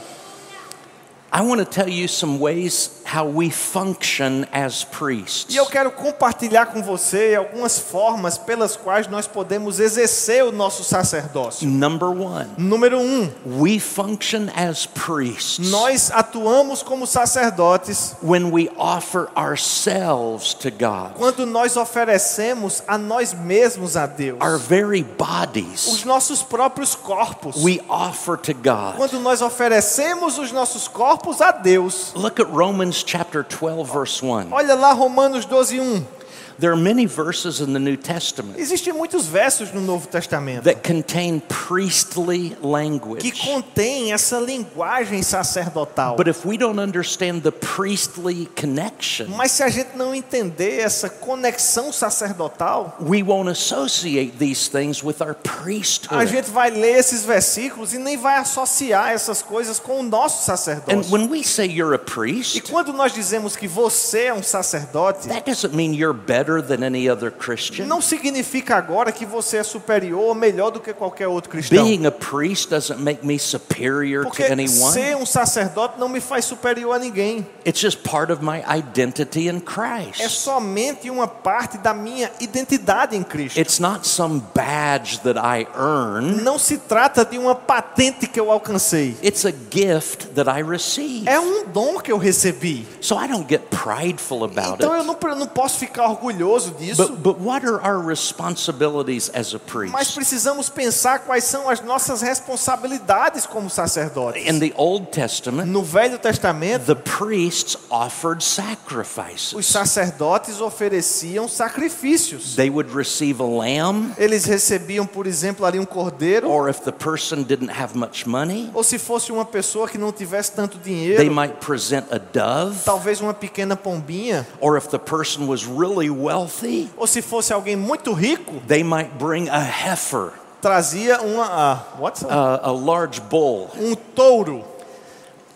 I 1.30 1.42
want 1.42 1.58
to 1.58 1.66
tell 1.66 1.88
you 1.90 2.08
some 2.08 2.38
ways 2.40 3.02
how 3.04 3.26
we 3.26 3.50
function 3.50 4.46
as 4.50 4.82
priests. 4.84 5.46
E 5.54 5.56
eu 5.56 5.66
quero 5.66 5.90
compartilhar 5.90 6.66
com 6.66 6.82
você 6.82 7.34
algumas 7.34 7.78
formas 7.78 8.38
pelas 8.38 8.76
quais 8.76 9.06
nós 9.08 9.26
podemos 9.26 9.78
exercer 9.78 10.42
o 10.42 10.50
nosso 10.50 10.82
sacerdócio. 10.82 11.68
Number 11.68 12.08
one, 12.08 12.48
Número 12.56 12.98
um, 12.98 13.30
we 13.44 13.78
function 13.78 14.48
as 14.56 14.86
priests 14.86 15.70
nós 15.70 16.10
atuamos 16.10 16.82
como 16.82 17.06
sacerdotes 17.06 18.14
when 18.22 18.50
we 18.50 18.70
offer 18.78 19.28
ourselves 19.36 20.54
to 20.54 20.70
God, 20.70 21.12
quando 21.14 21.44
nós 21.44 21.76
oferecemos 21.76 22.82
a 22.88 22.96
nós 22.96 23.34
mesmos 23.34 23.96
a 23.96 24.06
Deus. 24.06 24.38
our 24.40 24.58
very 24.58 25.02
Os 25.02 25.16
bodies. 25.16 26.04
nossos 26.04 26.42
próprios 26.42 26.94
corpos. 26.94 27.56
We 27.62 27.82
offer 27.88 28.38
to 28.38 28.54
God. 28.54 28.96
Quando 28.96 29.20
nós 29.20 29.42
oferecemos 29.42 30.38
os 30.38 30.52
nossos 30.52 30.88
corpos 30.88 31.17
a 31.18 31.62
Deus. 31.62 32.14
Look 32.14 32.40
at 32.40 32.48
Romans 32.50 33.02
chapter 33.02 33.42
12, 33.42 33.92
verse 33.92 34.22
1. 34.22 34.52
Olha 34.52 34.74
lá 34.74 34.92
Romanos 34.92 35.44
12, 35.44 35.80
1. 35.80 36.17
There 36.58 36.72
are 36.72 36.76
many 36.76 37.06
verses 37.06 37.60
in 37.60 37.72
the 37.72 37.78
New 37.78 37.96
Testament 37.96 38.58
Existem 38.58 38.92
muitos 38.92 39.26
versos 39.26 39.72
no 39.72 39.80
Novo 39.80 40.08
Testamento 40.08 40.64
that 40.64 40.82
contain 40.82 41.40
priestly 41.40 42.50
que 42.50 42.66
language. 42.66 43.30
contêm 43.44 44.12
essa 44.12 44.38
linguagem 44.40 45.22
sacerdotal. 45.22 46.16
But 46.16 46.26
if 46.26 46.44
we 46.44 46.56
don't 46.58 46.80
understand 46.80 47.42
the 47.42 47.52
priestly 47.52 48.46
connection, 48.56 49.28
Mas 49.36 49.52
se 49.52 49.62
a 49.62 49.68
gente 49.68 49.96
não 49.96 50.12
entender 50.14 50.80
essa 50.80 51.08
conexão 51.08 51.92
sacerdotal, 51.92 52.96
we 53.00 53.22
won't 53.22 53.48
associate 53.48 54.32
these 54.38 54.68
things 54.68 55.02
with 55.02 55.20
our 55.20 55.30
a 55.30 55.34
priesthood. 55.34 56.26
gente 56.26 56.50
vai 56.50 56.70
ler 56.70 56.98
esses 56.98 57.24
versículos 57.24 57.92
e 57.94 57.98
nem 57.98 58.16
vai 58.16 58.36
associar 58.36 59.10
essas 59.12 59.42
coisas 59.42 59.78
com 59.78 60.00
o 60.00 60.02
nosso 60.02 60.38
And 60.50 60.56
sacerdócio. 60.56 61.12
when 61.12 61.28
we 61.30 61.44
say 61.44 61.66
you're 61.66 61.94
a 61.94 61.98
E 61.98 62.04
priest, 62.04 62.62
quando 62.62 62.92
nós 62.92 63.12
dizemos 63.12 63.54
que 63.54 63.68
você 63.68 64.24
é 64.24 64.34
um 64.34 64.42
sacerdote, 64.42 65.28
that 65.28 65.44
doesn't 65.48 65.74
mean 65.74 65.94
you're 65.94 66.12
better 66.18 66.47
than 66.62 66.84
any 66.84 67.08
other 67.08 67.30
Christian. 67.30 67.86
não 67.86 68.00
significa 68.00 68.76
agora 68.76 69.12
que 69.12 69.26
você 69.26 69.58
é 69.58 69.62
superior 69.62 70.20
ou 70.20 70.34
melhor 70.34 70.70
do 70.70 70.80
que 70.80 70.92
qualquer 70.92 71.28
outro 71.28 71.50
cristão. 71.50 71.84
Being 71.84 72.06
a 72.06 72.10
priest 72.10 72.70
doesn't 72.70 73.00
make 73.02 73.24
me 73.24 73.38
superior 73.38 74.24
Porque 74.24 74.44
to 74.44 74.52
anyone. 74.52 74.92
ser 74.92 75.16
um 75.16 75.26
sacerdote 75.26 75.98
não 75.98 76.08
me 76.08 76.20
faz 76.20 76.44
superior 76.44 76.92
a 76.94 76.98
ninguém. 76.98 77.46
It's 77.66 77.80
just 77.80 77.98
part 78.02 78.32
of 78.32 78.42
my 78.44 78.62
identity 78.68 79.48
in 79.48 79.56
É 79.58 79.60
Christ. 79.60 80.28
somente 80.30 81.10
uma 81.10 81.28
parte 81.28 81.76
da 81.78 81.92
minha 81.92 82.30
identidade 82.40 83.14
em 83.16 83.22
Cristo. 83.22 83.58
It's 83.60 83.78
not 83.78 84.06
some 84.08 84.42
badge 84.54 85.20
that 85.20 85.38
I 85.38 85.66
earn. 85.78 86.42
Não 86.42 86.58
se 86.58 86.78
trata 86.78 87.24
de 87.24 87.38
uma 87.38 87.54
patente 87.54 88.26
que 88.26 88.40
eu 88.40 88.50
alcancei. 88.50 89.16
It's 89.22 89.44
a 89.44 89.52
gift 89.70 90.28
that 90.34 90.48
I 90.48 90.62
receive. 90.62 91.28
É 91.28 91.38
um 91.38 91.66
dom 91.66 91.98
que 92.00 92.10
eu 92.10 92.18
recebi. 92.18 92.86
So 93.00 93.14
I 93.22 93.28
don't 93.28 93.46
get 93.48 93.62
prideful 93.70 94.44
about 94.44 94.76
Então 94.82 94.94
eu 94.94 95.02
it. 95.02 95.06
não, 95.06 95.30
eu 95.30 95.36
não 95.36 95.46
posso 95.46 95.78
ficar 95.78 96.08
orgulhoso 96.08 96.37
orgulhoso 96.42 96.70
disso. 96.78 97.08
But, 97.08 97.22
but 97.22 97.38
what 97.40 97.64
are 97.66 97.80
our 97.80 97.98
responsibilities 97.98 99.30
as 99.34 99.54
a 99.54 99.58
Mas 99.58 99.62
priest? 99.72 100.14
precisamos 100.14 100.68
pensar 100.68 101.20
quais 101.20 101.44
são 101.44 101.68
as 101.68 101.80
nossas 101.80 102.20
responsabilidades 102.22 103.46
como 103.46 103.68
sacerdotes. 103.70 104.46
In 104.46 104.58
the 104.60 104.72
Old 104.76 105.06
Testament, 105.10 105.66
No 105.70 105.82
Velho 105.82 106.18
Testamento, 106.18 106.84
the 106.86 106.94
priests 106.94 107.76
offered 107.90 108.38
os 108.38 108.44
sacrifices. 108.44 109.66
sacerdotes 109.66 110.60
ofereciam 110.60 111.48
sacrifícios. 111.48 112.54
They 112.56 112.70
would 112.70 112.90
receive 112.94 113.40
a 113.42 113.46
lamb, 113.46 114.12
Eles 114.18 114.44
recebiam, 114.44 115.06
por 115.06 115.26
exemplo, 115.26 115.64
ali 115.66 115.78
um 115.78 115.84
cordeiro, 115.84 116.48
or 116.48 116.68
if 116.68 116.80
the 116.80 116.92
person 116.92 117.42
didn't 117.42 117.70
have 117.70 117.96
much 117.96 118.26
money, 118.26 118.70
ou 118.74 118.82
se 118.82 118.98
fosse 118.98 119.30
uma 119.32 119.44
pessoa 119.44 119.88
que 119.88 119.98
não 119.98 120.12
tivesse 120.12 120.52
tanto 120.52 120.78
they 120.78 120.92
dinheiro, 120.94 121.34
might 121.34 121.54
present 121.64 122.04
a 122.10 122.18
dove. 122.18 122.78
talvez 122.84 123.20
uma 123.20 123.34
pequena 123.34 123.76
pombinha, 123.76 124.46
Or 124.60 124.76
if 124.76 124.88
the 124.88 124.98
person 124.98 125.46
was 125.46 125.64
really 125.64 126.10
wealthy, 126.28 126.90
ou 126.96 127.06
se 127.06 127.22
fosse 127.22 127.52
alguém 127.52 127.74
muito 127.76 128.12
rico, 128.12 128.60
they 128.66 128.84
might 128.84 129.10
bring 129.18 129.48
a 129.48 129.60
heifer, 129.60 130.32
trazia 130.60 131.20
uma 131.22 131.44
ah, 131.44 131.78
what's 131.98 132.22
a, 132.22 132.60
a 132.68 132.70
large 132.70 133.20
bull, 133.22 133.70
um 133.78 133.94
touro. 133.94 134.64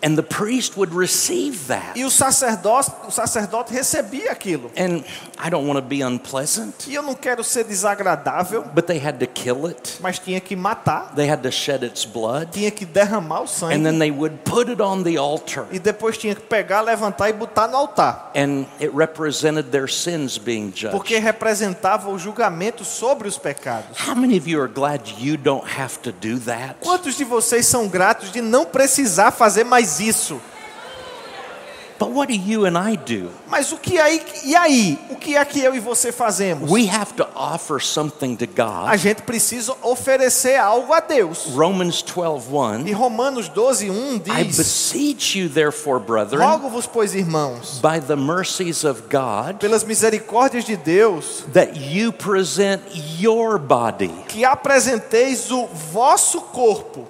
And 0.03 0.15
the 0.17 0.23
priest 0.23 0.75
would 0.77 0.93
receive 0.93 1.67
that. 1.67 1.97
E 1.97 2.03
o 2.03 2.09
sacerdote, 2.11 2.91
o 3.07 3.11
sacerdote 3.11 3.71
recebia 3.73 4.31
aquilo. 4.31 4.69
And 4.77 5.03
I 5.43 5.49
don't 5.49 5.65
want 5.67 5.77
to 5.77 5.81
be 5.81 6.03
unpleasant, 6.03 6.87
E 6.87 6.93
eu 6.93 7.01
não 7.01 7.15
quero 7.15 7.43
ser 7.43 7.63
desagradável, 7.63 8.63
but 8.73 8.85
they 8.85 8.97
had 8.99 9.17
to 9.19 9.27
kill 9.27 9.65
it. 9.67 9.97
mas 10.01 10.19
tinha 10.19 10.39
que 10.41 10.55
matar, 10.55 11.13
They 11.15 11.29
had 11.29 11.41
to 11.43 11.51
shed 11.51 11.83
its 11.85 12.05
blood, 12.05 12.51
tinha 12.51 12.69
que 12.71 12.85
derramar 12.85 13.41
o 13.43 13.47
sangue. 13.47 13.73
and 13.75 13.83
then 13.83 13.97
they 13.99 14.11
would 14.11 14.39
put 14.43 14.69
it 14.69 14.81
on 14.81 15.03
the 15.03 15.17
altar. 15.17 15.65
E 15.71 15.79
depois 15.79 16.17
tinha 16.17 16.35
que 16.35 16.41
pegar, 16.41 16.81
levantar 16.81 17.29
e 17.29 17.33
botar 17.33 17.67
no 17.67 17.77
altar. 17.77 18.31
And 18.35 18.65
it 18.81 18.91
represented 18.93 19.71
their 19.71 19.87
sins 19.89 20.37
being 20.37 20.71
Porque 20.91 21.13
judged. 21.15 21.23
representava 21.25 22.09
o 22.09 22.19
julgamento 22.19 22.83
sobre 22.83 23.27
os 23.27 23.37
pecados. 23.37 23.97
How 24.07 24.15
many 24.15 24.37
of 24.37 24.49
you 24.49 24.59
are 24.61 24.71
glad 24.71 25.01
you 25.19 25.37
don't 25.37 25.65
have 25.79 25.99
to 25.99 26.11
do 26.11 26.39
that? 26.41 26.75
Quantos 26.81 27.15
de 27.15 27.23
vocês 27.23 27.65
são 27.67 27.87
gratos 27.87 28.31
de 28.31 28.41
não 28.41 28.65
precisar 28.65 29.31
fazer 29.31 29.63
mais 29.63 29.92
isso? 29.99 30.39
But 31.99 32.09
what 32.11 32.27
do 32.27 32.33
you 32.33 32.65
and 32.65 32.75
I 32.77 32.97
do? 32.97 33.29
Mas 33.47 33.71
o 33.71 33.77
que 33.77 33.97
aí, 33.97 34.21
e 34.43 34.55
aí? 34.55 34.99
O 35.11 35.15
que 35.15 35.37
é 35.37 35.45
que 35.45 35.61
eu 35.61 35.73
e 35.73 35.79
você 35.79 36.11
fazemos? 36.11 36.69
We 36.69 36.89
have 36.89 37.13
to 37.13 37.25
offer 37.33 37.79
something 37.79 38.35
to 38.37 38.45
A 38.61 38.89
God. 38.89 38.97
gente 38.99 39.21
precisa 39.21 39.73
oferecer 39.81 40.57
algo 40.57 40.91
a 40.91 40.99
Deus. 40.99 41.45
Romans 41.53 42.03
12:1 42.03 42.87
E 42.87 42.91
Romanos 42.91 43.47
12, 43.47 43.89
1 43.89 44.15
I 44.15 44.43
diz: 44.43 44.57
beseech 44.57 45.39
you 45.39 45.47
therefore, 45.47 45.99
brethren, 46.03 46.41
Rogo-vos, 46.45 46.87
pois, 46.87 47.13
irmãos, 47.13 47.79
by 47.79 48.01
the 48.05 48.17
mercies 48.17 48.83
of 48.83 49.03
God, 49.03 49.59
pelas 49.59 49.83
misericórdias 49.85 50.65
de 50.65 50.75
Deus, 50.75 51.45
that 51.53 51.77
you 51.79 52.11
present 52.11 52.81
your 53.17 53.57
body. 53.57 54.09
que 54.27 54.43
apresenteis 54.43 55.51
o 55.51 55.67
vosso 55.67 56.41
corpo. 56.41 57.07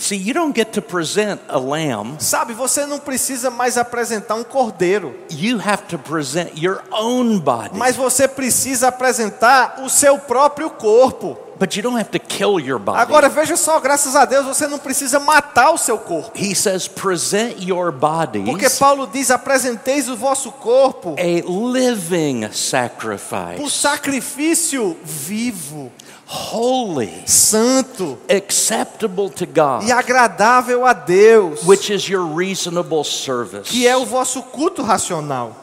See, 0.00 0.16
you 0.16 0.32
don't 0.32 0.56
get 0.56 0.72
to 0.72 0.82
present 0.82 1.40
a 1.46 1.58
lamb. 1.58 2.16
Sabe, 2.18 2.54
você 2.54 2.86
não 2.86 2.98
precisa 2.98 3.50
mais 3.50 3.76
apresentar 3.76 4.34
um 4.34 4.42
cordeiro, 4.42 5.14
You 5.30 5.60
have 5.60 5.82
to 5.88 5.98
present 5.98 6.52
your 6.56 6.82
own 6.90 7.38
body. 7.38 7.76
mas 7.76 7.96
você 7.96 8.26
precisa 8.26 8.88
apresentar 8.88 9.82
o 9.84 9.90
seu 9.90 10.18
próprio 10.18 10.70
corpo. 10.70 11.38
But 11.58 11.76
you 11.76 11.82
don't 11.82 11.98
have 12.00 12.08
to 12.12 12.18
kill 12.18 12.58
your 12.58 12.78
body. 12.78 12.98
Agora 12.98 13.28
veja 13.28 13.54
só, 13.54 13.78
graças 13.78 14.16
a 14.16 14.24
Deus 14.24 14.46
você 14.46 14.66
não 14.66 14.78
precisa 14.78 15.20
matar 15.20 15.70
o 15.72 15.76
seu 15.76 15.98
corpo. 15.98 16.32
He 16.34 16.54
says, 16.54 16.88
present 16.88 17.62
your 17.62 17.92
bodies 17.92 18.46
Porque 18.46 18.70
Paulo 18.70 19.06
diz: 19.06 19.30
apresenteis 19.30 20.08
o 20.08 20.16
vosso 20.16 20.50
corpo 20.52 21.14
a 21.18 21.76
living 21.78 22.50
sacrifice, 22.50 23.68
sacrifício 23.68 24.96
vivo, 25.04 25.92
holy, 26.32 27.10
santo 27.26 28.16
acceptable 28.28 29.28
to 29.30 29.44
God, 29.44 29.82
e 29.84 29.90
agradável 29.90 30.86
a 30.86 30.92
Deus, 30.92 31.64
which 31.64 31.90
is 31.90 32.08
your 32.08 32.24
reasonable 32.24 33.02
service. 33.02 33.68
que 33.68 33.86
é 33.88 33.96
o 33.96 34.04
vosso 34.04 34.40
culto 34.42 34.80
racional. 34.82 35.56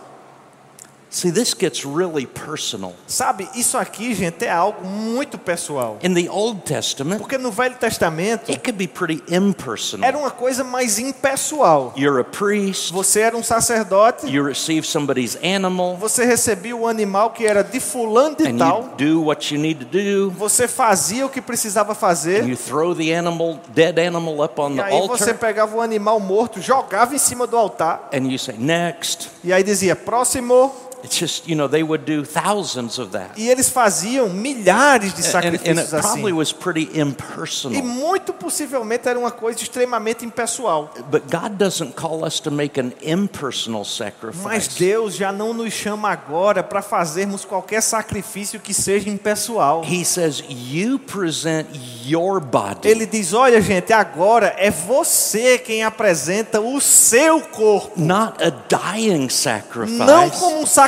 See, 1.17 1.31
this 1.31 1.55
gets 1.59 1.83
really 1.83 2.27
personal. 2.27 2.93
Sabe, 3.07 3.49
isso 3.55 3.75
aqui, 3.75 4.13
gente, 4.13 4.45
é 4.45 4.51
algo 4.51 4.85
muito 4.85 5.35
pessoal. 5.39 5.97
In 6.03 6.13
the 6.13 6.29
Old 6.29 6.61
Testament, 6.61 7.17
Porque 7.17 7.39
no 7.39 7.49
Velho 7.51 7.73
Testamento 7.73 8.51
it 8.51 8.59
could 8.59 8.73
be 8.77 8.87
pretty 8.87 9.23
impersonal. 9.27 10.07
era 10.07 10.15
uma 10.15 10.29
coisa 10.29 10.63
mais 10.63 10.99
impessoal. 10.99 11.91
You're 11.97 12.21
a 12.21 12.23
priest, 12.23 12.93
Você 12.93 13.21
era 13.21 13.35
um 13.35 13.41
sacerdote, 13.41 14.27
you 14.27 14.43
receive 14.45 14.85
somebody's 14.85 15.35
animal, 15.37 15.97
você 15.97 16.23
recebia 16.23 16.75
o 16.75 16.87
animal 16.87 17.31
que 17.31 17.47
era 17.47 17.63
de 17.63 17.79
fulano 17.79 18.35
de 18.35 18.47
and 18.49 18.57
tal, 18.59 18.83
you 18.99 19.13
do 19.15 19.23
what 19.25 19.51
you 19.51 19.59
need 19.59 19.85
to 19.85 19.91
do. 19.91 20.29
você 20.29 20.67
fazia 20.67 21.25
o 21.25 21.29
que 21.29 21.41
precisava 21.41 21.93
And 21.93 21.95
fazer, 21.95 22.47
you 22.47 22.55
throw 22.55 22.93
the 22.93 23.15
animal, 23.15 23.59
dead 23.69 23.97
animal, 23.97 24.43
up 24.43 24.61
on 24.61 24.73
e 24.73 24.75
the 24.75 24.83
aí 24.83 25.07
você 25.07 25.31
altar, 25.31 25.37
pegava 25.39 25.75
o 25.77 25.81
animal 25.81 26.19
morto, 26.19 26.61
jogava 26.61 27.15
em 27.15 27.17
cima 27.17 27.47
do 27.47 27.57
altar, 27.57 28.07
and 28.13 28.27
you 28.29 28.37
say, 28.37 28.55
Next. 28.55 29.31
e 29.43 29.51
aí 29.51 29.63
dizia 29.63 29.95
próximo, 29.95 30.71
It's 31.03 31.17
just, 31.19 31.47
you 31.47 31.55
know, 31.55 31.67
they 31.69 31.83
would 31.83 32.05
do 32.05 32.25
thousands 32.25 32.97
of 32.99 33.11
that. 33.11 33.31
e 33.37 33.47
eles 33.49 33.69
faziam 33.69 34.27
milhares 34.29 35.13
de 35.13 35.21
And, 35.21 35.25
and 35.25 35.31
sacrifícios 35.31 35.93
it 35.93 36.01
probably 36.01 36.31
assim. 36.31 36.33
was 36.33 36.51
pretty 36.51 36.89
E 36.93 36.99
impersonal. 36.99 37.83
muito 37.83 38.33
possivelmente 38.33 39.07
era 39.07 39.17
uma 39.19 39.31
coisa 39.31 39.61
extremamente 39.61 40.25
impessoal. 40.25 40.91
But 41.11 41.23
God 41.31 41.57
doesn't 41.57 41.93
call 41.95 42.25
us 42.25 42.39
to 42.41 42.51
make 42.51 42.79
an 42.79 42.91
impersonal 43.01 43.81
Mas 43.81 43.89
sacrifice. 43.89 44.79
Deus 44.79 45.15
já 45.15 45.31
não 45.31 45.53
nos 45.53 45.71
chama 45.73 46.09
agora 46.09 46.63
para 46.63 46.81
fazermos 46.81 47.45
qualquer 47.45 47.81
sacrifício 47.81 48.59
que 48.59 48.73
seja 48.73 49.09
impessoal. 49.09 49.83
He 49.85 50.03
says, 50.03 50.43
You 50.49 50.97
present 50.99 51.67
your 52.05 52.39
body. 52.39 52.87
Ele 52.87 53.05
diz: 53.05 53.33
Olha, 53.33 53.61
gente, 53.61 53.93
agora 53.93 54.55
é 54.57 54.71
você 54.71 55.57
quem 55.59 55.83
apresenta 55.83 56.59
o 56.59 56.81
seu 56.81 57.39
corpo. 57.41 57.99
Not 58.01 58.37
a 58.43 58.49
dying 58.49 59.27
Não 59.27 59.29
sacrifice, 59.29 60.39
como 60.39 60.59
um 60.61 60.65
sacrifício 60.65 60.86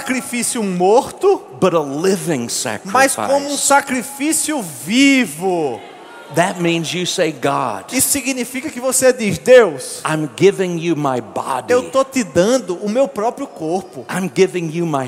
morto, 0.63 1.41
but 1.59 1.73
a 1.73 1.79
living 1.79 2.47
mas 2.85 3.15
como 3.15 3.47
um 3.47 3.57
sacrifício 3.57 4.61
vivo. 4.61 5.81
That 6.35 6.61
means 6.61 6.93
you 6.93 7.05
say, 7.05 7.31
God, 7.31 7.91
Isso 7.91 8.09
significa 8.09 8.69
que 8.69 8.79
você 8.79 9.11
diz: 9.11 9.37
Deus, 9.39 10.01
I'm 10.05 10.29
giving 10.37 10.77
you 10.79 10.95
my 10.95 11.17
eu 11.17 11.23
body. 11.23 11.73
estou 11.87 12.05
te 12.05 12.23
dando 12.23 12.75
o 12.75 12.87
meu 12.89 13.07
próprio 13.07 13.47
corpo. 13.47 14.05
I'm 14.09 14.29
giving 14.33 14.69
you 14.71 14.85
my 14.85 15.07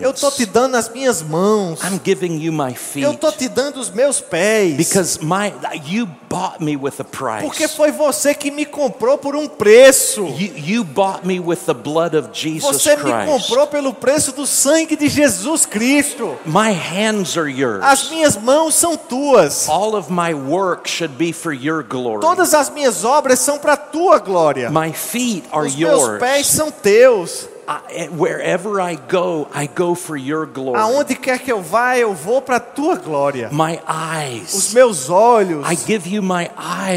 Eu 0.00 0.10
estou 0.12 0.30
hands. 0.30 0.36
te 0.36 0.46
dando 0.46 0.76
as 0.76 0.88
minhas 0.88 1.22
mãos. 1.22 1.80
I'm 1.82 2.00
giving 2.02 2.38
you 2.40 2.52
my 2.52 2.70
Eu 2.70 2.74
feet. 2.74 3.04
estou 3.14 3.32
te 3.32 3.48
dando 3.48 3.80
os 3.80 3.90
meus 3.90 4.20
pés. 4.20 4.76
Because 4.76 5.18
my 5.22 5.52
you 5.86 6.08
bought 6.30 6.62
me 6.64 6.76
with 6.76 6.94
a 6.98 7.04
Porque 7.04 7.64
price. 7.64 7.76
foi 7.76 7.90
você 7.92 8.34
que 8.34 8.50
me 8.50 8.64
comprou 8.64 9.18
por 9.18 9.36
um 9.36 9.46
preço. 9.46 10.22
You, 10.22 10.52
you 10.56 10.84
bought 10.84 11.26
me 11.26 11.38
with 11.38 11.58
the 11.66 11.74
blood 11.74 12.16
of 12.16 12.30
Jesus 12.32 12.62
Você 12.82 12.96
me 12.96 13.02
Christ. 13.02 13.26
comprou 13.26 13.66
pelo 13.66 13.92
preço 13.92 14.32
do 14.32 14.46
sangue 14.46 14.96
de 14.96 15.08
Jesus 15.08 15.66
Cristo. 15.66 16.36
My 16.46 16.72
hands 16.72 17.36
are 17.36 17.50
yours. 17.50 17.82
As 17.84 18.08
minhas 18.08 18.36
mãos 18.38 18.74
são 18.74 18.96
tuas. 18.96 19.68
All 19.68 19.94
of 19.94 20.10
my 20.10 20.32
work 20.32 20.61
should 20.84 21.16
be 21.16 21.32
for 21.32 21.52
your 21.52 21.82
glory. 21.82 22.20
Todas 22.20 22.54
as 22.54 22.70
minhas 22.70 23.04
obras 23.04 23.38
são 23.38 23.58
para 23.58 23.74
a 23.74 23.76
tua 23.76 24.18
glória. 24.18 24.70
My 24.70 24.92
feet 24.92 25.44
are 25.52 25.66
Os 25.66 25.76
meus 25.76 26.02
yours. 26.02 26.18
pés 26.18 26.46
são 26.46 26.70
teus. 26.70 27.48
I, 27.88 28.08
wherever 28.08 28.80
I 28.80 28.96
go, 28.96 29.48
I 29.54 29.66
go 29.66 29.94
for 29.94 30.16
your 30.16 30.46
glory. 30.46 30.78
Aonde 30.78 31.14
quer 31.14 31.38
que 31.38 31.50
eu 31.50 31.62
vá, 31.62 31.96
eu 31.96 32.12
vou 32.12 32.42
para 32.42 32.56
a 32.56 32.60
tua 32.60 32.96
glória. 32.96 33.48
My 33.52 33.78
Os 33.86 34.54
eyes. 34.58 34.74
meus 34.74 35.08
olhos, 35.08 35.64
I 35.70 35.76
give 35.76 36.08
you 36.08 36.22
my 36.22 36.50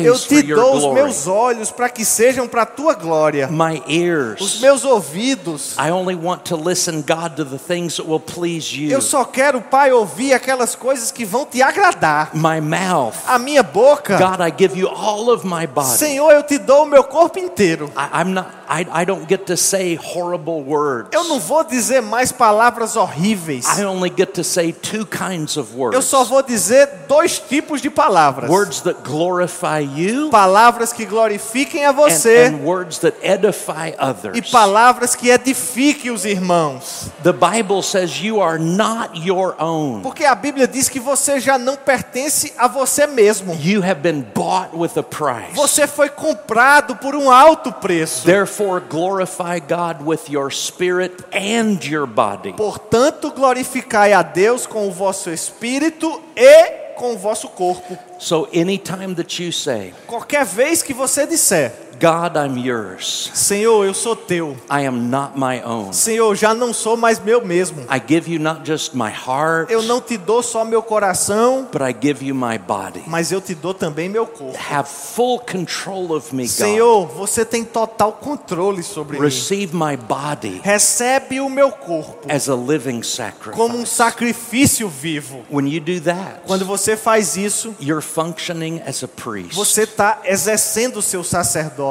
eu 0.04 0.14
eyes 0.14 0.24
te 0.24 0.36
for 0.42 0.46
your 0.46 0.60
dou 0.60 0.74
os 0.76 0.82
glory. 0.84 0.96
meus 1.02 1.28
olhos 1.28 1.72
para 1.72 1.90
que 1.90 2.04
sejam 2.04 2.48
para 2.48 2.64
a 2.64 2.66
tua 2.66 2.94
glória. 2.94 3.48
My 3.48 3.80
Os 3.86 3.90
ears. 3.90 4.60
meus 4.62 4.84
ouvidos, 4.84 5.76
I 5.78 5.92
only 5.92 6.16
want 6.16 6.44
to 6.46 6.56
listen, 6.56 7.02
God, 7.02 7.36
to 7.38 7.46
the 7.46 7.58
things 7.58 7.98
that 7.98 8.08
will 8.08 8.20
please 8.20 8.76
you. 8.76 8.92
eu 8.92 9.02
só 9.02 9.24
quero, 9.26 9.62
Pai, 9.62 9.92
ouvir 9.92 10.34
aquelas 10.34 10.76
coisas 10.76 11.12
que 11.12 11.24
vão 11.26 11.46
te 11.46 11.62
agradar. 11.62 12.32
My 12.34 12.60
mouth. 12.60 13.16
A 13.28 13.38
minha 13.40 13.64
boca, 13.64 14.18
God, 14.18 14.42
I 14.42 14.52
give 14.58 14.78
you 14.78 14.88
all 14.90 15.30
of 15.30 15.46
my 15.46 15.66
body. 15.68 15.98
Senhor, 15.98 16.32
eu 16.34 16.44
te 16.44 16.58
dou 16.58 16.84
o 16.84 16.86
meu 16.86 17.04
corpo 17.04 17.40
inteiro. 17.40 17.90
I, 17.96 18.22
I'm 18.22 18.34
not. 18.34 18.50
I, 18.68 18.86
I 19.04 19.06
don't 19.06 19.28
get 19.30 19.46
to 19.46 19.56
say 19.56 19.96
horrible 19.96 20.64
words. 20.66 21.10
Eu 21.12 21.24
não 21.26 21.40
vou 21.40 21.64
dizer 21.64 22.02
mais 22.02 22.32
palavras 22.32 22.96
horríveis. 22.96 23.66
I 23.78 23.86
only 23.86 24.12
get 24.16 24.34
to 24.34 24.44
say 24.44 24.72
two 24.74 25.06
kinds 25.06 25.58
of 25.58 25.76
words. 25.76 25.96
Eu 25.96 26.02
só 26.02 26.24
vou 26.24 26.42
dizer 26.42 26.88
dois 27.08 27.40
tipos 27.40 27.82
de 27.82 27.90
palavras. 27.90 28.50
Words 28.50 28.82
that 28.82 29.00
glorify 29.04 29.80
you 29.80 30.30
Palavras 30.30 30.92
que 30.92 31.06
glorifiquem 31.06 31.86
a 31.86 31.90
and, 31.90 31.94
você 31.94 32.46
and 32.46 32.64
words 32.64 33.00
that 33.00 33.18
edify 33.22 33.90
e 33.90 33.96
others. 34.04 34.50
palavras 34.52 35.16
que 35.16 35.30
edifiquem 35.30 36.12
os 36.12 36.26
irmãos. 36.26 37.10
The 37.24 37.34
Bible 37.34 37.82
says 37.84 38.22
you 38.22 38.42
are 38.42 38.60
not 38.60 39.18
your 39.28 39.56
own. 39.60 40.02
Porque 40.02 40.26
a 40.26 40.36
Bíblia 40.36 40.68
diz 40.68 40.90
que 40.90 41.00
você 41.00 41.40
já 41.40 41.58
não 41.58 41.76
pertence 41.76 42.54
a 42.58 42.68
você 42.68 43.08
mesmo. 43.08 43.56
You 43.62 43.82
have 43.84 44.02
been 44.02 44.26
bought 44.34 44.76
with 44.76 44.92
a 44.98 45.04
price. 45.04 45.54
Você 45.56 45.88
foi 45.88 46.10
comprado 46.10 46.96
por 46.96 47.16
um 47.16 47.32
alto 47.32 47.72
preço. 47.72 48.26
Therefore, 48.26 48.82
glorify 48.90 49.60
God 49.60 50.06
with 50.06 50.30
your 50.30 50.45
spirit 50.52 51.24
and 51.34 51.84
your 51.84 52.08
body. 52.08 52.54
Portanto, 52.54 53.32
glorificai 53.32 54.14
a 54.14 54.22
Deus 54.22 54.66
com 54.66 54.88
o 54.88 54.92
vosso 54.92 55.30
espírito 55.30 56.22
e 56.36 56.86
com 56.96 57.14
o 57.14 57.18
vosso 57.18 57.50
corpo. 57.50 57.98
So, 58.20 58.48
anytime 58.54 59.14
that 59.16 59.44
you 59.44 59.52
say, 59.52 59.94
Qualquer 60.08 60.46
vez 60.46 60.82
que 60.82 60.94
você 60.94 61.28
disser, 61.28 61.74
God, 62.06 62.38
I'm 62.38 62.56
yours, 62.56 63.32
Senhor, 63.34 63.84
eu 63.84 63.92
sou 63.96 64.16
teu. 64.16 64.56
I 64.70 64.86
am 64.86 65.10
not 65.10 65.32
my 65.36 65.60
own. 65.66 65.92
Senhor, 65.92 66.36
já 66.36 66.54
não 66.54 66.72
sou 66.72 66.96
mais 66.96 67.18
meu 67.18 67.44
mesmo. 67.44 67.82
I 67.90 68.00
give 68.00 68.32
you 68.32 68.40
not 68.40 68.62
just 68.64 68.94
my 68.94 69.10
heart, 69.10 69.72
Eu 69.72 69.82
não 69.82 70.00
te 70.00 70.16
dou 70.16 70.44
só 70.44 70.64
meu 70.64 70.84
coração, 70.84 71.68
but 71.72 71.82
I 71.82 71.96
give 72.00 72.24
you 72.24 72.36
my 72.36 72.60
body. 72.60 73.02
mas 73.08 73.32
eu 73.32 73.42
te 73.42 73.56
dou 73.56 73.74
também 73.74 74.08
meu 74.08 74.28
corpo. 74.28 74.56
Have 74.70 74.88
full 74.88 75.40
control 75.40 76.12
of 76.16 76.36
me, 76.36 76.44
God. 76.44 76.52
Senhor, 76.52 77.08
você 77.08 77.44
tem 77.44 77.64
total 77.64 78.14
controle 78.14 78.84
sobre 78.84 79.18
mim. 79.18 79.26
Receive 79.26 79.76
my 79.76 79.98
body 79.98 80.62
Recebe 80.64 81.40
o 81.42 81.50
meu 81.50 81.72
corpo 81.72 82.32
as 82.32 82.48
a 82.48 82.56
living 82.56 83.02
como 83.56 83.80
um 83.80 83.84
sacrifice. 83.84 83.96
sacrifício 83.96 84.88
vivo. 84.88 85.44
When 85.50 85.68
you 85.68 85.82
do 85.82 86.00
that, 86.02 86.42
Quando 86.46 86.66
você 86.66 86.96
faz 86.96 87.36
isso, 87.36 87.74
you're 87.82 88.06
functioning 88.06 88.80
as 88.86 89.04
a 89.04 89.08
priest. 89.08 89.56
você 89.56 89.86
está 89.86 90.20
exercendo 90.26 90.98
o 90.98 91.02
seu 91.02 91.24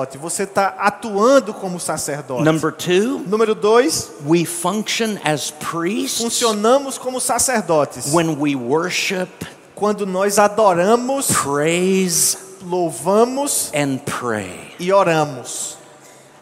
sacerdote, 0.05 0.19
você 0.19 0.43
está 0.45 0.75
atuando 0.79 1.55
como 1.55 1.81
sacerdote. 1.81 2.43
Number 2.43 2.73
two, 2.73 3.21
Número 3.27 3.55
dois, 3.55 4.11
we 4.27 4.45
function 4.45 5.19
as 5.25 5.51
priests 5.51 6.21
funcionamos 6.21 6.99
como 6.99 7.21
sacerdotes 7.21 8.13
when 8.13 8.37
we 8.39 8.55
worship, 8.55 9.29
quando 9.75 10.07
nós 10.07 10.39
adoramos, 10.39 11.29
praise, 11.29 12.37
louvamos 12.63 13.71
and 13.75 13.99
pray. 14.05 14.75
e 14.79 14.93
oramos. 14.93 15.79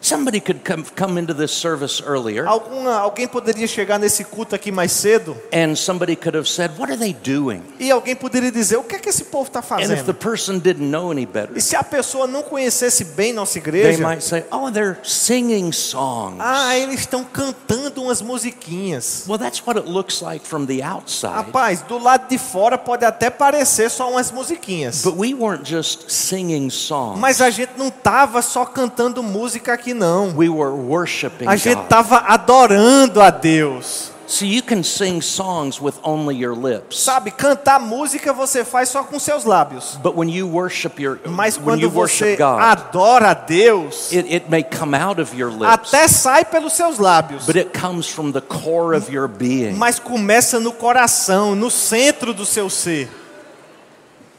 Somebody 0.03 0.41
could 0.41 0.65
come, 0.65 0.83
come 0.97 1.17
into 1.17 1.33
this 1.33 1.51
service 1.51 2.03
earlier 2.05 2.45
Alguma, 2.45 2.93
alguém 2.97 3.25
poderia 3.25 3.65
chegar 3.65 3.97
nesse 3.97 4.25
culto 4.25 4.53
aqui 4.53 4.69
mais 4.69 4.91
cedo 4.91 5.37
and 5.53 5.77
somebody 5.77 6.13
could 6.17 6.35
have 6.37 6.45
said, 6.45 6.71
What 6.77 6.91
are 6.91 6.97
they 6.99 7.13
doing? 7.13 7.63
e 7.79 7.89
alguém 7.89 8.13
poderia 8.13 8.51
dizer: 8.51 8.75
o 8.75 8.83
que 8.83 8.97
é 8.97 8.99
que 8.99 9.07
esse 9.07 9.23
povo 9.25 9.47
está 9.47 9.59
And 9.59 9.83
if 9.83 9.87
the 9.87 9.95
fazendo? 9.95 10.13
person 10.15 10.59
didn't 10.59 10.89
know 10.91 11.09
any 11.09 11.25
better, 11.25 11.57
E 11.57 11.61
se 11.61 11.77
a 11.77 11.83
pessoa 11.83 12.27
não 12.27 12.43
conhecesse 12.43 13.05
bem 13.05 13.31
nossa 13.31 13.53
they 13.53 13.61
igreja, 13.61 14.05
might 14.05 14.21
say, 14.21 14.43
Oh, 14.51 14.69
they're 14.69 14.97
singing 15.03 15.71
songs. 15.71 16.35
ah, 16.41 16.77
eles 16.77 16.99
estão 16.99 17.23
cantando 17.23 18.03
umas 18.03 18.21
musiquinhas. 18.21 19.23
Well, 19.25 19.37
that's 19.39 19.65
what 19.65 19.79
it 19.79 19.87
looks 19.89 20.21
like 20.21 20.45
from 20.45 20.65
the 20.65 20.83
outside. 20.83 21.33
Rapaz, 21.33 21.81
do 21.81 21.97
lado 21.97 22.27
de 22.27 22.37
fora 22.37 22.77
pode 22.77 23.05
até 23.05 23.29
parecer 23.29 23.89
só 23.89 24.11
umas 24.11 24.31
musiquinhas. 24.31 25.01
But 25.01 25.15
we 25.17 25.33
weren't 25.33 25.63
just 25.65 26.09
singing 26.11 26.69
songs. 26.69 27.19
Mas 27.19 27.39
a 27.39 27.49
gente 27.49 27.71
não 27.77 27.89
tava 27.89 28.41
só 28.41 28.65
cantando 28.65 29.23
música 29.23 29.71
aqui 29.73 29.92
não. 29.93 30.33
We 30.35 30.49
were 30.49 30.71
worshiping 30.71 31.47
A 31.47 31.55
gente 31.55 31.75
God. 31.75 31.87
tava 31.87 32.17
adorando 32.27 33.21
a 33.21 33.29
Deus. 33.29 34.11
So 34.25 34.45
you 34.45 34.63
can 34.63 34.83
sing 34.83 35.21
songs 35.21 35.81
with 35.81 35.95
only 36.01 36.35
your 36.35 36.55
lips. 36.55 36.97
Sabe, 37.01 37.29
cantar 37.29 37.79
música 37.79 38.31
você 38.33 38.63
faz 38.63 38.89
só 38.89 39.03
com 39.03 39.19
seus 39.19 39.43
lábios. 39.43 39.99
But 40.01 40.15
when 40.15 40.29
you 40.29 40.47
worship 40.47 40.97
your 40.97 41.19
Mas 41.25 41.57
when 41.57 41.65
quando 41.65 41.81
you 41.81 41.89
você 41.89 42.31
worship 42.31 42.37
God, 42.37 42.59
adora 42.59 43.31
a 43.31 43.33
Deus, 43.33 44.11
it, 44.11 44.33
it 44.33 44.49
may 44.49 44.63
come 44.63 44.95
out 44.95 45.21
of 45.21 45.35
your 45.37 45.51
lips, 45.51 45.93
até 45.93 46.07
sai 46.07 46.45
pelos 46.45 46.73
seus 46.73 46.97
lábios. 46.97 47.45
but 47.45 47.57
it 47.57 47.77
comes 47.77 48.07
from 48.07 48.31
the 48.31 48.41
core 48.41 48.95
of 48.95 49.11
your 49.11 49.27
being. 49.27 49.73
Mas 49.73 49.99
começa 49.99 50.57
no 50.59 50.71
coração, 50.71 51.53
no 51.53 51.69
centro 51.69 52.33
do 52.33 52.45
seu 52.45 52.69
ser. 52.69 53.09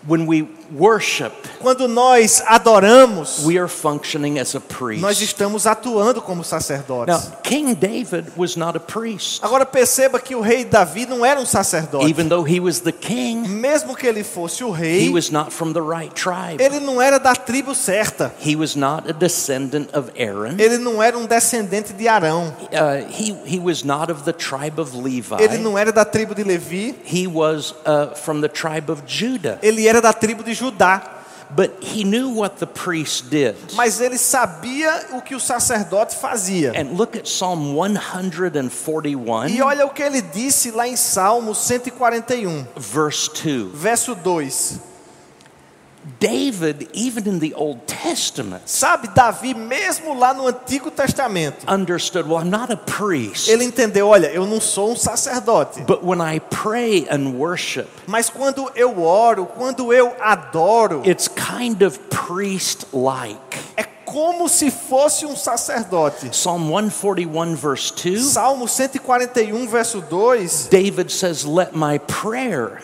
When 0.09 0.27
we 0.27 0.49
worship, 0.73 1.33
Quando 1.61 1.89
nós 1.89 2.43
adoramos, 2.47 3.45
we 3.45 3.59
are 3.59 3.69
functioning 3.69 4.39
as 4.39 4.55
a 4.55 4.61
priest. 4.61 5.01
nós 5.03 5.21
estamos 5.21 5.67
atuando 5.67 6.21
como 6.21 6.37
Now, 6.37 6.45
sacerdotes. 6.45 7.31
King 7.43 7.75
David 7.75 8.33
was 8.37 8.57
not 8.57 8.77
a 8.77 8.81
priest, 8.81 9.43
Agora 9.43 9.65
perceba 9.67 10.19
que 10.21 10.35
o 10.35 10.41
rei 10.41 10.65
Davi 10.65 11.07
não 11.07 11.25
era 11.25 11.41
um 11.41 11.47
sacerdote. 11.47 12.07
even 12.09 12.29
though 12.29 12.47
he 12.49 12.61
was 12.61 12.81
the 12.81 12.93
king. 12.93 13.49
Mesmo 13.49 13.95
que 13.97 14.07
ele 14.07 14.23
fosse 14.25 14.63
o 14.65 14.71
He 14.75 14.81
rei, 14.81 15.09
was 15.11 15.31
not 15.31 15.51
from 15.53 15.73
the 15.73 15.81
right 15.81 16.13
tribe. 16.15 16.63
ele 16.63 16.81
não 16.81 17.01
era 17.01 17.19
da 17.19 17.35
tribo 17.35 17.75
certa. 17.75 18.33
He 18.45 18.57
was 18.57 18.75
not 18.77 19.09
a 19.09 19.13
descendant 19.13 19.89
of 19.97 20.11
Aaron. 20.19 20.57
Ele 20.59 20.79
não 20.79 21.03
era 21.03 21.17
um 21.19 21.27
descendente 21.27 21.93
de 21.93 22.09
Arão. 22.09 22.55
Uh, 22.73 23.07
he, 23.11 23.35
he 23.45 23.59
was 23.59 23.83
not 23.85 24.11
of 24.13 24.23
the 24.25 24.33
tribe 24.33 24.81
of 24.81 24.97
Levi. 24.97 25.37
Ele 25.43 25.59
não 25.59 25.79
era 25.79 25.93
da 25.93 26.05
tribo 26.05 26.35
de 26.35 26.43
Levi. 26.45 26.95
He 27.05 27.27
was 27.27 27.73
uh, 27.87 28.15
from 28.15 28.41
the 28.41 28.49
tribe 28.49 28.91
of 28.91 29.03
Judah. 29.07 29.59
Ele 29.63 29.87
era 29.87 30.01
da 30.01 30.13
tribo 30.13 30.43
de 30.43 30.54
Judá. 30.55 31.11
But 31.51 31.73
he 31.83 32.03
knew 32.05 32.31
what 32.31 32.57
the 32.59 32.67
priest 32.67 33.29
did. 33.31 33.55
Mas 33.75 34.01
ele 34.01 34.19
sabia 34.19 35.07
o 35.13 35.21
que 35.21 35.37
o 35.37 35.41
sacerdote 35.41 36.17
fazia. 36.17 36.73
And 36.75 36.97
look 36.97 37.17
at 37.17 37.25
Psalm 37.27 37.77
141, 37.77 39.49
E 39.49 39.63
olha 39.63 39.87
o 39.87 39.91
que 39.91 40.03
ele 40.03 40.21
disse 40.21 40.71
lá 40.73 40.89
em 40.89 40.97
Salmo 40.97 41.55
141, 41.55 42.67
verse 42.77 43.31
2. 43.31 43.71
verso 43.73 44.15
2. 44.17 44.81
David, 46.21 46.89
even 46.93 47.27
in 47.27 47.39
the 47.39 47.55
Old 47.55 47.87
Testament, 47.87 48.63
Sabe, 48.69 49.09
Davi, 49.09 49.55
mesmo 49.55 50.15
lá 50.19 50.35
no 50.35 50.45
Antigo 50.47 50.91
Testamento, 50.91 51.65
understood 51.67 52.27
well, 52.29 52.39
I'm 52.39 52.51
not 52.51 52.71
a 52.73 52.77
priest, 52.77 53.49
ele 53.51 53.65
entendeu: 53.65 54.09
olha, 54.09 54.27
eu 54.29 54.47
não 54.47 54.61
sou 54.61 54.93
um 54.93 54.97
sacerdote. 54.97 55.83
but 55.87 56.05
when 56.05 56.21
I 56.21 56.41
pray 56.41 57.07
and 57.11 57.39
worship, 57.39 57.89
Mas 58.07 58.29
quando 58.29 58.71
eu 58.77 59.03
oro, 59.03 59.47
quando 59.47 59.93
eu 59.93 60.15
adoro, 60.21 61.03
it's 61.07 61.29
kind 61.29 61.83
of 61.83 61.99
priest 62.11 62.87
like. 62.93 63.59
é 63.77 63.85
como 64.05 64.49
se 64.49 64.71
fosse 64.71 65.27
um 65.27 65.35
sacerdote. 65.35 66.29
Psalm 66.31 66.71
141, 66.71 67.57
verse 67.57 67.91
2, 67.93 68.21
Salmo 68.21 68.69
141, 68.69 69.67
verso 69.67 70.01
2, 70.03 70.69
David 70.71 71.11
says, 71.11 71.45
Let 71.45 71.75
my 71.75 71.99
prayer 71.99 72.81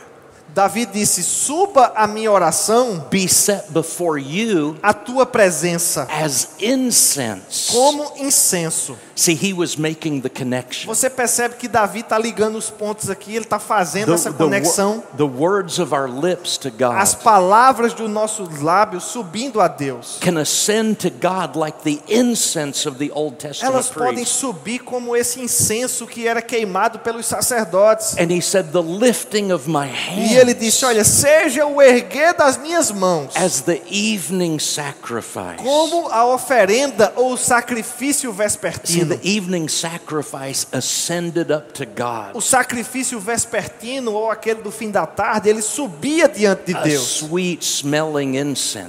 Davi 0.55 0.87
disse: 0.87 1.23
Suba 1.23 1.93
a 1.95 2.07
minha 2.07 2.31
oração 2.31 3.07
be 3.11 3.29
set 3.29 3.71
before 3.71 4.21
you 4.21 4.77
à 4.83 4.93
tua 4.93 5.25
presença 5.25 6.07
as 6.11 6.51
incense. 6.61 7.73
como 7.73 8.13
incenso. 8.17 8.97
See, 9.21 9.35
he 9.35 9.53
was 9.53 9.77
making 9.77 10.23
the 10.23 10.31
connection. 10.31 10.87
Você 10.87 11.11
percebe 11.11 11.57
que 11.57 11.69
Davi 11.69 12.01
está 12.01 12.17
ligando 12.19 12.57
os 12.57 12.71
pontos 12.71 13.11
aqui, 13.11 13.35
ele 13.37 13.45
está 13.45 13.59
fazendo 13.59 14.07
The, 14.07 14.15
essa 14.15 14.33
the 14.33 14.39
conexão. 14.39 15.03
the 15.15 15.25
words 15.25 15.79
of 15.79 15.95
our 15.95 16.09
lips 16.09 16.57
to 16.57 16.69
As 16.69 17.13
God 17.15 17.23
palavras 17.23 17.93
dos 17.93 18.09
nossos 18.09 18.63
lábios 18.63 19.05
subindo 19.05 19.61
a 19.61 19.69
Deus. 19.69 20.17
can 20.23 20.39
ascend 20.39 20.95
to 21.01 21.11
God 21.11 21.55
like 21.55 21.81
the 21.83 22.01
incense 22.09 22.89
of 22.89 22.97
the 22.97 23.11
Old 23.13 23.37
Testament 23.37 23.75
Elas 23.75 23.91
podem 23.91 24.25
subir 24.25 24.79
como 24.79 25.15
esse 25.15 25.39
incenso 25.39 26.07
que 26.07 26.27
era 26.27 26.41
queimado 26.41 27.01
pelos 27.01 27.27
sacerdotes. 27.27 28.17
And 28.17 28.33
he 28.33 28.41
said, 28.41 28.73
The 28.73 28.81
lifting 28.81 29.53
of 29.53 29.69
my 29.69 29.91
E 30.17 30.35
ele 30.35 30.55
disse: 30.55 30.83
hands 30.83 30.95
Olha, 30.95 31.05
seja 31.05 31.67
o 31.67 31.83
erguer 31.83 32.33
das 32.33 32.57
minhas 32.57 32.91
mãos, 32.91 33.37
as 33.37 33.61
the 33.61 33.83
evening 33.91 34.59
sacrifice. 34.59 35.59
como 35.63 36.09
a 36.09 36.25
oferenda 36.25 37.13
ou 37.17 37.35
o 37.35 37.37
sacrifício 37.37 38.33
vespertino. 38.33 39.10
The 39.11 39.29
evening 39.29 39.69
sacrifice 39.69 40.67
ascended 40.73 41.51
up 41.51 41.73
to 41.73 41.85
God. 41.85 42.35
O 42.35 42.41
sacrifício 42.41 43.19
vespertino 43.19 44.13
ou 44.13 44.31
aquele 44.31 44.63
do 44.63 44.71
fim 44.71 44.91
da 44.91 45.07
tarde, 45.07 45.49
ele 45.49 45.63
subia 45.63 46.29
diante 46.29 46.73
de 46.73 46.75
Deus 46.75 47.25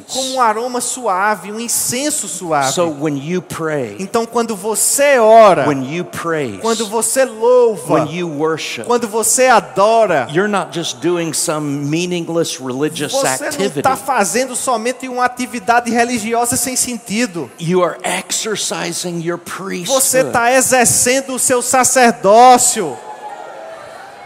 como 0.08 0.34
um 0.36 0.42
aroma 0.42 0.82
suave, 0.82 1.52
um 1.52 1.60
incenso 1.60 2.28
suave. 2.28 2.74
So 2.74 2.90
when 2.90 3.18
you 3.18 3.42
pray, 3.42 3.96
Então, 4.00 4.26
quando 4.26 4.56
você 4.56 5.20
ora, 5.20 5.68
when 5.68 5.84
you 5.94 6.06
praise, 6.06 6.60
quando 6.60 6.86
você 6.88 7.26
louva, 7.26 7.94
when 7.94 8.16
you 8.16 8.28
worship, 8.28 8.86
quando 8.86 9.08
você 9.08 9.48
adora, 9.48 10.28
you're 10.32 10.52
not 10.52 10.72
just 10.78 11.00
doing 11.00 11.34
some 11.34 11.86
meaningless 11.86 12.58
religious 12.60 13.12
você 13.12 13.50
não 13.58 13.66
está 13.66 13.96
fazendo 13.96 14.56
somente 14.56 15.08
uma 15.08 15.26
atividade 15.26 15.90
religiosa 15.92 16.56
sem 16.56 16.76
sentido. 16.76 17.50
You 17.60 17.84
are 17.84 17.98
exercising 18.04 19.22
your 19.22 19.38
Você 20.12 20.28
está 20.28 20.52
exercendo 20.52 21.36
o 21.36 21.40
seu 21.40 21.62
sacerdócio. 21.62 22.98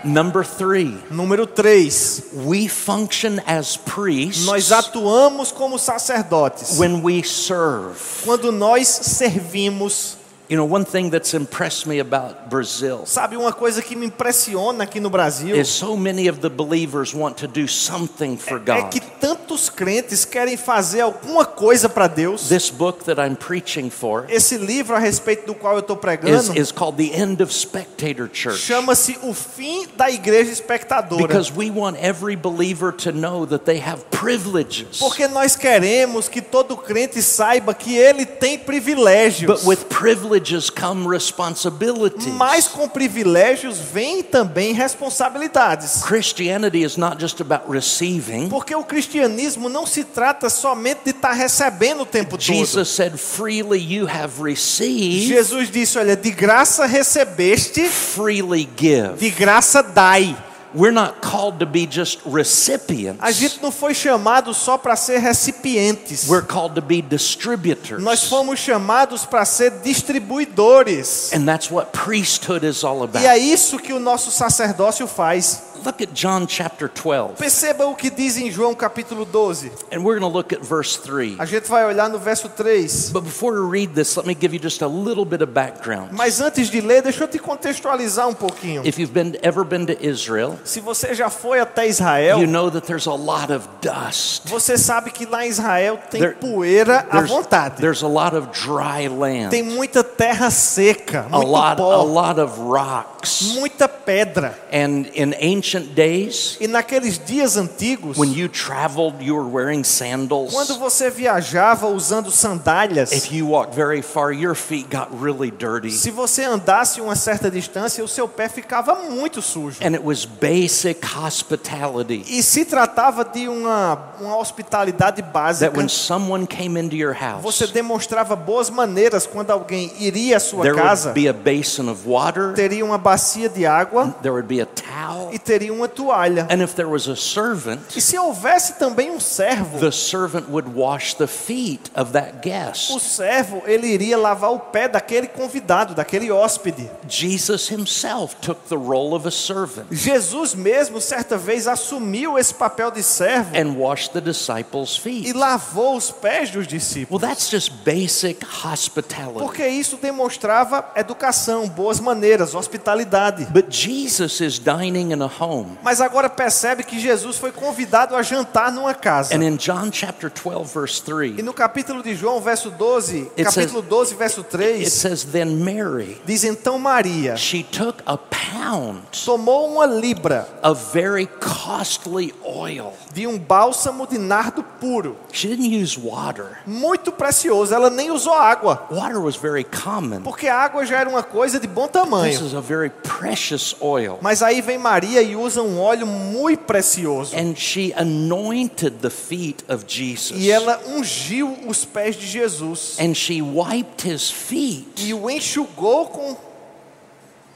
Number 0.03 0.43
three, 0.45 0.99
Número 1.11 1.45
3. 1.45 2.23
we 2.45 2.67
function 2.67 3.39
as 3.45 3.75
priests 3.77 4.45
Nós 4.45 4.71
atuamos 4.71 5.51
como 5.51 5.77
sacerdotes 5.77 6.77
when 6.79 7.01
we 7.03 7.23
serve. 7.23 7.99
quando 8.23 8.51
nós 8.51 8.87
servimos. 8.87 10.17
You 10.47 10.57
know, 10.57 10.65
one 10.65 10.85
thing 10.85 11.09
that's 11.09 11.33
impressed 11.33 11.87
me 11.87 11.99
about 11.99 12.49
Brazil 12.49 13.05
Sabe, 13.05 13.35
uma 13.35 13.51
coisa 13.51 13.81
que 13.81 13.95
me 13.95 14.05
impressiona 14.05 14.83
aqui 14.83 14.99
no 14.99 15.09
Brasil 15.09 15.55
is 15.55 15.67
so 15.67 15.97
many 15.97 16.27
of 16.27 16.39
the 16.41 16.49
believers 16.49 17.15
want 17.15 17.37
to 17.37 17.47
do 17.47 17.67
something 17.67 18.37
for 18.37 18.57
é 18.57 18.81
God. 18.81 18.91
que 18.91 18.99
tantos 18.99 19.71
crentes 19.71 20.23
querem 20.23 20.55
fazer 20.55 21.01
alguma 21.01 21.45
coisa 21.45 21.89
para 21.89 22.07
Deus. 22.07 22.47
This 22.47 22.69
book 22.69 23.05
that 23.05 23.19
I'm 23.19 23.35
preaching 23.35 23.89
for 23.89 24.25
Esse 24.29 24.57
livro 24.57 24.95
a 24.95 24.99
respeito 24.99 25.47
do 25.47 25.55
qual 25.55 25.73
eu 25.73 25.79
estou 25.79 25.95
is, 25.95 26.01
pregando 26.01 26.59
is 26.59 26.71
called 26.71 26.97
The 26.97 27.17
End 27.17 27.41
of 27.41 27.51
Spectator 27.51 28.29
Church. 28.31 28.59
chama-se 28.59 29.17
O 29.23 29.33
Fim 29.33 29.87
da 29.97 30.11
Igreja 30.11 30.51
Espectadora. 30.51 31.27
Because 31.27 31.51
we 31.51 31.71
want 31.71 31.97
every 31.97 32.35
believer 32.35 32.91
to 32.91 33.11
know 33.11 33.47
that 33.47 33.65
they 33.65 33.79
have 33.79 34.03
privileges. 34.11 34.99
Porque 34.99 35.27
nós 35.27 35.55
queremos 35.55 36.29
que 36.29 36.41
todo 36.41 36.77
crente 36.77 37.19
saiba 37.23 37.73
que 37.73 37.97
ele 37.97 38.27
tem 38.27 38.59
privilégios. 38.59 39.47
But 39.47 39.65
with 39.65 39.85
privileges 39.89 40.34
come 40.71 41.07
responsibilities. 41.07 42.27
Mas 42.33 42.67
com 42.67 42.87
privilégios 42.87 43.77
vem 43.79 44.23
também 44.23 44.73
responsabilidades. 44.73 46.03
Christianity 46.03 46.83
is 46.83 46.97
not 46.97 47.19
just 47.19 47.41
about 47.41 47.69
receiving. 47.69 48.49
Porque 48.49 48.75
o 48.75 48.83
cristianismo 48.83 49.69
não 49.69 49.85
se 49.85 50.03
trata 50.03 50.49
somente 50.49 51.01
de 51.05 51.09
estar 51.11 51.33
recebendo 51.33 52.01
o 52.01 52.05
tempo 52.05 52.31
todo. 52.31 52.41
Jesus 52.41 52.89
said, 52.89 53.17
freely 53.17 53.79
you 53.79 54.07
have 54.07 54.41
received, 54.41 55.27
Jesus 55.27 55.69
disse: 55.69 55.97
Olha, 55.97 56.15
de 56.15 56.31
graça 56.31 56.85
recebeste, 56.85 57.87
freely 57.87 58.67
give. 58.77 59.15
de 59.17 59.29
graça 59.29 59.81
dai. 59.81 60.35
We're 60.75 60.91
not 60.91 61.21
called 61.21 61.59
to 61.59 61.65
be 61.65 61.87
just 61.89 62.19
A 62.25 62.29
recipients. 62.29 63.35
gente 63.37 63.61
não 63.61 63.71
foi 63.71 63.93
chamado 63.93 64.53
só 64.53 64.77
para 64.77 64.95
ser 64.95 65.19
recipientes. 65.19 66.27
We're 66.27 66.45
called 66.45 66.75
to 66.75 66.81
be 66.81 67.01
distributors. 67.01 68.03
Nós 68.03 68.25
fomos 68.25 68.59
chamados 68.59 69.25
para 69.25 69.45
ser 69.45 69.71
distribuidores. 69.81 71.31
And 71.33 71.45
that's 71.45 71.69
what 71.71 71.91
priesthood 71.91 72.65
is 72.65 72.83
all 72.83 73.01
E 73.01 73.03
about. 73.05 73.25
é 73.25 73.37
isso 73.37 73.77
que 73.79 73.93
o 73.93 73.99
nosso 73.99 74.31
sacerdócio 74.31 75.07
faz. 75.07 75.63
Look 75.85 76.01
at 76.01 76.13
John 76.13 76.47
chapter 76.47 76.89
12. 76.89 77.35
Perceba 77.37 77.85
o 77.85 77.95
que 77.95 78.09
diz 78.09 78.37
em 78.37 78.49
João 78.49 78.73
capítulo 78.73 79.23
12. 79.23 79.71
And 79.91 79.99
we're 79.99 80.19
going 80.19 80.21
to 80.21 80.27
look 80.35 80.51
at 80.55 80.63
verse 80.63 80.97
3. 80.99 81.35
A 81.37 81.45
gente 81.45 81.67
vai 81.69 81.85
olhar 81.85 82.09
no 82.09 82.17
verso 82.17 82.49
3. 82.49 83.11
But 83.11 83.23
before 83.23 83.53
we 83.61 83.69
read 83.81 83.93
this, 83.93 84.15
let 84.15 84.25
me 84.25 84.33
give 84.33 84.53
you 84.55 84.59
just 84.59 84.81
a 84.81 84.87
little 84.87 85.25
bit 85.25 85.43
of 85.43 85.51
background. 85.51 86.09
Mas 86.11 86.41
antes 86.41 86.69
de 86.71 86.81
ler, 86.81 87.03
deixa 87.03 87.23
eu 87.25 87.27
te 87.27 87.37
contextualizar 87.37 88.27
um 88.27 88.33
pouquinho. 88.33 88.81
If 88.87 88.97
you've 88.97 89.13
been 89.13 89.37
ever 89.43 89.63
been 89.63 89.85
to 89.85 89.93
Israel, 90.03 90.57
Se 90.65 90.79
você 90.79 91.13
já 91.13 91.29
foi 91.29 91.59
até 91.59 91.87
Israel, 91.87 92.39
you 92.41 92.47
know 92.47 92.69
that 92.71 92.85
there's 92.87 93.07
a 93.07 93.13
lot 93.13 93.53
of 93.53 93.67
dust. 93.81 94.41
você 94.49 94.77
sabe 94.77 95.11
que 95.11 95.25
lá 95.25 95.45
em 95.45 95.49
Israel 95.49 95.99
tem 96.09 96.19
There- 96.21 96.35
poeira 96.35 97.05
à 97.09 97.21
vontade. 97.21 97.75
there's 97.79 98.03
a 98.03 98.07
lot 98.07 98.35
of 98.35 98.47
dry 98.47 99.07
land. 99.07 99.49
Tem 99.51 99.63
muita 99.63 100.03
terra 100.17 100.49
seca, 100.49 101.25
a 101.31 101.37
muito 101.37 101.49
lot, 101.51 101.77
pó, 101.77 102.03
lot 102.03 102.39
of 102.39 102.59
rocks. 102.59 103.53
muita 103.53 103.87
pedra. 103.87 104.57
And 104.71 105.05
in 105.15 105.33
ancient 105.39 105.93
days, 105.95 106.57
E 106.59 106.67
naqueles 106.67 107.17
dias 107.17 107.57
antigos, 107.57 108.17
when 108.17 108.31
you 108.33 108.47
traveled, 108.47 109.21
you 109.23 109.35
were 109.35 109.47
wearing 109.49 109.83
sandals. 109.83 110.53
quando 110.53 110.77
você 110.77 111.09
viajava 111.09 111.87
usando 111.87 112.29
sandálias, 112.31 113.11
If 113.11 113.31
you 113.31 113.47
walked 113.49 113.75
very 113.75 114.01
far, 114.01 114.31
your 114.31 114.55
feet 114.55 114.87
got 114.89 115.07
really 115.21 115.51
dirty. 115.51 115.91
se 115.91 116.11
você 116.11 116.43
andasse 116.43 117.01
uma 117.01 117.15
certa 117.15 117.49
distância, 117.49 118.03
o 118.03 118.07
seu 118.07 118.27
pé 118.27 118.47
ficava 118.49 118.95
muito 119.09 119.41
sujo. 119.41 119.77
And 119.81 119.95
it 119.95 120.03
was 120.03 120.25
basic 120.25 120.99
hospitality 121.15 122.23
E 122.27 122.41
se 122.43 122.65
tratava 122.65 123.23
de 123.25 123.47
uma, 123.47 124.15
uma 124.19 124.37
hospitalidade 124.37 125.21
básica, 125.21 125.67
that 125.69 125.77
when 125.77 125.89
someone 125.89 126.45
came 126.47 126.79
into 126.79 126.95
your 126.95 127.13
você 127.41 127.63
house, 127.65 127.71
demonstrava 127.73 128.35
boas 128.35 128.69
maneiras 128.69 129.25
quando 129.27 129.51
alguém 129.51 129.91
iria 130.07 130.37
à 130.37 130.39
sua 130.39 130.61
there 130.63 130.75
casa, 130.75 131.09
would 131.09 131.19
be 131.21 131.27
a 131.27 131.33
basin 131.33 131.89
of 131.89 132.07
water, 132.07 132.53
teria 132.53 132.83
uma 132.85 132.97
bacia 132.97 133.49
de 133.49 133.65
água 133.65 134.15
there 134.21 134.31
would 134.33 134.47
be 134.47 134.61
a 134.61 134.65
towel, 134.65 135.29
e 135.33 135.39
teria 135.39 135.73
uma 135.73 135.87
toalha. 135.87 136.47
and 136.49 136.61
if 136.63 136.73
there 136.75 136.87
was 136.89 137.07
a 137.07 137.15
servant, 137.15 137.79
E 137.95 138.01
se 138.01 138.17
houvesse 138.17 138.73
também 138.79 139.11
um 139.11 139.19
servo, 139.19 139.79
the 139.79 139.91
servant 139.91 140.45
would 140.49 140.69
wash 140.75 141.13
the 141.15 141.27
feet 141.27 141.89
of 141.95 142.11
that 142.13 142.35
o 142.37 142.41
guest. 142.41 142.99
servo 142.99 143.61
ele 143.65 143.87
iria 143.87 144.17
lavar 144.17 144.51
o 144.53 144.59
pé 144.59 144.87
daquele 144.87 145.27
convidado, 145.27 145.93
daquele 145.95 146.31
hóspede. 146.31 146.89
Jesus 147.07 147.69
himself 147.71 148.35
took 148.41 148.59
the 148.69 148.77
role 148.77 149.13
of 149.15 149.27
a 149.27 149.31
servant 149.31 149.87
Jesus 149.91 150.53
mesmo 150.55 150.99
certa 151.01 151.37
vez 151.37 151.67
assumiu 151.67 152.37
esse 152.37 152.53
papel 152.53 152.91
de 152.91 153.01
servo 153.03 153.49
and 153.55 153.75
washed 153.77 154.11
the 154.13 154.21
disciples' 154.21 154.97
e 154.97 155.01
feet. 155.01 155.33
lavou 155.33 155.95
os 155.95 156.11
pés 156.11 156.49
dos 156.51 156.67
discípulos. 156.67 157.21
Well, 157.21 157.29
that's 157.31 157.49
just 157.49 157.71
basic 157.83 158.43
hospitality. 158.63 159.39
Porque 159.39 159.67
isso 159.67 159.94
demonstrava 159.97 160.85
educação, 160.95 161.67
boas 161.67 161.99
maneiras, 161.99 162.55
hospitalidade. 162.55 163.45
But 163.45 163.67
Jesus 163.69 164.39
is 164.41 164.59
dining 164.59 165.11
in 165.11 165.21
a 165.21 165.31
home. 165.39 165.77
Mas 165.83 166.01
agora 166.01 166.29
percebe 166.29 166.83
que 166.83 166.99
Jesus 166.99 167.37
foi 167.37 167.51
convidado 167.51 168.15
a 168.15 168.21
jantar 168.21 168.71
numa 168.71 168.93
casa. 168.93 169.35
And 169.35 169.43
in 169.43 169.57
John 169.57 169.89
chapter 169.91 170.29
12, 170.29 170.73
verse 170.73 171.01
E 171.01 171.05
3, 171.05 171.43
no 171.43 171.53
capítulo 171.53 172.01
de 172.03 172.15
João, 172.15 172.41
verso 172.41 172.69
12, 172.69 173.31
It 173.37 173.43
capítulo 173.43 173.81
12, 173.81 174.15
verso 174.15 174.41
it 174.41 174.49
3, 174.49 174.89
says, 174.91 175.23
Then 175.23 175.55
Mary, 175.63 176.21
diz 176.25 176.43
então 176.43 176.77
Maria 176.79 177.37
she 177.37 177.63
took 177.63 178.01
a 178.05 178.17
pound 178.17 179.01
tomou 179.25 179.73
uma 179.73 179.85
libra 179.85 180.47
of 180.63 180.93
very 180.93 181.27
costly 181.39 182.33
oil. 182.43 182.93
De 183.15 183.25
um 183.25 183.39
bálsamo 183.39 184.05
de 184.05 184.17
nardo 184.17 184.61
puro, 184.61 185.15
She 185.31 185.47
didn't 185.47 185.73
use 185.81 185.97
water. 185.97 186.57
muito 186.67 187.11
precioso. 187.13 187.73
Ela 187.73 187.89
nem 187.89 188.11
usou 188.11 188.33
água, 188.33 188.85
Water 188.91 189.19
was 189.21 189.37
very 189.37 189.63
common. 189.63 190.21
porque 190.21 190.47
a 190.49 190.55
água 190.59 190.85
já 190.85 190.99
era 190.99 191.09
uma 191.09 191.23
coisa 191.23 191.57
de 191.59 191.65
bom 191.67 191.83
This 191.87 191.91
tamanho. 191.93 192.45
is 192.45 192.53
a 192.53 192.59
very 192.59 192.89
precious 192.89 193.73
oil. 193.79 194.17
Mas 194.21 194.43
aí 194.43 194.59
vem 194.61 194.77
Maria 194.77 195.21
e 195.21 195.33
usa 195.35 195.61
um 195.61 195.79
óleo 195.79 196.05
muito 196.05 196.63
precioso. 196.65 197.33
And 197.37 197.55
she 197.55 197.93
anointed 197.95 198.97
the 199.01 199.09
feet 199.09 199.63
of 199.69 199.85
Jesus. 199.87 200.39
E 200.41 200.51
ela 200.51 200.79
ungiu 200.85 201.57
os 201.67 201.85
pés 201.85 202.17
de 202.17 202.27
Jesus 202.27 202.97
And 202.99 203.13
she 203.15 203.41
wiped 203.41 204.05
his 204.05 204.29
feet, 204.29 204.87
e 204.97 205.13
o 205.13 205.29
enxugou 205.29 206.07
com 206.07 206.35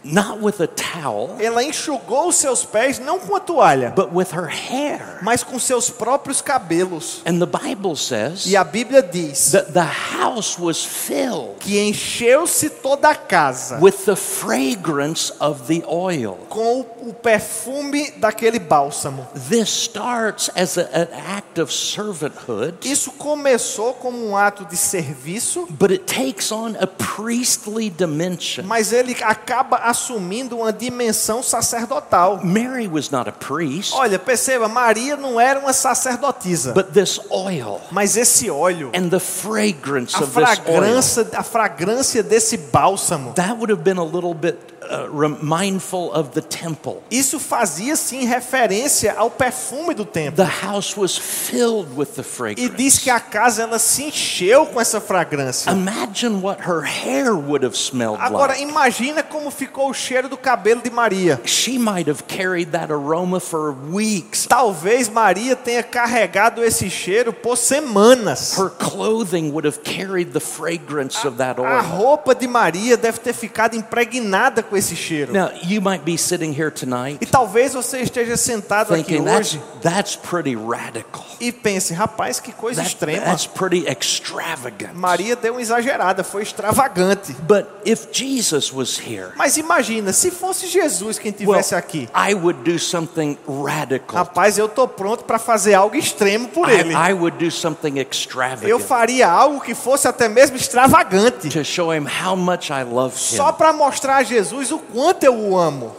not 0.03 0.39
with 0.41 0.61
a 0.61 0.67
towel, 0.67 1.35
ela 1.39 1.63
enxugou 1.63 2.31
seus 2.31 2.63
pés 2.63 2.99
não 2.99 3.19
com 3.19 3.35
a 3.35 3.39
toalha, 3.39 3.91
but 3.95 4.09
with 4.13 4.27
her 4.33 4.47
hair. 4.47 5.19
mas 5.21 5.43
com 5.43 5.59
seus 5.59 5.89
próprios 5.89 6.41
cabelos. 6.41 7.21
And 7.25 7.39
the 7.39 7.45
Bible 7.45 7.95
says 7.95 8.45
E 8.45 8.55
a 8.55 8.63
Bíblia 8.63 9.01
diz 9.03 9.51
that 9.51 9.73
the 9.73 9.83
house 9.83 10.57
was 10.57 10.83
filled 10.85 11.57
que 11.59 11.77
encheu-se 11.79 12.69
toda 12.69 13.09
a 13.09 13.15
casa 13.15 13.77
with 13.81 14.05
the 14.05 14.15
fragrance 14.15 15.33
of 15.39 15.63
the 15.67 15.83
oil. 15.87 16.37
com 16.49 16.85
o 17.01 17.13
perfume 17.13 18.11
daquele 18.17 18.59
bálsamo. 18.59 19.27
This 19.49 19.69
starts 19.69 20.49
as 20.55 20.77
a- 20.77 20.89
an 20.93 21.07
act 21.35 21.59
of 21.59 21.71
servanthood, 21.73 22.75
Isso 22.83 23.11
começou 23.11 23.93
como 23.93 24.17
um 24.25 24.35
ato 24.37 24.65
de 24.65 24.77
serviço, 24.77 25.67
but 25.69 25.91
it 25.91 26.03
takes 26.05 26.51
on 26.51 26.75
a 26.79 26.87
priestly 26.87 27.89
dimension. 27.89 28.63
mas 28.65 28.91
ele 28.93 29.15
acaba 29.21 29.77
assumindo 29.89 30.57
uma 30.57 30.71
dimensão 30.71 31.41
sacerdotal. 31.41 32.39
Mary 32.43 32.87
was 32.87 33.09
not 33.09 33.29
a 33.29 33.31
priest, 33.31 33.93
Olha, 33.93 34.19
perceba, 34.19 34.67
Maria 34.67 35.15
não 35.15 35.39
era 35.39 35.59
uma 35.59 35.73
sacerdotisa, 35.73 36.73
but 36.73 36.91
this 36.91 37.19
oil 37.29 37.81
mas 37.91 38.15
esse 38.15 38.49
óleo, 38.49 38.91
and 38.95 39.09
the 39.09 39.19
fragrance 39.19 40.15
a 40.15 40.23
of 40.23 40.31
this 40.33 40.59
oil, 40.59 40.65
fragrância, 40.65 41.27
a 41.33 41.43
fragrância 41.43 42.23
desse 42.23 42.57
bálsamo, 42.57 43.33
that 43.33 43.53
would 43.53 43.71
have 43.71 43.83
been 43.83 43.97
a 43.97 44.03
little 44.03 44.33
bit 44.33 44.57
uh, 44.89 45.43
mindful 45.43 46.11
of 46.13 46.29
the 46.31 46.41
temple. 46.41 47.01
isso 47.11 47.39
fazia 47.39 47.95
sim 47.95 48.25
referência 48.25 49.13
ao 49.17 49.29
perfume 49.29 49.93
do 49.93 50.05
templo. 50.05 50.43
The 50.43 50.65
house 50.65 50.97
was 50.97 51.17
filled 51.17 51.95
with 51.95 52.13
the 52.15 52.21
E 52.21 52.23
fragrance. 52.23 52.69
diz 52.75 52.97
que 52.99 53.09
a 53.09 53.19
casa 53.19 53.63
ela 53.63 53.79
se 53.79 54.03
encheu 54.05 54.65
com 54.65 54.79
essa 54.81 54.99
fragrância. 54.99 55.71
Imagine 55.71 56.41
what 56.41 56.61
her 56.67 56.81
hair 56.81 57.33
would 57.35 57.63
have 57.65 57.75
smelled 57.77 58.19
Agora 58.21 58.53
like. 58.53 58.63
imagina 58.63 59.23
como 59.23 59.51
ficou 59.51 59.89
o 59.89 59.93
cheiro 59.93 60.27
do 60.29 60.37
cabelo 60.37 60.81
de 60.81 60.89
Maria. 60.89 61.39
She 61.45 61.77
might 61.77 62.09
have 62.09 62.23
carried 62.27 62.71
that 62.71 62.91
aroma 62.91 63.39
for 63.39 63.71
weeks. 63.91 64.45
Talvez 64.47 65.09
Maria 65.09 65.55
tenha 65.55 65.83
carregado 65.83 66.63
esse 66.63 66.89
cheiro 66.89 67.31
por 67.33 67.57
semanas. 67.57 68.57
Her 68.57 68.69
clothing 68.69 69.51
would 69.51 69.65
have 69.65 69.79
carried 69.83 70.31
the 70.33 70.39
fragrance 70.39 71.25
of 71.27 71.37
that 71.37 71.59
A 71.59 71.63
oil. 71.63 71.81
roupa 71.97 72.33
de 72.35 72.47
Maria 72.47 72.97
deve 72.97 73.19
ter 73.19 73.33
ficado 73.33 73.75
impregnada 73.75 74.61
com 74.63 74.75
esse 74.79 74.95
cheiro. 74.95 75.31
Now, 75.33 75.51
you 75.63 75.81
might 75.81 76.03
be 76.03 76.17
sitting 76.17 76.51
here 76.51 76.71
tonight 76.71 77.19
E 77.21 77.25
talvez 77.25 77.73
você 77.73 77.99
esteja 78.01 78.35
sentado 78.37 78.93
aqui 78.93 79.03
thinking 79.03 79.23
that's, 79.25 79.53
hoje 79.53 79.61
that's 79.81 80.15
pretty 80.15 80.55
radical. 80.55 81.23
e 81.39 81.51
pense, 81.51 81.93
rapaz, 81.93 82.39
que 82.39 82.51
coisa 82.51 82.81
That- 82.81 82.87
extrema. 82.89 83.25
that's 83.25 83.45
pretty 83.47 83.85
extravagant. 83.87 84.93
Maria 84.95 85.35
deu 85.35 85.53
uma 85.53 85.61
exagerada, 85.61 86.23
foi 86.23 86.43
extravagante. 86.43 87.33
But 87.47 87.65
if 87.85 88.07
Jesus 88.11 88.71
was 88.73 88.97
here, 88.99 89.31
Mas 89.35 89.57
imagina, 89.57 90.11
se 90.13 90.31
fosse 90.31 90.67
Jesus 90.67 91.17
quem 91.19 91.31
well, 91.31 91.59
estivesse 91.59 91.75
aqui. 91.75 92.09
I 92.15 92.33
would 92.33 92.59
do 92.69 92.77
something 92.79 93.37
radical. 93.47 94.15
Rapaz, 94.17 94.57
eu 94.57 94.67
tô 94.67 94.87
pronto 94.87 95.23
para 95.23 95.39
fazer 95.39 95.73
algo 95.73 95.95
extremo 95.95 96.47
por 96.49 96.69
ele. 96.69 96.93
I, 96.93 97.11
I 97.11 97.13
would 97.13 97.37
do 97.43 97.51
something 97.51 97.97
Eu 97.97 98.07
extravagant 98.09 98.79
faria 98.81 99.27
algo 99.29 99.61
que 99.61 99.73
fosse 99.75 100.07
até 100.07 100.27
mesmo 100.27 100.55
extravagante, 100.57 101.49
to 101.49 101.63
show 101.63 101.93
him 101.93 102.05
how 102.05 102.35
much 102.35 102.69
I 102.69 102.83
love 102.83 103.17
só 103.17 103.49
him. 103.49 103.53
para 103.53 103.73
mostrar 103.73 104.17
a 104.17 104.23
Jesus 104.23 104.68
o 104.71 104.79
quanto 104.79 105.23
eu 105.23 105.35
o 105.35 105.57
amo. 105.57 105.95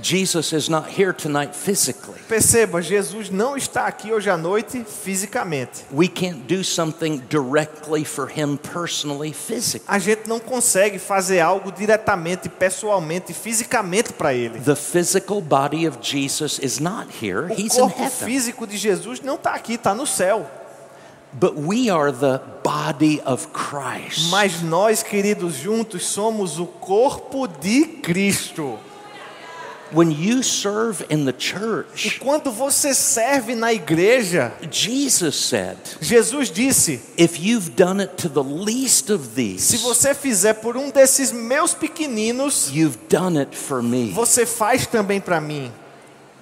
Jesus 0.00 0.52
is 0.52 0.68
not 0.68 0.88
here 0.88 1.12
tonight 1.12 1.56
physically. 1.56 2.20
Perceba, 2.28 2.80
Jesus 2.80 3.30
não 3.30 3.56
está 3.56 3.86
aqui 3.88 4.12
hoje 4.12 4.30
à 4.30 4.36
noite 4.36 4.84
fisicamente. 4.84 5.84
We 5.92 6.06
can't 6.06 6.42
do 6.46 6.62
something 6.62 7.20
directly 7.28 8.04
for 8.04 8.28
him 8.28 8.56
personally, 8.58 9.32
physically. 9.32 9.84
A 9.88 9.98
gente 9.98 10.28
não 10.28 10.38
consegue 10.38 11.00
fazer 11.00 11.40
algo 11.40 11.72
diretamente, 11.72 12.48
pessoalmente, 12.48 13.34
fisicamente 13.34 14.12
para 14.12 14.32
ele. 14.32 14.60
The 14.60 14.76
physical 14.76 15.40
body 15.40 15.88
of 15.88 15.98
Jesus 16.00 16.60
is 16.62 16.78
not 16.78 17.08
here, 17.20 17.46
O 17.50 17.54
he's 17.54 17.74
in 17.74 17.80
corpo 17.80 18.00
heaven. 18.00 18.28
físico 18.28 18.68
de 18.68 18.76
Jesus 18.76 19.20
não 19.20 19.34
está 19.34 19.54
aqui, 19.54 19.74
está 19.74 19.94
no 19.96 20.06
céu. 20.06 20.48
But 21.32 21.56
we 21.56 21.90
are 21.90 22.10
the 22.10 22.40
body 22.62 23.20
of 23.24 23.48
Christ. 23.52 24.30
Mas 24.30 24.62
nós, 24.62 25.02
queridos, 25.02 25.54
juntos 25.54 26.06
somos 26.06 26.58
o 26.58 26.66
corpo 26.66 27.46
de 27.46 27.84
Cristo. 28.02 28.78
When 29.90 30.10
you 30.10 30.42
serve 30.42 31.06
in 31.08 31.24
the 31.24 31.32
E 31.32 31.40
church, 31.40 32.20
quando 32.20 32.52
você 32.52 32.92
serve 32.92 33.54
na 33.54 33.72
igreja, 33.72 34.52
Jesus 34.70 35.34
said, 35.34 35.78
Jesus 35.98 36.50
disse: 36.50 37.00
if 37.16 37.40
you've 37.40 37.70
done 37.70 38.02
it 38.02 38.16
to 38.18 38.28
the 38.28 38.42
least 38.42 39.08
of 39.08 39.24
se 39.24 39.34
these, 39.34 39.76
você 39.78 40.14
fizer 40.14 40.54
por 40.54 40.76
um 40.76 40.90
desses 40.90 41.32
meus 41.32 41.72
pequeninos, 41.72 42.70
you've 42.70 42.98
done 43.08 43.38
it 43.38 43.56
for 43.56 43.82
me. 43.82 44.12
você 44.12 44.44
faz 44.44 44.86
também 44.86 45.22
para 45.22 45.40
mim. 45.40 45.72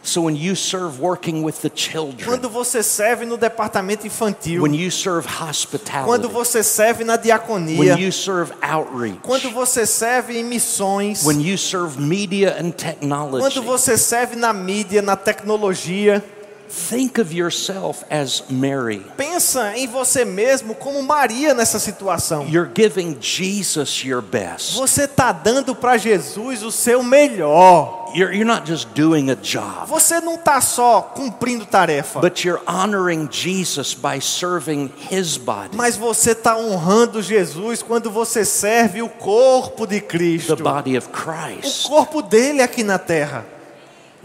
So 0.07 0.23
when 0.23 0.37
you 0.37 0.55
serve 0.55 1.01
working 1.01 1.43
with 1.43 1.61
the 1.63 1.69
children, 1.69 2.25
Quando 2.25 2.49
você 2.49 2.81
serve 2.81 3.27
no 3.27 3.37
departamento 3.37 4.07
infantil, 4.07 4.63
when 4.63 4.73
you 4.73 4.89
serve 4.89 5.27
quando 5.27 5.49
hospitality, 5.49 6.29
você 6.29 6.63
serve 6.63 7.03
na 7.03 7.17
diaconia, 7.17 7.77
when 7.77 7.99
you 7.99 8.13
serve 8.13 8.53
outreach, 8.63 9.19
quando 9.23 9.51
você 9.51 9.85
serve 9.85 10.39
em 10.39 10.45
missões, 10.45 11.25
when 11.25 11.41
you 11.41 11.59
serve 11.59 12.01
media 12.01 12.57
and 12.61 12.71
technology, 12.71 13.41
quando 13.41 13.63
você 13.63 13.99
serve 13.99 14.37
na 14.37 14.53
mídia, 14.53 15.03
na 15.03 15.17
tecnologia, 15.17 16.23
think 16.69 17.21
of 17.21 17.33
yourself 17.35 18.05
as 18.11 18.45
Mary. 18.51 19.05
pensa 19.17 19.77
em 19.77 19.87
você 19.87 20.25
mesmo 20.25 20.75
como 20.75 21.03
Maria 21.03 21.55
nessa 21.55 21.79
situação. 21.79 22.47
You're 22.49 22.71
giving 22.75 23.17
Jesus 23.21 24.03
your 24.05 24.23
best. 24.23 24.75
Você 24.77 25.05
está 25.05 25.33
dando 25.33 25.75
para 25.75 25.97
Jesus 25.97 26.63
o 26.63 26.71
seu 26.71 27.03
melhor. 27.03 28.05
You're, 28.15 28.33
you're 28.35 28.47
not 28.47 28.67
just 28.67 28.89
doing 28.95 29.31
a 29.31 29.35
job, 29.35 29.89
Você 29.89 30.21
não 30.21 30.37
está 30.37 30.61
só 30.61 31.03
cumprindo 31.03 31.67
tarefa, 31.67 32.21
but 32.21 32.45
you're 32.45 32.63
honoring 32.67 33.29
Jesus 33.31 33.95
by 33.95 34.21
serving 34.21 34.91
his 35.11 35.37
body, 35.37 35.77
mas 35.77 35.97
você 35.97 36.31
está 36.31 36.57
honrando 36.57 37.21
Jesus 37.21 37.83
quando 37.83 38.11
você 38.11 38.43
serve 38.45 39.03
o 39.03 39.09
corpo 39.09 39.87
de 39.87 40.01
the 40.01 40.07
Cristo, 40.07 40.57
body 40.57 40.97
of 40.97 41.09
o 41.09 41.11
Christ. 41.11 41.89
corpo 41.89 42.23
dele 42.23 42.63
aqui 42.63 42.83
na 42.83 42.99
terra. 42.99 43.45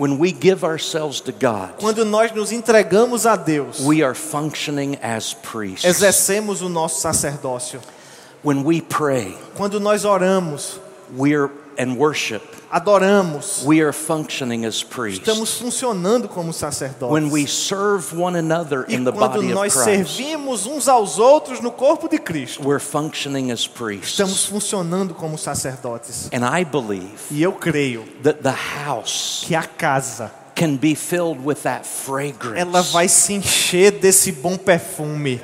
When 0.01 0.17
we 0.17 0.31
give 0.31 0.63
ourselves 0.63 1.21
to 1.21 1.31
God, 1.31 1.75
Quando 1.77 2.03
nós 2.03 2.31
nos 2.33 2.51
entregamos 2.51 3.27
a 3.31 3.35
Deus, 3.35 3.79
we 3.81 4.01
are 4.01 4.15
functioning 4.15 4.97
as 4.99 5.35
priests. 5.35 5.85
exercemos 5.85 6.63
o 6.63 6.69
nosso 6.69 6.99
sacerdócio. 6.99 7.79
When 8.43 8.63
we 8.63 8.81
pray, 8.81 9.37
Quando 9.55 9.79
nós 9.79 10.03
oramos, 10.03 10.79
we're 11.15 11.49
and 11.77 11.97
worship, 11.97 12.43
adoramos, 12.69 13.63
we 13.65 13.81
are 13.81 13.93
functioning 13.93 14.65
as 14.65 14.83
priests. 14.83 15.25
estamos 15.27 15.57
funcionando 15.57 16.27
como 16.27 16.51
sacerdotes. 16.51 17.09
When 17.11 17.29
we 17.31 17.45
serve 17.47 18.13
one 18.13 18.35
another 18.37 18.85
E 18.89 18.93
in 18.95 19.03
the 19.05 19.11
quando 19.11 19.35
body 19.41 19.47
of 19.51 19.55
nós 19.55 19.73
Christ, 19.73 19.85
servimos 20.19 20.65
uns 20.67 20.87
aos 20.87 21.17
outros 21.17 21.61
no 21.61 21.71
corpo 21.71 22.07
de 22.09 22.19
Cristo, 22.19 22.61
we're 22.63 22.79
functioning 22.79 23.51
as 23.51 23.61
estamos 23.61 23.77
priests. 23.77 24.45
funcionando 24.45 25.13
como 25.15 25.37
sacerdotes. 25.37 26.29
And 26.33 26.43
I 26.45 26.63
believe 26.65 27.13
E 27.31 27.41
eu 27.41 27.53
creio 27.53 28.03
that 28.23 28.41
the 28.43 28.51
house 28.51 29.43
que 29.47 29.55
a 29.55 29.63
casa 29.63 30.29
can 30.53 30.75
be 30.75 30.93
filled 30.93 31.39
with 31.43 31.63
that 31.63 31.85
fragrance. 31.87 32.59
ela 32.59 32.81
vai 32.83 33.07
se 33.07 33.33
encher 33.33 33.91
desse 33.91 34.31
bom 34.33 34.57
perfume. 34.57 35.41